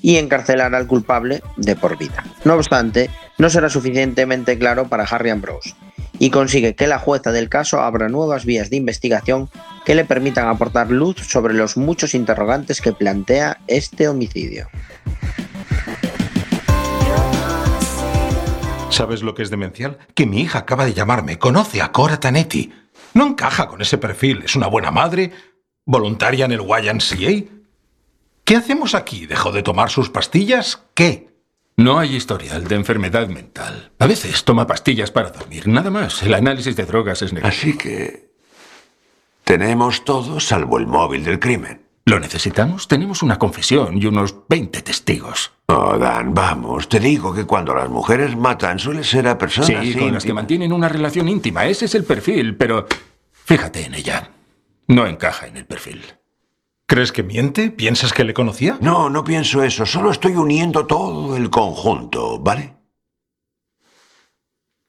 y 0.02 0.16
encarcelar 0.16 0.74
al 0.74 0.86
culpable 0.86 1.42
de 1.56 1.76
por 1.76 1.98
vida. 1.98 2.24
No 2.44 2.54
obstante, 2.54 3.10
no 3.38 3.50
será 3.50 3.68
suficientemente 3.68 4.58
claro 4.58 4.88
para 4.88 5.04
Harry 5.04 5.30
Ambrose 5.30 5.74
y 6.18 6.30
consigue 6.30 6.74
que 6.74 6.86
la 6.86 6.98
jueza 6.98 7.32
del 7.32 7.48
caso 7.48 7.80
abra 7.80 8.08
nuevas 8.08 8.44
vías 8.44 8.70
de 8.70 8.76
investigación 8.76 9.48
que 9.84 9.94
le 9.94 10.04
permitan 10.04 10.48
aportar 10.48 10.90
luz 10.90 11.16
sobre 11.16 11.54
los 11.54 11.76
muchos 11.76 12.14
interrogantes 12.14 12.80
que 12.80 12.92
plantea 12.92 13.60
este 13.66 14.08
homicidio. 14.08 14.68
¿Sabes 18.90 19.22
lo 19.22 19.34
que 19.34 19.42
es 19.42 19.50
demencial? 19.50 19.98
Que 20.14 20.26
mi 20.26 20.40
hija 20.40 20.60
acaba 20.60 20.84
de 20.84 20.92
llamarme. 20.92 21.38
Conoce 21.38 21.80
a 21.80 21.92
Cora 21.92 22.18
Tanetti. 22.18 22.72
No 23.14 23.28
encaja 23.28 23.68
con 23.68 23.80
ese 23.80 23.96
perfil. 23.96 24.42
Es 24.44 24.56
una 24.56 24.66
buena 24.66 24.90
madre, 24.90 25.30
voluntaria 25.84 26.46
en 26.46 26.52
el 26.52 26.62
YMCA. 26.62 27.57
¿Qué 28.48 28.56
hacemos 28.56 28.94
aquí? 28.94 29.26
¿Dejó 29.26 29.52
de 29.52 29.62
tomar 29.62 29.90
sus 29.90 30.08
pastillas? 30.08 30.82
¿Qué? 30.94 31.28
No 31.76 31.98
hay 31.98 32.16
historial 32.16 32.66
de 32.66 32.76
enfermedad 32.76 33.28
mental. 33.28 33.92
A 33.98 34.06
veces 34.06 34.42
toma 34.42 34.66
pastillas 34.66 35.10
para 35.10 35.28
dormir, 35.28 35.68
nada 35.68 35.90
más. 35.90 36.22
El 36.22 36.32
análisis 36.32 36.74
de 36.74 36.86
drogas 36.86 37.20
es 37.20 37.34
negativo. 37.34 37.54
Así 37.54 37.76
que... 37.76 38.30
Tenemos 39.44 40.02
todo 40.02 40.40
salvo 40.40 40.78
el 40.78 40.86
móvil 40.86 41.24
del 41.24 41.38
crimen. 41.38 41.82
¿Lo 42.06 42.18
necesitamos? 42.18 42.88
Tenemos 42.88 43.22
una 43.22 43.38
confesión 43.38 44.00
y 44.00 44.06
unos 44.06 44.34
20 44.48 44.80
testigos. 44.80 45.52
Oh, 45.66 45.98
Dan, 45.98 46.32
vamos. 46.32 46.88
Te 46.88 47.00
digo 47.00 47.34
que 47.34 47.44
cuando 47.44 47.74
las 47.74 47.90
mujeres 47.90 48.34
matan 48.34 48.78
suele 48.78 49.04
ser 49.04 49.28
a 49.28 49.36
personas 49.36 49.84
Sí, 49.84 49.92
con 49.92 50.14
las 50.14 50.24
que 50.24 50.32
mantienen 50.32 50.72
una 50.72 50.88
relación 50.88 51.28
íntima. 51.28 51.66
Ese 51.66 51.84
es 51.84 51.94
el 51.94 52.04
perfil, 52.04 52.56
pero 52.56 52.86
fíjate 53.30 53.84
en 53.84 53.92
ella. 53.92 54.30
No 54.86 55.06
encaja 55.06 55.48
en 55.48 55.58
el 55.58 55.66
perfil. 55.66 56.02
¿Crees 56.88 57.12
que 57.12 57.22
miente? 57.22 57.70
¿Piensas 57.70 58.14
que 58.14 58.24
le 58.24 58.32
conocía? 58.32 58.78
No, 58.80 59.10
no 59.10 59.22
pienso 59.22 59.62
eso. 59.62 59.84
Solo 59.84 60.10
estoy 60.10 60.36
uniendo 60.36 60.86
todo 60.86 61.36
el 61.36 61.50
conjunto, 61.50 62.38
¿vale? 62.38 62.76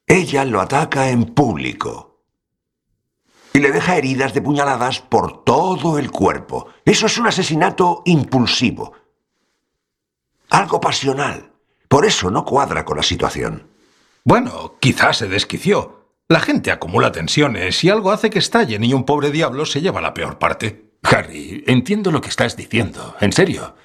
Ella 0.08 0.45
lo 0.45 0.62
ataca 0.62 1.10
en 1.10 1.26
público. 1.26 2.24
Y 3.52 3.60
le 3.60 3.74
deja 3.74 3.97
heridas 3.97 4.34
de 4.34 4.41
puñaladas 4.41 5.02
por 5.02 5.43
todo 5.43 6.00
el 6.00 6.10
cuerpo. 6.10 6.68
Eso 6.86 7.08
es 7.08 7.18
un 7.18 7.28
asesinato 7.28 8.02
impulsivo. 8.06 8.93
Algo 10.52 10.80
pasional. 10.80 11.52
Por 11.89 12.06
eso 12.06 12.32
no 12.32 12.45
cuadra 12.45 12.86
con 12.86 12.95
la 12.95 13.04
situación. 13.04 13.68
Bueno, 14.24 14.78
quizás 14.80 15.18
se 15.18 15.28
desquició. 15.28 16.14
La 16.30 16.39
gente 16.39 16.72
acumula 16.72 17.12
tensiones 17.12 17.84
y 17.84 17.89
algo 17.89 18.12
hace 18.12 18.30
que 18.30 18.39
estallen 18.39 18.86
y 18.86 18.93
un 18.93 19.04
pobre 19.04 19.32
diablo 19.32 19.66
se 19.66 19.82
lleva 19.82 20.00
la 20.00 20.14
peor 20.14 20.39
parte. 20.39 20.89
Harry, 21.04 21.64
entiendo 21.68 22.12
lo 22.12 22.22
que 22.22 22.30
estás 22.30 22.56
diciendo, 22.56 23.16
en 23.20 23.32
serio. 23.32 23.76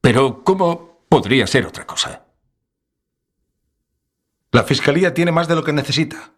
Pero 0.00 0.44
¿cómo 0.44 1.00
podría 1.08 1.46
ser 1.46 1.66
otra 1.66 1.86
cosa? 1.86 2.26
La 4.52 4.64
fiscalía 4.64 5.12
tiene 5.12 5.32
más 5.32 5.48
de 5.48 5.54
lo 5.54 5.64
que 5.64 5.72
necesita. 5.72 6.32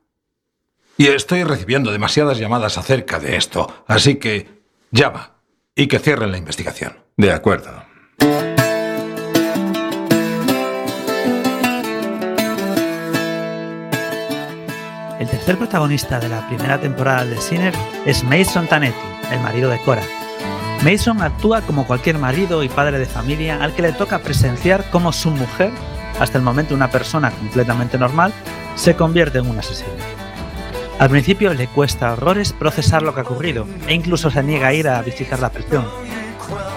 Y 0.97 1.07
estoy 1.07 1.45
recibiendo 1.45 1.93
demasiadas 1.93 2.39
llamadas 2.39 2.79
acerca 2.79 3.21
de 3.21 3.37
esto, 3.37 3.85
así 3.87 4.17
que 4.17 4.63
llama 4.91 5.37
y 5.75 5.87
que 5.87 6.01
cierren 6.01 6.33
la 6.33 6.39
investigación. 6.39 6.99
De 7.17 7.33
acuerdo. 7.33 7.85
El 15.19 15.29
tercer 15.29 15.59
protagonista 15.59 16.21
de 16.21 16.29
la 16.29 16.47
primera 16.47 16.81
temporada 16.81 17.25
de 17.25 17.41
Sinner 17.41 17.75
es 18.07 18.23
Mason 18.23 18.69
Tanetti, 18.69 18.97
el 19.33 19.41
marido 19.41 19.69
de 19.69 19.81
Cora. 19.81 20.03
Mason 20.85 21.21
actúa 21.21 21.61
como 21.63 21.89
cualquier 21.89 22.19
marido 22.19 22.63
y 22.63 22.69
padre 22.69 23.01
de 23.01 23.07
familia 23.07 23.61
al 23.61 23.75
que 23.75 23.83
le 23.83 23.93
toca 23.93 24.21
presenciar 24.21 24.89
cómo 24.91 25.13
su 25.13 25.31
mujer, 25.31 25.73
hasta 26.21 26.39
el 26.39 26.45
momento 26.45 26.73
una 26.73 26.93
persona 26.93 27.33
completamente 27.33 27.99
normal, 27.99 28.33
se 28.77 28.95
convierte 28.95 29.39
en 29.39 29.51
un 29.51 29.59
asesino. 29.59 29.91
Al 31.01 31.11
principio 31.11 31.53
le 31.53 31.67
cuesta 31.67 32.13
horrores 32.13 32.53
procesar 32.53 33.03
lo 33.03 33.13
que 33.13 33.21
ha 33.21 33.25
ocurrido 33.25 33.67
e 33.89 33.95
incluso 33.95 34.31
se 34.31 34.43
niega 34.45 34.69
a 34.69 34.75
ir 34.75 34.89
a 34.89 35.03
visitar 35.03 35.41
la 35.41 35.51
prisión. 35.51 35.85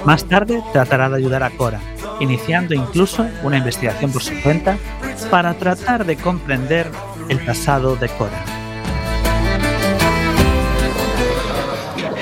Más 0.03 0.25
tarde 0.25 0.63
tratará 0.73 1.09
de 1.09 1.17
ayudar 1.17 1.43
a 1.43 1.51
Cora, 1.51 1.79
iniciando 2.19 2.73
incluso 2.73 3.27
una 3.43 3.57
investigación 3.57 4.11
por 4.11 4.23
su 4.23 4.33
cuenta 4.41 4.77
para 5.29 5.53
tratar 5.53 6.05
de 6.05 6.15
comprender 6.17 6.89
el 7.31 7.39
pasado 7.45 7.95
de 7.95 8.09
Cora. 8.09 8.43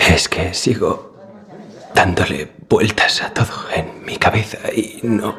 Es 0.07 0.30
que 0.30 0.53
sigo 0.53 1.16
dándole 1.95 2.51
vueltas 2.70 3.24
a 3.24 3.34
todo 3.34 3.47
en 3.76 4.05
mi 4.05 4.18
cabeza 4.18 4.60
y 4.72 4.99
no 5.01 5.36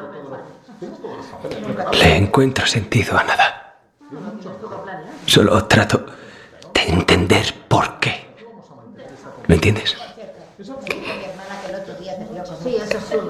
le 1.92 2.16
encuentro 2.16 2.66
sentido 2.66 3.16
a 3.16 3.22
nada. 3.22 3.76
Solo 5.26 5.64
trato 5.66 6.04
de 6.74 6.82
entender 6.88 7.54
por 7.68 8.00
qué. 8.00 8.26
¿Lo 9.46 9.54
entiendes? 9.54 9.96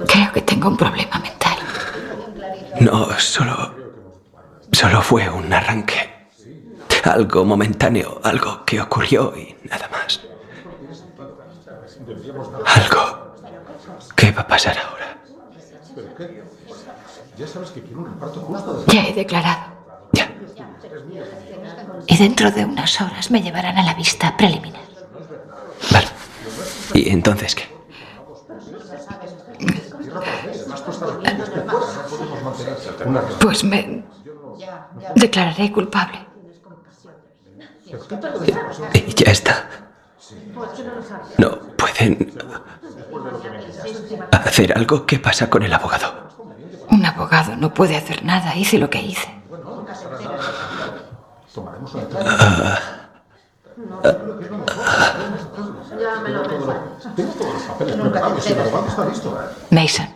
Creo 0.07 0.31
que 0.33 0.41
tengo 0.41 0.69
un 0.69 0.77
problema 0.77 1.19
mental. 1.19 1.57
No, 2.79 3.19
solo. 3.19 3.75
Solo 4.71 5.01
fue 5.03 5.29
un 5.29 5.53
arranque. 5.53 6.20
Algo 7.03 7.43
momentáneo, 7.45 8.21
algo 8.23 8.63
que 8.65 8.79
ocurrió 8.79 9.33
y 9.35 9.55
nada 9.67 9.89
más. 9.89 10.21
Algo 12.65 13.35
que 14.15 14.31
va 14.31 14.41
a 14.41 14.47
pasar 14.47 14.77
ahora. 14.77 15.17
Ya 18.87 19.07
he 19.07 19.13
declarado. 19.13 19.71
Y 22.07 22.17
dentro 22.17 22.51
de 22.51 22.65
unas 22.65 23.01
horas 23.01 23.31
me 23.31 23.41
llevarán 23.41 23.77
a 23.77 23.83
la 23.83 23.93
vista 23.93 24.35
preliminar. 24.37 24.81
¿Y 26.93 27.09
entonces 27.09 27.55
qué? 27.55 27.63
Pues 33.39 33.63
me 33.63 34.03
declararé 35.15 35.71
culpable. 35.71 36.30
Y 38.93 39.13
ya 39.13 39.31
está. 39.31 39.69
No 41.37 41.59
pueden 41.77 42.33
hacer 44.31 44.77
algo. 44.77 45.05
¿Qué 45.05 45.19
pasa 45.19 45.49
con 45.49 45.63
el 45.63 45.73
abogado? 45.73 46.29
Un 46.89 47.05
abogado 47.05 47.55
no 47.55 47.73
puede 47.73 47.97
hacer 47.97 48.23
nada. 48.23 48.55
Hice 48.55 48.77
lo 48.77 48.89
que 48.89 49.01
hice. 49.01 49.29
Ah, 52.25 52.79
Mason, 59.69 60.07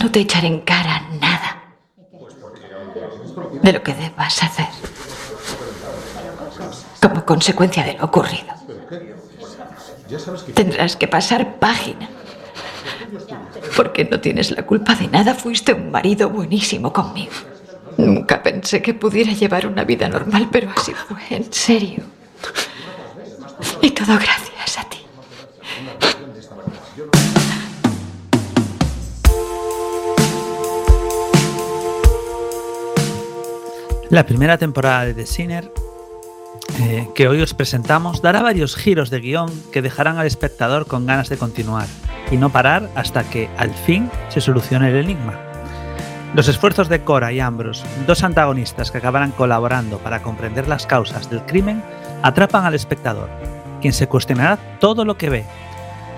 no 0.00 0.10
te 0.10 0.20
echaré 0.20 0.48
en 0.48 0.60
cara 0.60 1.02
nada 1.20 1.59
de 3.62 3.72
lo 3.72 3.82
que 3.82 3.94
debas 3.94 4.42
hacer 4.42 4.68
como 7.00 7.24
consecuencia 7.24 7.82
de 7.82 7.94
lo 7.94 8.04
ocurrido. 8.04 8.54
Tendrás 10.54 10.96
que 10.96 11.08
pasar 11.08 11.58
página. 11.58 12.08
Porque 13.76 14.04
no 14.04 14.20
tienes 14.20 14.50
la 14.50 14.64
culpa 14.66 14.94
de 14.94 15.08
nada. 15.08 15.34
Fuiste 15.34 15.72
un 15.72 15.90
marido 15.90 16.28
buenísimo 16.28 16.92
conmigo. 16.92 17.32
Nunca 17.96 18.42
pensé 18.42 18.82
que 18.82 18.94
pudiera 18.94 19.32
llevar 19.32 19.66
una 19.66 19.84
vida 19.84 20.08
normal, 20.08 20.48
pero 20.50 20.70
así 20.76 20.92
fue, 20.92 21.20
en 21.30 21.52
serio. 21.52 22.02
Y 23.82 23.90
todo 23.90 24.14
gracias 24.16 24.49
La 34.10 34.26
primera 34.26 34.58
temporada 34.58 35.04
de 35.04 35.14
The 35.14 35.24
Sinner, 35.24 35.72
eh, 36.80 37.08
que 37.14 37.28
hoy 37.28 37.40
os 37.42 37.54
presentamos, 37.54 38.20
dará 38.20 38.42
varios 38.42 38.74
giros 38.74 39.08
de 39.08 39.20
guion 39.20 39.48
que 39.70 39.82
dejarán 39.82 40.18
al 40.18 40.26
espectador 40.26 40.88
con 40.88 41.06
ganas 41.06 41.28
de 41.28 41.36
continuar 41.36 41.86
y 42.28 42.36
no 42.36 42.50
parar 42.50 42.90
hasta 42.96 43.22
que, 43.22 43.48
al 43.56 43.70
fin, 43.72 44.10
se 44.28 44.40
solucione 44.40 44.88
el 44.88 44.96
enigma. 44.96 45.38
Los 46.34 46.48
esfuerzos 46.48 46.88
de 46.88 47.04
Cora 47.04 47.32
y 47.32 47.38
Ambrose, 47.38 47.86
dos 48.04 48.24
antagonistas 48.24 48.90
que 48.90 48.98
acabarán 48.98 49.30
colaborando 49.30 49.98
para 49.98 50.22
comprender 50.22 50.66
las 50.66 50.86
causas 50.86 51.30
del 51.30 51.42
crimen, 51.42 51.80
atrapan 52.24 52.64
al 52.64 52.74
espectador, 52.74 53.30
quien 53.80 53.92
se 53.92 54.08
cuestionará 54.08 54.58
todo 54.80 55.04
lo 55.04 55.16
que 55.16 55.30
ve, 55.30 55.44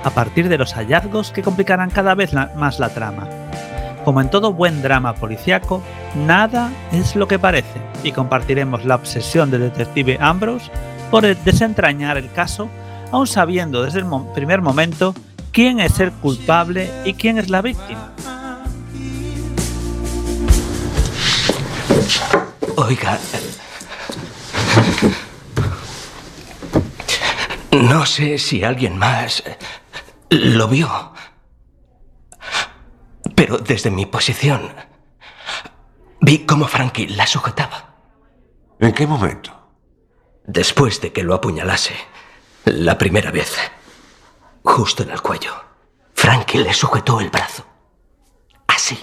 a 0.03 0.09
partir 0.09 0.49
de 0.49 0.57
los 0.57 0.73
hallazgos 0.73 1.31
que 1.31 1.43
complicarán 1.43 1.91
cada 1.91 2.15
vez 2.15 2.33
más 2.57 2.81
la 2.81 2.89
trama. 2.89 3.29
Como 4.05 4.21
en 4.21 4.31
todo 4.31 4.53
buen 4.53 4.83
drama 4.83 5.15
policiaco, 5.15 5.83
nada 6.15 6.71
es 6.93 7.17
lo 7.17 7.29
que 7.29 7.39
parece 7.39 7.81
y 8.03 8.13
compartiremos 8.13 8.85
la 8.85 8.97
obsesión 8.97 9.51
del 9.51 9.63
detective 9.63 10.19
Ambrose 10.21 10.71
por 11.11 11.25
desentrañar 11.25 12.17
el 12.17 12.31
caso, 12.33 12.69
aun 13.11 13.27
sabiendo 13.27 13.83
desde 13.83 14.01
el 14.01 14.07
primer 14.35 14.63
momento 14.63 15.15
quién 15.53 15.81
es 15.81 16.01
el 16.01 16.11
culpable 16.13 16.91
y 17.05 17.15
quién 17.15 17.39
es 17.39 17.51
la 17.51 17.63
víctima. 17.63 18.13
Oiga. 22.77 23.19
No 27.71 28.07
sé 28.07 28.39
si 28.39 28.65
alguien 28.65 28.99
más 28.99 29.43
lo 30.31 30.69
vio. 30.69 31.12
Pero 33.35 33.59
desde 33.59 33.91
mi 33.91 34.07
posición 34.07 34.73
vi 36.21 36.47
cómo 36.47 36.67
Frankie 36.67 37.09
la 37.09 37.27
sujetaba. 37.27 37.97
¿En 38.79 38.93
qué 38.93 39.07
momento? 39.07 39.53
Después 40.45 41.01
de 41.01 41.13
que 41.13 41.23
lo 41.23 41.35
apuñalase, 41.35 41.95
la 42.65 42.99
primera 42.99 43.31
vez, 43.31 43.57
justo 44.63 45.03
en 45.03 45.11
el 45.11 45.23
cuello, 45.23 45.53
Frankie 46.15 46.59
le 46.59 46.73
sujetó 46.73 47.21
el 47.21 47.31
brazo. 47.31 47.65
Así. 48.67 48.99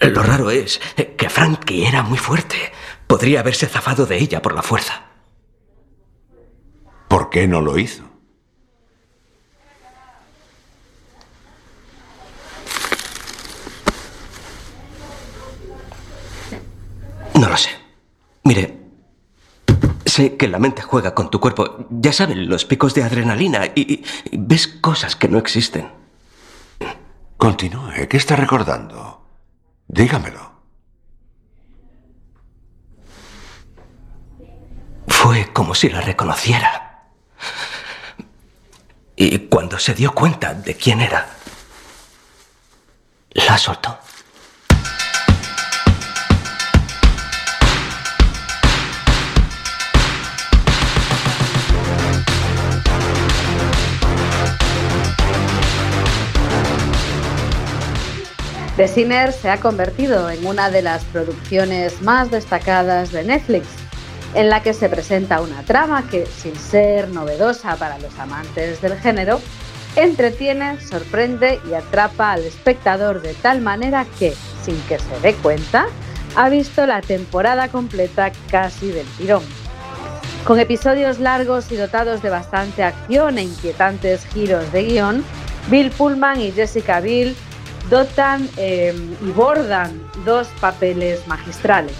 Lo 0.00 0.22
raro 0.22 0.50
es 0.50 0.80
que 1.16 1.30
Frankie 1.30 1.86
era 1.86 2.02
muy 2.02 2.18
fuerte. 2.18 2.56
Podría 3.06 3.40
haberse 3.40 3.66
zafado 3.66 4.06
de 4.06 4.18
ella 4.18 4.42
por 4.42 4.54
la 4.54 4.62
fuerza. 4.62 5.02
¿Por 7.08 7.30
qué 7.30 7.46
no 7.46 7.60
lo 7.60 7.78
hizo? 7.78 8.13
Lo 17.54 17.58
sé. 17.58 17.70
Mire, 18.42 18.80
sé 20.04 20.36
que 20.36 20.48
la 20.48 20.58
mente 20.58 20.82
juega 20.82 21.14
con 21.14 21.30
tu 21.30 21.38
cuerpo. 21.38 21.86
Ya 21.90 22.12
saben, 22.12 22.48
los 22.48 22.64
picos 22.64 22.94
de 22.94 23.04
adrenalina 23.04 23.66
y, 23.76 23.80
y- 23.94 24.04
y 24.32 24.36
ves 24.38 24.66
cosas 24.66 25.14
que 25.14 25.28
no 25.28 25.38
existen. 25.38 25.88
Continúe. 27.36 28.08
¿Qué 28.08 28.16
está 28.16 28.34
recordando? 28.34 29.24
Dígamelo. 29.86 30.52
Fue 35.06 35.52
como 35.52 35.74
si 35.76 35.88
la 35.90 36.00
reconociera. 36.00 37.04
Y 39.16 39.38
cuando 39.46 39.78
se 39.78 39.94
dio 39.94 40.12
cuenta 40.12 40.54
de 40.54 40.74
quién 40.74 41.00
era, 41.00 41.28
la 43.32 43.56
soltó. 43.58 43.96
The 58.76 58.88
Sinner 58.88 59.32
se 59.32 59.50
ha 59.50 59.60
convertido 59.60 60.28
en 60.28 60.44
una 60.44 60.68
de 60.68 60.82
las 60.82 61.04
producciones 61.04 62.02
más 62.02 62.32
destacadas 62.32 63.12
de 63.12 63.22
Netflix, 63.22 63.68
en 64.34 64.50
la 64.50 64.64
que 64.64 64.74
se 64.74 64.88
presenta 64.88 65.40
una 65.40 65.62
trama 65.62 66.08
que, 66.10 66.26
sin 66.26 66.56
ser 66.56 67.08
novedosa 67.10 67.76
para 67.76 68.00
los 68.00 68.18
amantes 68.18 68.82
del 68.82 68.98
género, 68.98 69.40
entretiene, 69.94 70.80
sorprende 70.80 71.60
y 71.70 71.74
atrapa 71.74 72.32
al 72.32 72.42
espectador 72.42 73.22
de 73.22 73.34
tal 73.34 73.60
manera 73.60 74.06
que, 74.18 74.34
sin 74.64 74.80
que 74.88 74.98
se 74.98 75.20
dé 75.22 75.34
cuenta, 75.34 75.86
ha 76.34 76.48
visto 76.48 76.84
la 76.84 77.00
temporada 77.00 77.68
completa 77.68 78.32
casi 78.50 78.88
del 78.90 79.06
tirón. 79.16 79.44
Con 80.44 80.58
episodios 80.58 81.20
largos 81.20 81.70
y 81.70 81.76
dotados 81.76 82.22
de 82.22 82.30
bastante 82.30 82.82
acción 82.82 83.38
e 83.38 83.44
inquietantes 83.44 84.26
giros 84.26 84.72
de 84.72 84.82
guion, 84.82 85.24
Bill 85.70 85.92
Pullman 85.92 86.40
y 86.40 86.50
Jessica 86.50 86.98
Biel 86.98 87.36
dotan 87.90 88.48
eh, 88.56 88.94
y 89.22 89.30
bordan 89.32 90.00
dos 90.24 90.48
papeles 90.60 91.26
magistrales, 91.26 91.94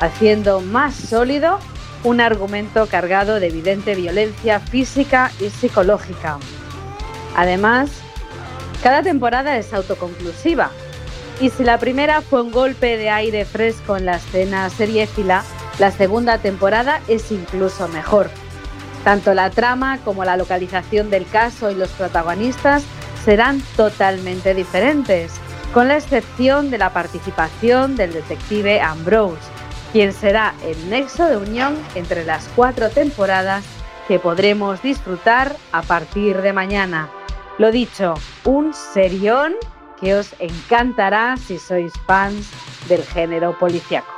haciendo 0.00 0.60
más 0.60 0.94
sólido 0.94 1.58
un 2.04 2.20
argumento 2.20 2.86
cargado 2.86 3.40
de 3.40 3.48
evidente 3.48 3.94
violencia 3.94 4.60
física 4.60 5.32
y 5.40 5.50
psicológica. 5.50 6.38
Además, 7.36 7.90
cada 8.82 9.02
temporada 9.02 9.56
es 9.56 9.72
autoconclusiva, 9.72 10.70
y 11.40 11.50
si 11.50 11.62
la 11.62 11.78
primera 11.78 12.20
fue 12.20 12.42
un 12.42 12.50
golpe 12.50 12.96
de 12.96 13.10
aire 13.10 13.44
fresco 13.44 13.96
en 13.96 14.06
la 14.06 14.16
escena 14.16 14.68
seriéfila, 14.70 15.44
la 15.78 15.92
segunda 15.92 16.38
temporada 16.38 17.00
es 17.06 17.30
incluso 17.30 17.86
mejor. 17.88 18.28
Tanto 19.04 19.32
la 19.34 19.50
trama 19.50 19.98
como 20.04 20.24
la 20.24 20.36
localización 20.36 21.10
del 21.10 21.26
caso 21.28 21.70
y 21.70 21.76
los 21.76 21.90
protagonistas 21.90 22.82
serán 23.28 23.60
totalmente 23.76 24.54
diferentes, 24.54 25.38
con 25.74 25.88
la 25.88 25.98
excepción 25.98 26.70
de 26.70 26.78
la 26.78 26.94
participación 26.94 27.94
del 27.94 28.14
detective 28.14 28.80
Ambrose, 28.80 29.50
quien 29.92 30.14
será 30.14 30.54
el 30.64 30.88
nexo 30.88 31.26
de 31.26 31.36
unión 31.36 31.76
entre 31.94 32.24
las 32.24 32.48
cuatro 32.56 32.88
temporadas 32.88 33.66
que 34.08 34.18
podremos 34.18 34.80
disfrutar 34.80 35.54
a 35.72 35.82
partir 35.82 36.40
de 36.40 36.54
mañana. 36.54 37.10
Lo 37.58 37.70
dicho, 37.70 38.14
un 38.44 38.72
serión 38.72 39.52
que 40.00 40.14
os 40.14 40.34
encantará 40.38 41.36
si 41.36 41.58
sois 41.58 41.92
fans 42.06 42.48
del 42.88 43.04
género 43.04 43.58
policiaco. 43.58 44.17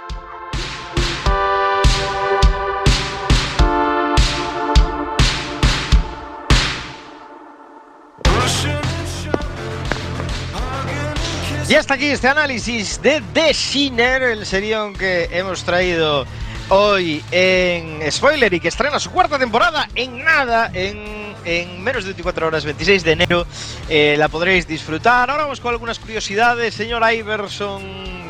Y 11.70 11.76
hasta 11.76 11.94
aquí 11.94 12.06
este 12.06 12.26
análisis 12.26 13.00
de 13.00 13.22
The 13.32 13.54
Sinner, 13.54 14.22
el 14.22 14.44
serión 14.44 14.92
que 14.92 15.28
hemos 15.30 15.62
traído 15.62 16.26
hoy 16.68 17.22
en 17.30 18.00
Spoiler 18.10 18.52
y 18.52 18.58
que 18.58 18.66
estrena 18.66 18.98
su 18.98 19.12
cuarta 19.12 19.38
temporada 19.38 19.88
en 19.94 20.24
nada, 20.24 20.68
en, 20.74 21.32
en 21.44 21.80
menos 21.80 22.02
de 22.02 22.08
24 22.08 22.48
horas, 22.48 22.64
26 22.64 23.04
de 23.04 23.12
enero. 23.12 23.46
Eh, 23.88 24.16
la 24.18 24.28
podréis 24.28 24.66
disfrutar. 24.66 25.30
Ahora 25.30 25.44
vamos 25.44 25.60
con 25.60 25.70
algunas 25.70 26.00
curiosidades, 26.00 26.74
señor 26.74 27.04
Iverson, 27.08 27.84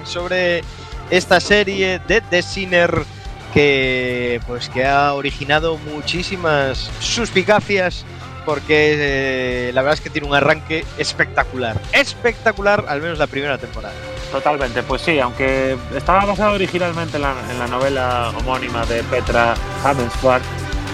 sobre 0.04 0.62
esta 1.08 1.40
serie 1.40 1.98
de 2.06 2.20
The 2.20 2.42
Sinner 2.42 3.06
que, 3.54 4.38
pues, 4.46 4.68
que 4.68 4.84
ha 4.84 5.14
originado 5.14 5.78
muchísimas 5.78 6.90
suspicacias 7.00 8.04
porque 8.44 9.68
eh, 9.68 9.72
la 9.72 9.82
verdad 9.82 9.94
es 9.94 10.00
que 10.00 10.10
tiene 10.10 10.28
un 10.28 10.34
arranque 10.34 10.84
espectacular. 10.98 11.80
Espectacular, 11.92 12.84
al 12.88 13.00
menos 13.00 13.18
la 13.18 13.26
primera 13.26 13.58
temporada. 13.58 13.94
Totalmente, 14.32 14.82
pues 14.82 15.02
sí, 15.02 15.18
aunque 15.18 15.76
estaba 15.94 16.24
basado 16.24 16.54
originalmente 16.54 17.16
en 17.16 17.22
la, 17.22 17.34
en 17.50 17.58
la 17.58 17.66
novela 17.66 18.32
homónima 18.38 18.86
de 18.86 19.02
Petra 19.04 19.54
Hammelswart, 19.84 20.44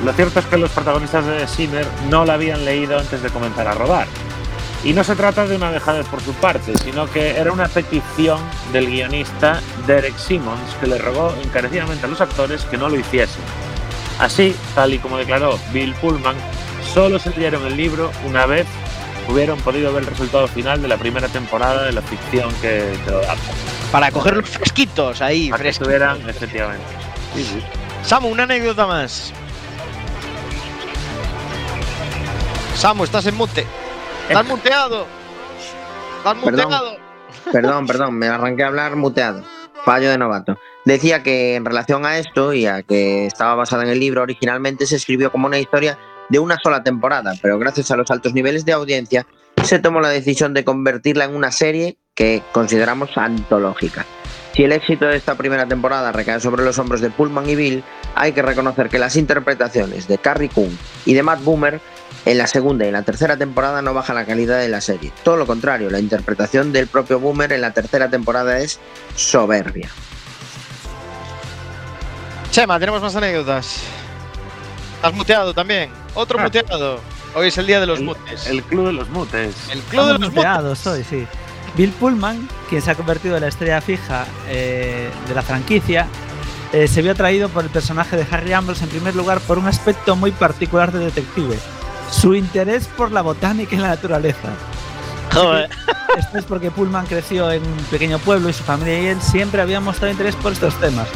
lo 0.05 0.13
cierto 0.13 0.41
es 0.41 0.47
que 0.47 0.59
los 0.59 0.71
protagonistas 0.71 1.25
de 1.27 1.49
Sinner 1.49 1.87
no 2.11 2.25
la 2.25 2.35
habían 2.35 2.65
leído 2.65 2.99
antes 2.99 3.23
de 3.23 3.31
comenzar 3.31 3.67
a 3.67 3.75
rodar. 3.75 4.07
Y 4.85 4.93
no 4.93 5.03
se 5.03 5.17
trata 5.17 5.47
de 5.47 5.57
una 5.57 5.73
dejadez 5.73 6.07
por 6.07 6.21
su 6.21 6.33
parte, 6.35 6.77
sino 6.79 7.11
que 7.11 7.31
era 7.31 7.51
una 7.51 7.67
petición 7.67 8.39
del 8.73 8.87
guionista 8.87 9.61
Derek 9.87 10.17
Simmons 10.17 10.75
que 10.81 10.87
le 10.87 10.99
rogó 10.99 11.35
encarecidamente 11.43 12.07
a 12.07 12.09
los 12.09 12.21
actores 12.21 12.65
que 12.67 12.77
no 12.77 12.89
lo 12.89 12.97
hiciesen. 12.97 13.43
Así, 14.19 14.55
tal 14.75 14.95
y 14.95 14.99
como 14.99 15.19
declaró 15.19 15.59
Bill 15.73 15.95
Pullman, 15.95 16.37
solo 16.97 17.19
se 17.19 17.29
leyeron 17.29 17.67
el 17.67 17.77
libro 17.77 18.11
una 18.25 18.47
vez 18.47 18.67
hubieron 19.29 19.61
podido 19.61 19.93
ver 19.93 20.05
el 20.05 20.09
resultado 20.09 20.49
final 20.49 20.81
de 20.81 20.89
la 20.89 20.97
primera 20.97 21.29
temporada 21.29 21.85
de 21.85 21.93
la 21.93 22.01
ficción 22.01 22.51
que, 22.63 22.91
que 23.05 23.11
lo 23.11 23.19
adapta. 23.19 23.53
Para 23.93 24.11
coger 24.11 24.37
los 24.37 24.49
fresquitos 24.49 25.21
ahí, 25.21 25.51
Para 25.51 25.63
que 25.63 25.69
estuvieran, 25.69 26.27
efectivamente. 26.27 26.87
Sí, 27.35 27.45
sí. 27.45 27.63
Samu, 28.03 28.29
una 28.29 28.45
anécdota 28.45 28.87
más. 28.87 29.31
Samu, 32.77 33.05
estás 33.05 33.27
en 33.27 33.37
mute. 33.37 33.67
Estás 34.31 34.47
muteado. 34.47 35.07
Estás 36.17 36.35
Perdón. 36.43 36.65
muteado. 36.65 36.97
Perdón, 37.53 37.87
perdón, 37.87 38.15
me 38.15 38.29
arranqué 38.29 38.65
a 38.65 38.69
hablar 38.69 38.97
muteado. 38.97 39.43
Fallo 39.85 40.09
de 40.09 40.17
novato. 40.17 40.59
Decía 40.87 41.23
que 41.23 41.57
en 41.57 41.67
relación 41.67 42.07
a 42.07 42.17
esto 42.17 42.55
y 42.55 42.65
a 42.65 42.83
que 42.83 43.27
estaba 43.27 43.55
basada 43.55 43.83
en 43.83 43.91
el 43.91 44.01
libro, 44.01 44.23
originalmente 44.23 44.87
se 44.87 44.97
escribió 44.97 45.31
como 45.31 45.47
una 45.47 45.59
historia 45.59 45.99
de 46.29 46.39
una 46.39 46.59
sola 46.63 46.83
temporada, 46.83 47.35
pero 47.41 47.59
gracias 47.59 47.91
a 47.91 47.97
los 47.97 48.11
altos 48.11 48.35
niveles 48.35 48.65
de 48.65 48.73
audiencia 48.73 49.27
se 49.63 49.79
tomó 49.79 50.01
la 50.01 50.09
decisión 50.09 50.55
de 50.55 50.65
convertirla 50.65 51.25
en 51.25 51.35
una 51.35 51.51
serie 51.51 51.99
que 52.15 52.43
consideramos 52.53 53.17
antológica. 53.17 54.05
Si 54.55 54.65
el 54.65 54.73
éxito 54.73 55.05
de 55.05 55.17
esta 55.17 55.35
primera 55.35 55.67
temporada 55.67 56.13
recae 56.13 56.41
sobre 56.41 56.65
los 56.65 56.79
hombros 56.79 57.03
de 57.03 57.11
Pullman 57.11 57.49
y 57.49 57.57
Bill, 57.57 57.85
hay 58.15 58.33
que 58.33 58.41
reconocer 58.41 58.89
que 58.89 58.99
las 58.99 59.17
interpretaciones 59.17 60.09
de 60.09 60.17
Carrie 60.17 60.49
Coon 60.49 60.77
y 61.05 61.13
de 61.13 61.23
Matt 61.23 61.45
Boomer 61.45 61.81
En 62.25 62.39
la 62.39 62.47
segunda 62.47 62.85
y 62.85 62.89
en 62.89 62.95
la 62.95 63.03
tercera 63.03 63.37
temporada 63.37 63.83
no 63.83 63.95
baja 63.95 64.15
la 64.15 64.25
calidad 64.25 64.59
de 64.59 64.69
la 64.69 64.81
serie. 64.81 65.13
Todo 65.23 65.37
lo 65.37 65.47
contrario, 65.47 65.91
la 65.91 66.01
interpretación 66.01 66.73
del 66.73 66.89
propio 66.89 67.21
Boomer 67.21 67.53
en 67.53 67.61
la 67.61 67.73
tercera 67.73 68.09
temporada 68.11 68.59
es 68.59 68.81
soberbia. 69.15 69.89
Chema, 72.51 72.81
tenemos 72.81 73.03
más 73.03 73.15
anécdotas. 73.15 73.85
Has 75.07 75.15
muteado 75.15 75.55
también. 75.55 75.91
Otro 76.15 76.39
Ah. 76.39 76.43
muteado. 76.45 77.01
Hoy 77.35 77.49
es 77.49 77.59
el 77.59 77.67
día 77.67 77.81
de 77.81 77.87
los 77.87 78.01
mutes. 78.01 78.47
El 78.47 78.63
club 78.63 78.87
de 78.87 78.93
los 78.93 79.09
mutes. 79.11 79.55
El 79.71 79.81
club 79.83 80.07
de 80.07 80.13
los 80.13 80.21
mutes. 80.21 80.35
Muteados 80.37 80.87
hoy, 80.87 81.05
sí. 81.05 81.27
Bill 81.77 81.91
Pullman, 81.91 82.49
quien 82.71 82.81
se 82.81 82.91
ha 82.91 82.95
convertido 82.95 83.37
en 83.37 83.43
la 83.43 83.49
estrella 83.49 83.81
fija 83.83 84.25
eh, 84.49 85.11
de 85.29 85.35
la 85.35 85.43
franquicia, 85.43 86.07
eh, 86.73 86.89
se 86.89 87.03
vio 87.03 87.13
atraído 87.13 87.49
por 87.51 87.65
el 87.65 87.71
personaje 87.71 88.17
de 88.17 88.27
Harry 88.31 88.53
Ambrose 88.55 88.85
en 88.85 88.91
primer 88.91 89.15
lugar 89.15 89.41
por 89.41 89.59
un 89.59 89.67
aspecto 89.67 90.17
muy 90.17 90.33
particular 90.33 90.91
de 90.91 91.01
detective, 91.01 91.59
su 92.11 92.35
interés 92.35 92.87
por 92.97 93.13
la 93.13 93.21
botánica 93.21 93.75
y 93.77 93.79
la 93.79 93.89
naturaleza. 93.89 94.49
Joder. 95.35 95.69
Esto 96.17 96.39
es 96.39 96.45
porque 96.47 96.71
Pullman 96.71 97.05
creció 97.07 97.53
en 97.53 97.63
un 97.63 97.77
pequeño 97.91 98.19
pueblo 98.19 98.49
y 98.49 98.55
su 98.55 98.65
familia 98.65 98.99
y 99.03 99.07
él 99.09 99.21
siempre 99.21 99.61
habían 99.61 99.85
mostrado 99.85 100.11
interés 100.11 100.35
por 100.37 100.53
estos 100.53 100.75
temas, 100.81 101.07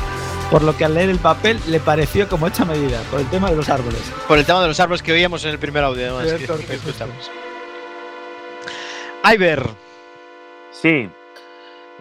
por 0.51 0.63
lo 0.63 0.77
que 0.77 0.85
al 0.85 0.95
leer 0.95 1.11
el 1.11 1.19
papel 1.19 1.59
le 1.69 1.79
pareció 1.81 2.29
como 2.29 2.47
hecha 2.49 2.65
medida, 2.65 3.01
por 3.11 3.21
el 3.21 3.27
tema 3.29 3.51
de 3.51 3.57
los 3.57 3.69
árboles. 3.69 4.01
Por 4.27 4.39
el 4.39 4.45
tema 4.45 4.61
de 4.63 4.69
los 4.69 4.81
árboles 4.81 5.03
que 5.03 5.13
oíamos 5.13 5.45
en 5.45 5.51
el 5.51 5.59
primer 5.59 5.85
audio, 5.85 6.05
además. 6.19 6.29
Sí, 6.31 6.39
que- 6.39 6.47
correcto, 6.47 6.69
que 6.71 6.77
escuchamos. 6.77 7.31
Iber. 9.33 9.63
Sí, 10.73 11.09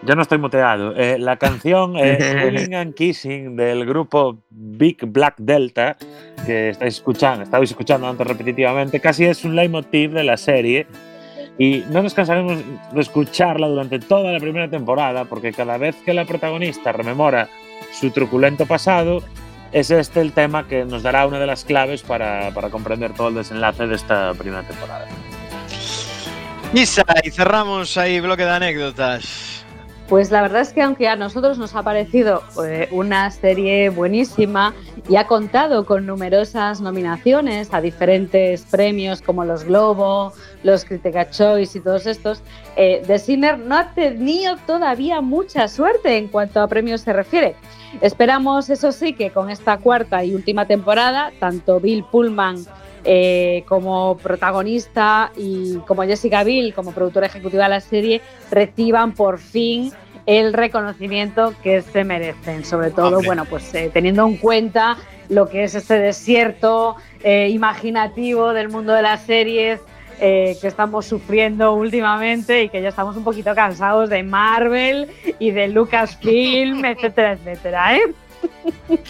yo 0.02 0.14
no 0.16 0.22
estoy 0.22 0.38
muteado. 0.38 0.94
Eh, 0.96 1.18
la 1.18 1.36
canción 1.36 1.94
eh, 1.96 2.18
Willing 2.44 2.74
and 2.74 2.94
Kissing 2.94 3.56
del 3.56 3.84
grupo 3.84 4.38
Big 4.50 4.98
Black 5.06 5.34
Delta, 5.38 5.96
que 6.46 6.70
estáis 6.70 6.94
escuchando, 6.96 7.42
estabais 7.44 7.70
escuchando 7.70 8.08
antes 8.08 8.26
repetitivamente, 8.26 9.00
casi 9.00 9.26
es 9.26 9.44
un 9.44 9.54
leitmotiv 9.54 10.12
de 10.12 10.24
la 10.24 10.36
serie. 10.36 10.86
Y 11.58 11.84
no 11.90 12.02
nos 12.02 12.14
cansaremos 12.14 12.58
de 12.92 13.00
escucharla 13.00 13.68
durante 13.68 13.98
toda 13.98 14.32
la 14.32 14.38
primera 14.40 14.70
temporada, 14.70 15.26
porque 15.26 15.52
cada 15.52 15.76
vez 15.76 15.94
que 16.06 16.14
la 16.14 16.24
protagonista 16.24 16.90
rememora 16.92 17.50
su 17.92 18.10
truculento 18.10 18.66
pasado, 18.66 19.22
es 19.72 19.90
este 19.90 20.20
el 20.20 20.32
tema 20.32 20.66
que 20.66 20.84
nos 20.84 21.02
dará 21.02 21.26
una 21.26 21.38
de 21.38 21.46
las 21.46 21.64
claves 21.64 22.02
para, 22.02 22.52
para 22.52 22.70
comprender 22.70 23.12
todo 23.14 23.28
el 23.28 23.34
desenlace 23.34 23.86
de 23.86 23.94
esta 23.94 24.34
primera 24.34 24.62
temporada. 24.62 25.06
Isa, 26.72 27.04
y 27.24 27.30
cerramos 27.30 27.96
ahí 27.96 28.20
bloque 28.20 28.44
de 28.44 28.50
anécdotas. 28.50 29.59
Pues 30.10 30.32
la 30.32 30.42
verdad 30.42 30.62
es 30.62 30.72
que 30.72 30.82
aunque 30.82 31.06
a 31.06 31.14
nosotros 31.14 31.56
nos 31.56 31.76
ha 31.76 31.84
parecido 31.84 32.42
eh, 32.66 32.88
una 32.90 33.30
serie 33.30 33.90
buenísima 33.90 34.74
y 35.08 35.14
ha 35.14 35.28
contado 35.28 35.86
con 35.86 36.04
numerosas 36.04 36.80
nominaciones 36.80 37.72
a 37.72 37.80
diferentes 37.80 38.62
premios 38.62 39.22
como 39.22 39.44
los 39.44 39.62
Globo, 39.62 40.32
los 40.64 40.84
Critica 40.84 41.30
Choice 41.30 41.78
y 41.78 41.80
todos 41.80 42.06
estos, 42.06 42.42
eh, 42.74 43.04
The 43.06 43.20
Sinner 43.20 43.56
no 43.56 43.76
ha 43.76 43.94
tenido 43.94 44.56
todavía 44.66 45.20
mucha 45.20 45.68
suerte 45.68 46.16
en 46.16 46.26
cuanto 46.26 46.60
a 46.60 46.66
premios 46.66 47.02
se 47.02 47.12
refiere. 47.12 47.54
Esperamos, 48.00 48.68
eso 48.68 48.90
sí, 48.90 49.12
que 49.12 49.30
con 49.30 49.48
esta 49.48 49.76
cuarta 49.76 50.24
y 50.24 50.34
última 50.34 50.66
temporada, 50.66 51.30
tanto 51.38 51.78
Bill 51.78 52.02
Pullman 52.02 52.66
eh, 53.04 53.64
como 53.68 54.16
protagonista 54.16 55.32
y 55.36 55.76
como 55.86 56.02
Jessica 56.02 56.44
Biel, 56.44 56.74
como 56.74 56.92
productora 56.92 57.26
ejecutiva 57.26 57.64
de 57.64 57.70
la 57.70 57.80
serie, 57.80 58.20
reciban 58.50 59.12
por 59.12 59.38
fin 59.38 59.92
el 60.26 60.52
reconocimiento 60.52 61.54
que 61.62 61.82
se 61.82 62.04
merecen. 62.04 62.64
Sobre 62.64 62.90
todo, 62.90 63.16
Hombre. 63.16 63.26
bueno, 63.26 63.44
pues 63.46 63.74
eh, 63.74 63.90
teniendo 63.92 64.26
en 64.26 64.36
cuenta 64.36 64.96
lo 65.28 65.48
que 65.48 65.64
es 65.64 65.74
este 65.74 65.94
desierto 65.98 66.96
eh, 67.22 67.48
imaginativo 67.50 68.52
del 68.52 68.68
mundo 68.68 68.92
de 68.92 69.02
las 69.02 69.22
series 69.22 69.80
eh, 70.20 70.56
que 70.60 70.68
estamos 70.68 71.06
sufriendo 71.06 71.72
últimamente 71.72 72.64
y 72.64 72.68
que 72.68 72.82
ya 72.82 72.90
estamos 72.90 73.16
un 73.16 73.24
poquito 73.24 73.54
cansados 73.54 74.10
de 74.10 74.22
Marvel 74.22 75.08
y 75.38 75.50
de 75.50 75.68
Lucasfilm, 75.68 76.84
etcétera, 76.84 77.32
etcétera, 77.32 77.96
¿eh? 77.96 78.02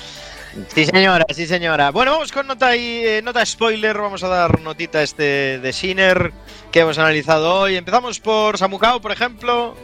Sí, 0.74 0.84
señora, 0.84 1.24
sí, 1.30 1.46
señora. 1.46 1.90
Bueno, 1.90 2.12
vamos 2.12 2.32
con 2.32 2.46
nota, 2.46 2.74
y, 2.76 3.04
eh, 3.06 3.22
nota 3.22 3.44
spoiler. 3.46 3.96
Vamos 3.96 4.22
a 4.24 4.28
dar 4.28 4.60
notita 4.60 5.02
este 5.02 5.58
de 5.60 5.72
Sinner 5.72 6.32
que 6.72 6.80
hemos 6.80 6.98
analizado 6.98 7.54
hoy. 7.54 7.76
Empezamos 7.76 8.18
por 8.20 8.58
Samukao, 8.58 9.00
por 9.00 9.12
ejemplo. 9.12 9.76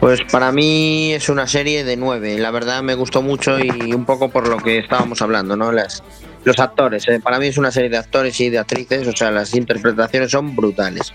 Pues 0.00 0.20
para 0.30 0.52
mí 0.52 1.12
es 1.12 1.28
una 1.28 1.46
serie 1.46 1.84
de 1.84 1.96
nueve. 1.96 2.38
La 2.38 2.50
verdad 2.50 2.82
me 2.82 2.94
gustó 2.94 3.22
mucho 3.22 3.58
y 3.58 3.92
un 3.92 4.04
poco 4.04 4.30
por 4.30 4.48
lo 4.48 4.56
que 4.58 4.78
estábamos 4.78 5.20
hablando, 5.22 5.56
¿no? 5.56 5.70
Las, 5.72 6.02
los 6.44 6.58
actores. 6.58 7.06
eh, 7.08 7.20
Para 7.20 7.38
mí 7.38 7.46
es 7.46 7.58
una 7.58 7.70
serie 7.70 7.88
de 7.90 7.96
actores 7.98 8.38
y 8.40 8.50
de 8.50 8.58
actrices, 8.58 9.06
o 9.06 9.12
sea, 9.16 9.30
las 9.30 9.54
interpretaciones 9.54 10.30
son 10.30 10.54
brutales. 10.56 11.12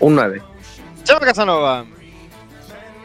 Un 0.00 0.14
9. 0.16 0.42
Chema 1.04 1.20
Casanova. 1.20 1.84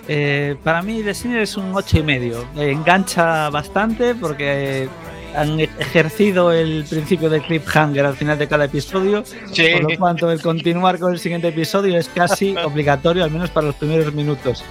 Eh, 0.08 0.56
para 0.64 0.82
mí 0.82 1.02
The 1.04 1.14
Sinner 1.14 1.42
es 1.42 1.58
un 1.58 1.72
ocho 1.76 1.98
y 2.00 2.04
medio. 2.04 2.46
Eh, 2.58 2.72
engancha 2.72 3.50
bastante 3.50 4.16
porque 4.16 4.88
han 5.36 5.60
ejercido 5.60 6.52
el 6.52 6.86
principio 6.90 7.30
del 7.30 7.42
cliffhanger 7.42 8.06
al 8.06 8.16
final 8.16 8.38
de 8.38 8.48
cada 8.48 8.66
episodio. 8.66 9.24
Sí. 9.52 9.68
Por 9.74 9.92
lo 9.92 9.98
cuanto 10.00 10.32
el 10.32 10.42
continuar 10.42 10.98
con 11.00 11.12
el 11.14 11.20
siguiente 11.20 11.50
episodio 11.50 11.98
es 11.98 12.08
casi 12.10 12.56
obligatorio, 12.64 13.24
al 13.24 13.32
menos 13.32 13.50
para 13.50 13.68
los 13.68 13.76
primeros 13.76 14.14
minutos. 14.14 14.64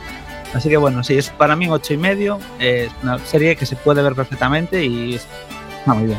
Así 0.54 0.68
que 0.70 0.76
bueno, 0.78 1.04
sí, 1.04 1.18
es 1.18 1.28
para 1.30 1.54
mí 1.54 1.66
un 1.66 1.74
ocho 1.74 1.92
y 1.92 1.98
medio. 1.98 2.38
Es 2.58 2.90
una 3.02 3.18
serie 3.26 3.56
que 3.56 3.66
se 3.66 3.76
puede 3.76 4.02
ver 4.02 4.14
perfectamente 4.14 4.82
y 4.84 5.16
está 5.16 5.92
muy 5.92 6.06
bien. 6.06 6.18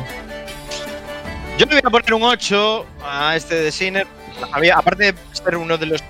Yo 1.57 1.65
le 1.65 1.71
voy 1.73 1.81
a 1.83 1.89
poner 1.89 2.13
un 2.13 2.23
8 2.23 2.85
a 3.03 3.35
este 3.35 3.55
de 3.55 3.71
Sinner. 3.71 4.05
Había- 4.51 4.75
aparte 4.77 5.11
de 5.11 5.15
ser 5.31 5.57
uno 5.57 5.75
de 5.77 5.87
los 5.87 6.03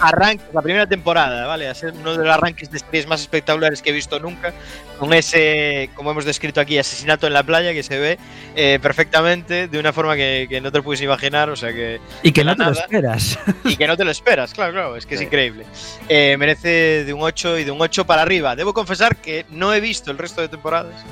arranques, 0.00 0.46
la 0.52 0.62
primera 0.62 0.86
temporada, 0.86 1.46
¿vale? 1.46 1.68
A 1.68 1.74
ser 1.74 1.92
uno 1.92 2.12
de 2.12 2.24
los 2.24 2.28
arranques 2.34 2.70
de 2.70 2.78
series 2.78 3.06
más 3.06 3.20
espectaculares 3.20 3.82
que 3.82 3.90
he 3.90 3.92
visto 3.92 4.18
nunca. 4.18 4.52
Con 4.98 5.12
ese, 5.12 5.90
como 5.94 6.10
hemos 6.10 6.24
descrito 6.24 6.60
aquí, 6.60 6.78
asesinato 6.78 7.26
en 7.26 7.34
la 7.34 7.42
playa 7.42 7.72
que 7.74 7.82
se 7.82 7.98
ve 7.98 8.18
eh, 8.54 8.78
perfectamente, 8.80 9.68
de 9.68 9.78
una 9.78 9.92
forma 9.92 10.16
que, 10.16 10.46
que 10.48 10.60
no 10.60 10.72
te 10.72 10.78
lo 10.78 10.84
puedes 10.84 11.02
imaginar. 11.02 11.50
O 11.50 11.56
sea 11.56 11.72
que. 11.72 12.00
Y 12.22 12.32
que 12.32 12.44
no 12.44 12.56
te 12.56 12.64
lo 12.64 12.70
nada. 12.70 12.82
esperas. 12.82 13.38
y 13.64 13.76
que 13.76 13.86
no 13.86 13.96
te 13.96 14.04
lo 14.04 14.10
esperas, 14.10 14.54
claro, 14.54 14.72
claro, 14.72 14.96
es 14.96 15.04
que 15.04 15.16
es 15.16 15.20
increíble. 15.20 15.66
Eh, 16.08 16.36
merece 16.38 17.04
de 17.04 17.12
un 17.12 17.22
8 17.22 17.58
y 17.58 17.64
de 17.64 17.70
un 17.70 17.80
8 17.80 18.06
para 18.06 18.22
arriba. 18.22 18.56
Debo 18.56 18.72
confesar 18.72 19.16
que 19.16 19.44
no 19.50 19.74
he 19.74 19.80
visto 19.80 20.10
el 20.10 20.18
resto 20.18 20.40
de 20.40 20.48
temporadas. 20.48 21.04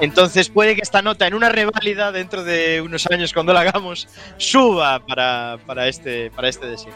Entonces 0.00 0.48
puede 0.48 0.74
que 0.74 0.82
esta 0.82 1.02
nota 1.02 1.26
en 1.26 1.34
una 1.34 1.48
reválida 1.48 2.12
dentro 2.12 2.44
de 2.44 2.80
unos 2.80 3.06
años 3.10 3.32
cuando 3.32 3.52
la 3.52 3.60
hagamos 3.60 4.08
suba 4.36 5.00
para, 5.00 5.58
para 5.66 5.88
este 5.88 6.30
para 6.30 6.48
este 6.48 6.66
deseo. 6.66 6.92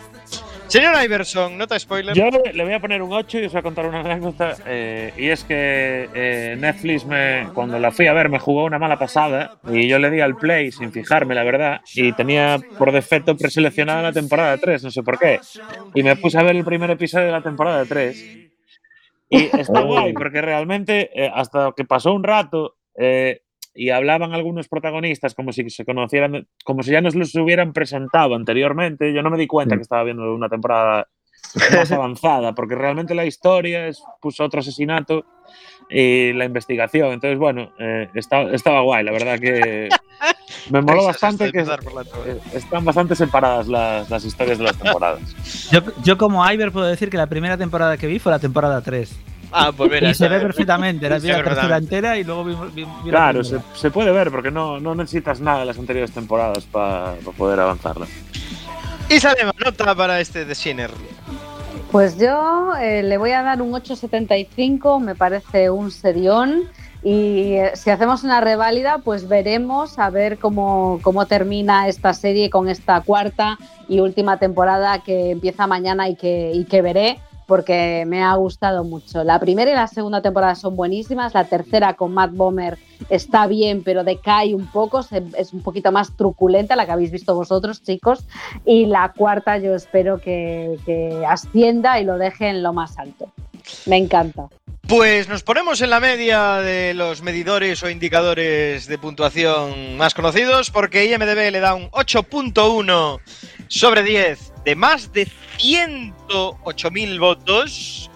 Señor 0.73 0.95
Iverson, 1.05 1.59
nota 1.59 1.79
spoiler. 1.79 2.17
Yo 2.17 2.31
le, 2.31 2.65
voy 2.65 2.73
a 2.73 2.81
poner 2.81 3.03
un 3.03 3.13
8 3.13 3.39
y 3.39 3.45
os 3.45 3.53
voy 3.53 3.59
a 3.59 3.63
contar 3.63 3.85
una 3.85 4.01
anécdota. 4.01 4.57
eh, 4.65 5.13
y 5.19 5.29
es 5.29 5.45
que 5.45 6.09
eh, 6.15 6.57
Netflix, 6.59 7.05
me, 7.05 7.51
cuando 7.53 7.79
la 7.79 7.93
fui 7.93 8.07
a 8.07 8.15
ver, 8.15 8.31
me 8.31 8.39
jugó 8.39 8.65
una 8.65 8.79
mala 8.79 8.99
pasada. 8.99 9.53
Y 9.67 9.87
yo 9.87 9.99
le 9.99 10.11
di 10.11 10.21
al 10.23 10.39
play 10.39 10.73
sin 10.73 10.91
fijarme, 10.91 11.35
la 11.35 11.45
verdad. 11.45 11.83
Y 11.95 12.15
tenía 12.15 12.59
por 12.79 12.91
defecto 12.91 13.37
preseleccionada 13.37 14.01
la 14.01 14.13
temporada 14.15 14.57
3, 14.57 14.83
no 14.85 14.91
sé 14.91 15.03
por 15.03 15.19
qué. 15.19 15.41
Y 15.93 16.03
me 16.03 16.17
puse 16.17 16.39
a 16.39 16.43
ver 16.43 16.57
el 16.57 16.65
primer 16.65 16.91
episodio 16.91 17.27
de 17.27 17.33
la 17.33 17.43
temporada 17.43 17.85
3. 17.85 18.27
Y 19.29 19.51
está 19.61 19.81
guay, 19.85 20.15
porque 20.15 20.41
realmente, 20.41 21.11
eh, 21.15 21.31
hasta 21.35 21.75
que 21.77 21.85
pasó 21.85 22.15
un 22.15 22.25
rato. 22.25 22.77
eh, 22.97 23.43
y 23.75 23.91
hablaban 23.91 24.33
algunos 24.35 24.69
protagonistas 24.69 25.35
como 25.35 25.53
si 25.53 25.69
se 25.71 25.85
conocieran, 25.85 26.47
como 26.65 26.83
si 26.83 26.91
ya 26.93 27.01
nos 27.01 27.15
los 27.15 27.35
hubieran 27.35 27.73
presentado 27.73 28.35
anteriormente. 28.35 29.13
Yo 29.15 29.23
no 29.23 29.31
me 29.31 29.39
di 29.39 29.47
cuenta 29.47 29.77
que 29.77 29.83
estaba 29.83 30.05
viendo 30.05 30.35
una 30.35 30.49
temporada 30.49 31.09
más 31.75 31.91
avanzada, 31.93 32.55
porque 32.55 32.75
realmente 32.75 33.15
la 33.15 33.25
historia 33.25 33.87
es 33.89 34.03
pues, 34.21 34.41
otro 34.41 34.61
asesinato 34.61 35.25
y 35.91 36.33
la 36.33 36.45
investigación. 36.45 37.13
Entonces, 37.13 37.39
bueno, 37.39 37.73
eh, 37.79 38.09
está- 38.15 38.51
estaba 38.53 38.81
guay, 38.83 39.05
la 39.05 39.13
verdad 39.13 39.39
que 39.39 39.89
me 40.71 40.81
moló 40.83 41.05
bastante 41.05 41.51
que 41.51 41.61
eh, 41.61 42.39
están 42.55 42.85
bastante 42.85 43.15
separadas 43.15 43.69
las, 43.69 44.09
las 44.11 44.25
historias 44.25 44.59
de 44.59 44.65
las 44.65 44.77
temporadas. 44.83 45.69
Yo, 45.71 45.81
yo 46.03 46.17
como 46.19 46.49
Iver 46.51 46.73
puedo 46.73 46.87
decir 46.87 47.11
que 47.11 47.17
la 47.17 47.27
primera 47.27 47.57
temporada 47.57 47.97
que 47.97 48.07
vi 48.07 48.19
fue 48.19 48.33
la 48.33 48.39
temporada 48.39 48.81
3. 48.83 49.32
Ah, 49.53 49.71
pues 49.77 49.91
mira, 49.91 50.11
y 50.11 50.15
se 50.15 50.29
ve 50.29 50.41
perfectamente. 50.41 51.09
La, 51.09 51.19
vi 51.19 51.29
la 51.29 51.43
tercera 51.45 51.77
entera 51.77 52.19
y 52.19 52.25
luego 52.25 52.45
vi, 52.45 52.55
vi- 52.75 52.85
vi 52.85 53.11
la 53.11 53.11
Claro, 53.11 53.45
se, 53.45 53.91
puede 53.91 54.11
ver 54.13 54.31
porque 54.31 54.51
no, 54.51 54.81
no 54.81 54.95
necesitas 54.95 55.41
nada 55.41 55.61
de 55.61 55.67
las 55.67 55.79
anteriores 55.79 56.11
temporadas 56.13 56.65
para 56.65 57.15
poder 57.37 57.61
avanzarla. 57.61 58.07
Y 59.09 59.21
Salema, 59.21 59.53
nota 59.65 59.95
para 59.95 60.21
este 60.21 60.45
de 60.45 60.55
Sinner. 60.55 60.91
Pues 61.91 62.19
yo 62.19 62.73
eh, 62.81 63.03
le 63.03 63.19
voy 63.19 63.33
a 63.33 63.43
dar 63.43 63.61
un 63.61 63.73
8,75, 63.73 65.01
me 65.01 65.15
parece 65.15 65.69
un 65.71 65.91
serión. 65.91 66.63
Y 67.05 67.55
eh, 67.55 67.73
si 67.75 67.91
hacemos 67.91 68.23
una 68.23 68.41
reválida, 68.41 68.99
pues 68.99 69.29
veremos 69.29 69.99
a 69.99 70.09
ver 70.09 70.39
cómo, 70.39 71.01
cómo 71.03 71.27
termina 71.27 71.89
esta 71.89 72.15
serie 72.15 72.49
con 72.49 72.69
esta 72.69 73.01
cuarta 73.01 73.59
y 73.89 74.01
última 74.01 74.39
temporada 74.39 75.01
que 75.01 75.33
empieza 75.33 75.67
mañana 75.67 76.09
y 76.09 76.15
que, 76.17 76.53
y 76.55 76.65
que 76.65 76.81
veré. 76.81 77.19
Porque 77.47 78.05
me 78.07 78.23
ha 78.23 78.35
gustado 78.35 78.85
mucho. 78.85 79.25
La 79.25 79.39
primera 79.39 79.71
y 79.71 79.75
la 79.75 79.87
segunda 79.87 80.23
temporada 80.23 80.55
son 80.55 80.77
buenísimas, 80.77 81.35
la 81.35 81.45
tercera 81.45 81.95
con 81.95 82.13
Matt 82.13 82.33
Bomer 82.33 82.79
está 83.11 83.47
bien, 83.47 83.83
pero 83.83 84.05
decae 84.05 84.55
un 84.55 84.67
poco, 84.67 85.01
es 85.37 85.53
un 85.53 85.63
poquito 85.63 85.93
más 85.93 86.17
truculenta, 86.17 86.77
la 86.77 86.87
que 86.87 86.93
habéis 86.93 87.11
visto 87.11 87.35
vosotros, 87.35 87.83
chicos, 87.83 88.27
y 88.65 88.87
la 88.87 89.13
cuarta 89.17 89.59
yo 89.59 89.75
espero 89.75 90.19
que, 90.19 90.79
que 90.87 91.25
ascienda 91.27 92.01
y 92.01 92.05
lo 92.05 92.19
deje 92.19 92.49
en 92.49 92.63
lo 92.63 92.73
más 92.73 92.99
alto. 92.99 93.33
Me 93.87 93.97
encanta. 93.97 94.49
Pues 94.89 95.29
nos 95.29 95.43
ponemos 95.43 95.81
en 95.81 95.91
la 95.91 96.01
media 96.01 96.57
de 96.57 96.93
los 96.93 97.23
medidores 97.23 97.83
o 97.83 97.89
indicadores 97.89 98.87
de 98.89 98.99
puntuación 98.99 99.97
más 99.97 100.13
conocidos 100.13 100.71
porque 100.71 101.07
IMDB 101.07 101.51
le 101.51 101.61
da 101.61 101.75
un 101.75 101.89
8.1 101.91 103.21
sobre 103.69 104.03
10 104.03 104.52
de 104.65 104.75
más 104.77 105.13
de 105.13 105.27
108.000 105.59 107.19
votos 107.19 108.11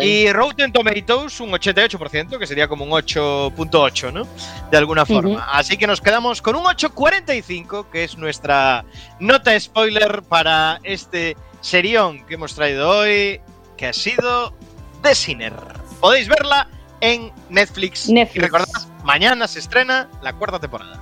y 0.00 0.32
Rotten 0.32 0.72
Tomatoes 0.72 1.40
un 1.40 1.50
88%, 1.50 2.38
que 2.38 2.46
sería 2.46 2.68
como 2.68 2.84
un 2.84 2.90
8.8, 2.90 4.12
¿no? 4.12 4.26
De 4.70 4.76
alguna 4.76 5.04
forma. 5.04 5.46
Así 5.52 5.76
que 5.76 5.86
nos 5.86 6.00
quedamos 6.00 6.40
con 6.40 6.56
un 6.56 6.64
8.45, 6.64 7.90
que 7.90 8.04
es 8.04 8.16
nuestra 8.16 8.84
nota 9.20 9.58
spoiler 9.58 10.22
para 10.22 10.80
este 10.82 11.36
serión 11.60 12.24
que 12.26 12.34
hemos 12.34 12.54
traído 12.54 12.88
hoy, 12.88 13.40
que 13.76 13.86
ha 13.86 13.92
sido 13.92 14.54
The 15.02 15.14
Sinner. 15.14 15.54
Podéis 16.00 16.28
verla 16.28 16.68
en 17.00 17.32
Netflix. 17.50 18.08
Netflix. 18.08 18.36
Y 18.36 18.40
recordad, 18.40 18.88
mañana 19.04 19.46
se 19.48 19.58
estrena 19.58 20.08
la 20.22 20.32
cuarta 20.32 20.58
temporada. 20.58 20.98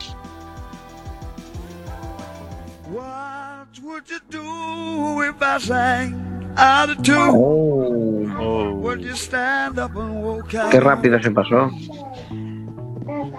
What 2.90 3.33
would 3.84 4.04
you 4.08 4.18
do 4.30 5.22
if 5.22 5.36
I 5.40 5.58
sang 5.60 6.54
out 6.56 6.90
of 6.90 7.02
tune? 7.02 8.80
Would 8.82 9.02
you 9.02 9.14
stand 9.14 9.78
up 9.78 9.94
and 9.96 10.22
walk 10.22 10.54
out? 10.54 10.70
Qué 10.70 10.80
rápido 10.80 11.20
se 11.22 11.30
pasó. 11.30 11.70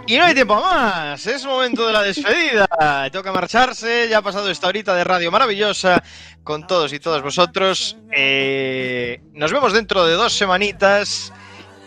Y 0.08 0.18
no 0.18 0.24
hay 0.26 0.36
tiempo 0.36 0.56
más, 0.56 1.26
es 1.26 1.44
momento 1.46 1.88
de 1.88 1.94
la 1.94 2.04
despedida. 2.04 2.68
Toca 3.12 3.32
marcharse, 3.32 4.08
ya 4.08 4.20
ha 4.20 4.22
pasado 4.22 4.50
esta 4.52 4.68
horita 4.68 4.94
de 4.96 5.04
radio 5.04 5.32
maravillosa 5.32 6.04
con 6.44 6.68
todos 6.68 6.94
y 6.94 7.00
todas 7.00 7.24
vosotros. 7.24 7.98
Eh, 8.16 9.22
nos 9.34 9.52
vemos 9.52 9.74
dentro 9.74 10.06
de 10.06 10.14
dos 10.14 10.34
semanitas. 10.38 11.34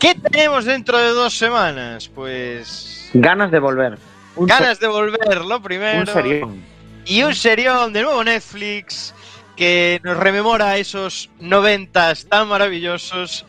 ¿Qué 0.00 0.14
tenemos 0.16 0.64
dentro 0.64 0.98
de 0.98 1.10
dos 1.10 1.36
semanas? 1.36 2.08
Pues 2.08 3.10
Ganas 3.14 3.50
de 3.52 3.58
volver. 3.60 3.98
ganas 4.36 4.80
de 4.80 4.88
volver, 4.88 5.44
lo 5.44 5.62
primero. 5.62 6.00
Un 6.00 6.06
serión. 6.06 6.77
Y 7.08 7.22
un 7.22 7.34
serión 7.34 7.92
de 7.92 8.02
nuevo 8.02 8.22
Netflix 8.22 9.14
que 9.56 9.98
nos 10.04 10.16
rememora 10.16 10.76
esos 10.76 11.30
noventas 11.40 12.26
tan 12.26 12.48
maravillosos 12.48 13.44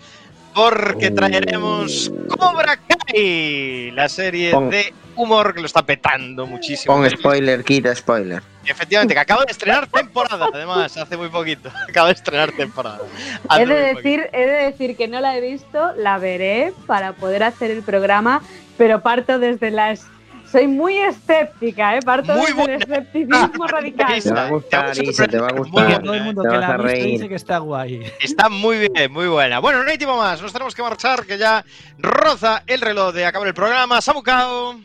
porque 0.56 1.12
traeremos 1.12 2.12
Cobra 2.30 2.78
Kai, 2.78 3.92
la 3.92 4.10
serie 4.10 4.52
Pon- 4.52 4.70
de 4.70 4.94
humor 5.16 5.54
que 5.54 5.60
lo 5.60 5.66
está 5.68 5.84
petando 5.86 6.48
muchísimo. 6.48 6.96
Con 6.96 7.08
spoiler, 7.10 7.64
quita 7.64 7.94
spoiler. 7.94 8.42
Efectivamente, 8.66 9.14
que 9.14 9.20
acaba 9.20 9.44
de 9.46 9.52
estrenar 9.52 9.88
temporada, 9.88 10.48
además, 10.54 10.96
hace 10.98 11.18
muy 11.18 11.30
poquito. 11.30 11.70
Acaba 11.90 12.08
de 12.08 12.14
estrenar 12.14 12.52
temporada. 12.54 13.00
Hace 13.48 13.64
He 13.64 13.66
de, 13.66 13.94
decir, 13.94 14.30
he 14.32 14.46
de 14.46 14.64
decir 14.72 14.96
que 14.96 15.08
no 15.08 15.20
la 15.20 15.38
he 15.38 15.42
visto, 15.42 15.92
la 15.98 16.18
veré 16.18 16.74
para 16.88 17.14
poder 17.14 17.44
hacer 17.44 17.72
el 17.72 17.84
programa, 17.84 18.42
pero 18.78 19.02
parto 19.02 19.38
desde 19.40 19.72
las... 19.72 20.06
Soy 20.52 20.68
muy 20.68 20.98
escéptica, 20.98 21.96
¿eh? 21.96 22.00
parto 22.02 22.34
Muy 22.34 22.48
desde 22.48 22.54
buena. 22.56 22.74
el 22.76 22.82
escepticismo 22.82 23.68
radical. 23.68 24.24
Te 24.24 24.32
va 24.34 24.46
a 24.46 24.50
gustar, 24.50 24.98
Isa, 25.04 25.28
te 25.28 25.40
va 25.40 25.48
a 25.48 25.52
gustar. 25.54 26.02
Todo 26.02 26.14
el 26.16 26.24
mundo 26.24 26.42
Te 26.44 26.50
que 26.50 26.58
la 26.58 26.68
a 26.68 26.70
ha 26.74 26.78
visto 26.78 26.88
reír. 26.88 27.06
dice 27.12 27.30
que 27.30 27.36
está 27.36 27.58
guay. 27.60 28.12
Está 28.20 28.50
muy 28.50 28.90
bien, 28.90 29.12
muy 29.12 29.28
buena. 29.28 29.60
Bueno, 29.60 29.84
no 29.84 29.90
hay 29.90 29.98
tiempo 29.98 30.18
más. 30.18 30.42
Nos 30.42 30.52
tenemos 30.52 30.74
que 30.74 30.82
marchar, 30.82 31.26
que 31.26 31.38
ya 31.38 31.64
roza 32.00 32.64
el 32.66 32.82
reloj 32.82 33.14
de 33.14 33.26
acabar 33.26 33.48
el 33.48 33.54
programa. 33.54 34.02
Sabucao, 34.02 34.76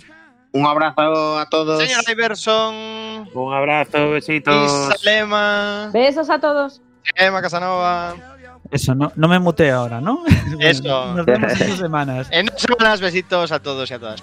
Un 0.53 0.67
abrazo 0.67 1.39
a 1.39 1.49
todos. 1.49 1.83
señor 1.83 2.03
Iverson, 2.11 2.75
Un 3.35 3.55
abrazo, 3.55 4.11
besitos. 4.11 4.91
Isalema, 4.97 5.91
Besos 5.93 6.29
a 6.31 6.39
todos. 6.39 6.83
Emma 7.15 7.41
Casanova. 7.41 8.15
Eso, 8.71 8.95
no, 8.95 9.13
no 9.15 9.29
me 9.29 9.39
muteo 9.39 9.79
ahora, 9.79 10.01
¿no? 10.01 10.25
Eso. 10.61 11.15
Nos 11.15 11.25
vemos 11.27 11.61
en 11.61 11.69
dos 11.71 11.79
semanas. 11.79 12.29
En 12.31 12.47
dos 12.47 12.61
semanas, 12.61 13.01
besitos 13.01 13.53
a 13.53 13.61
todos 13.61 13.91
y 13.91 13.95
a 13.95 13.99
todas. 13.99 14.23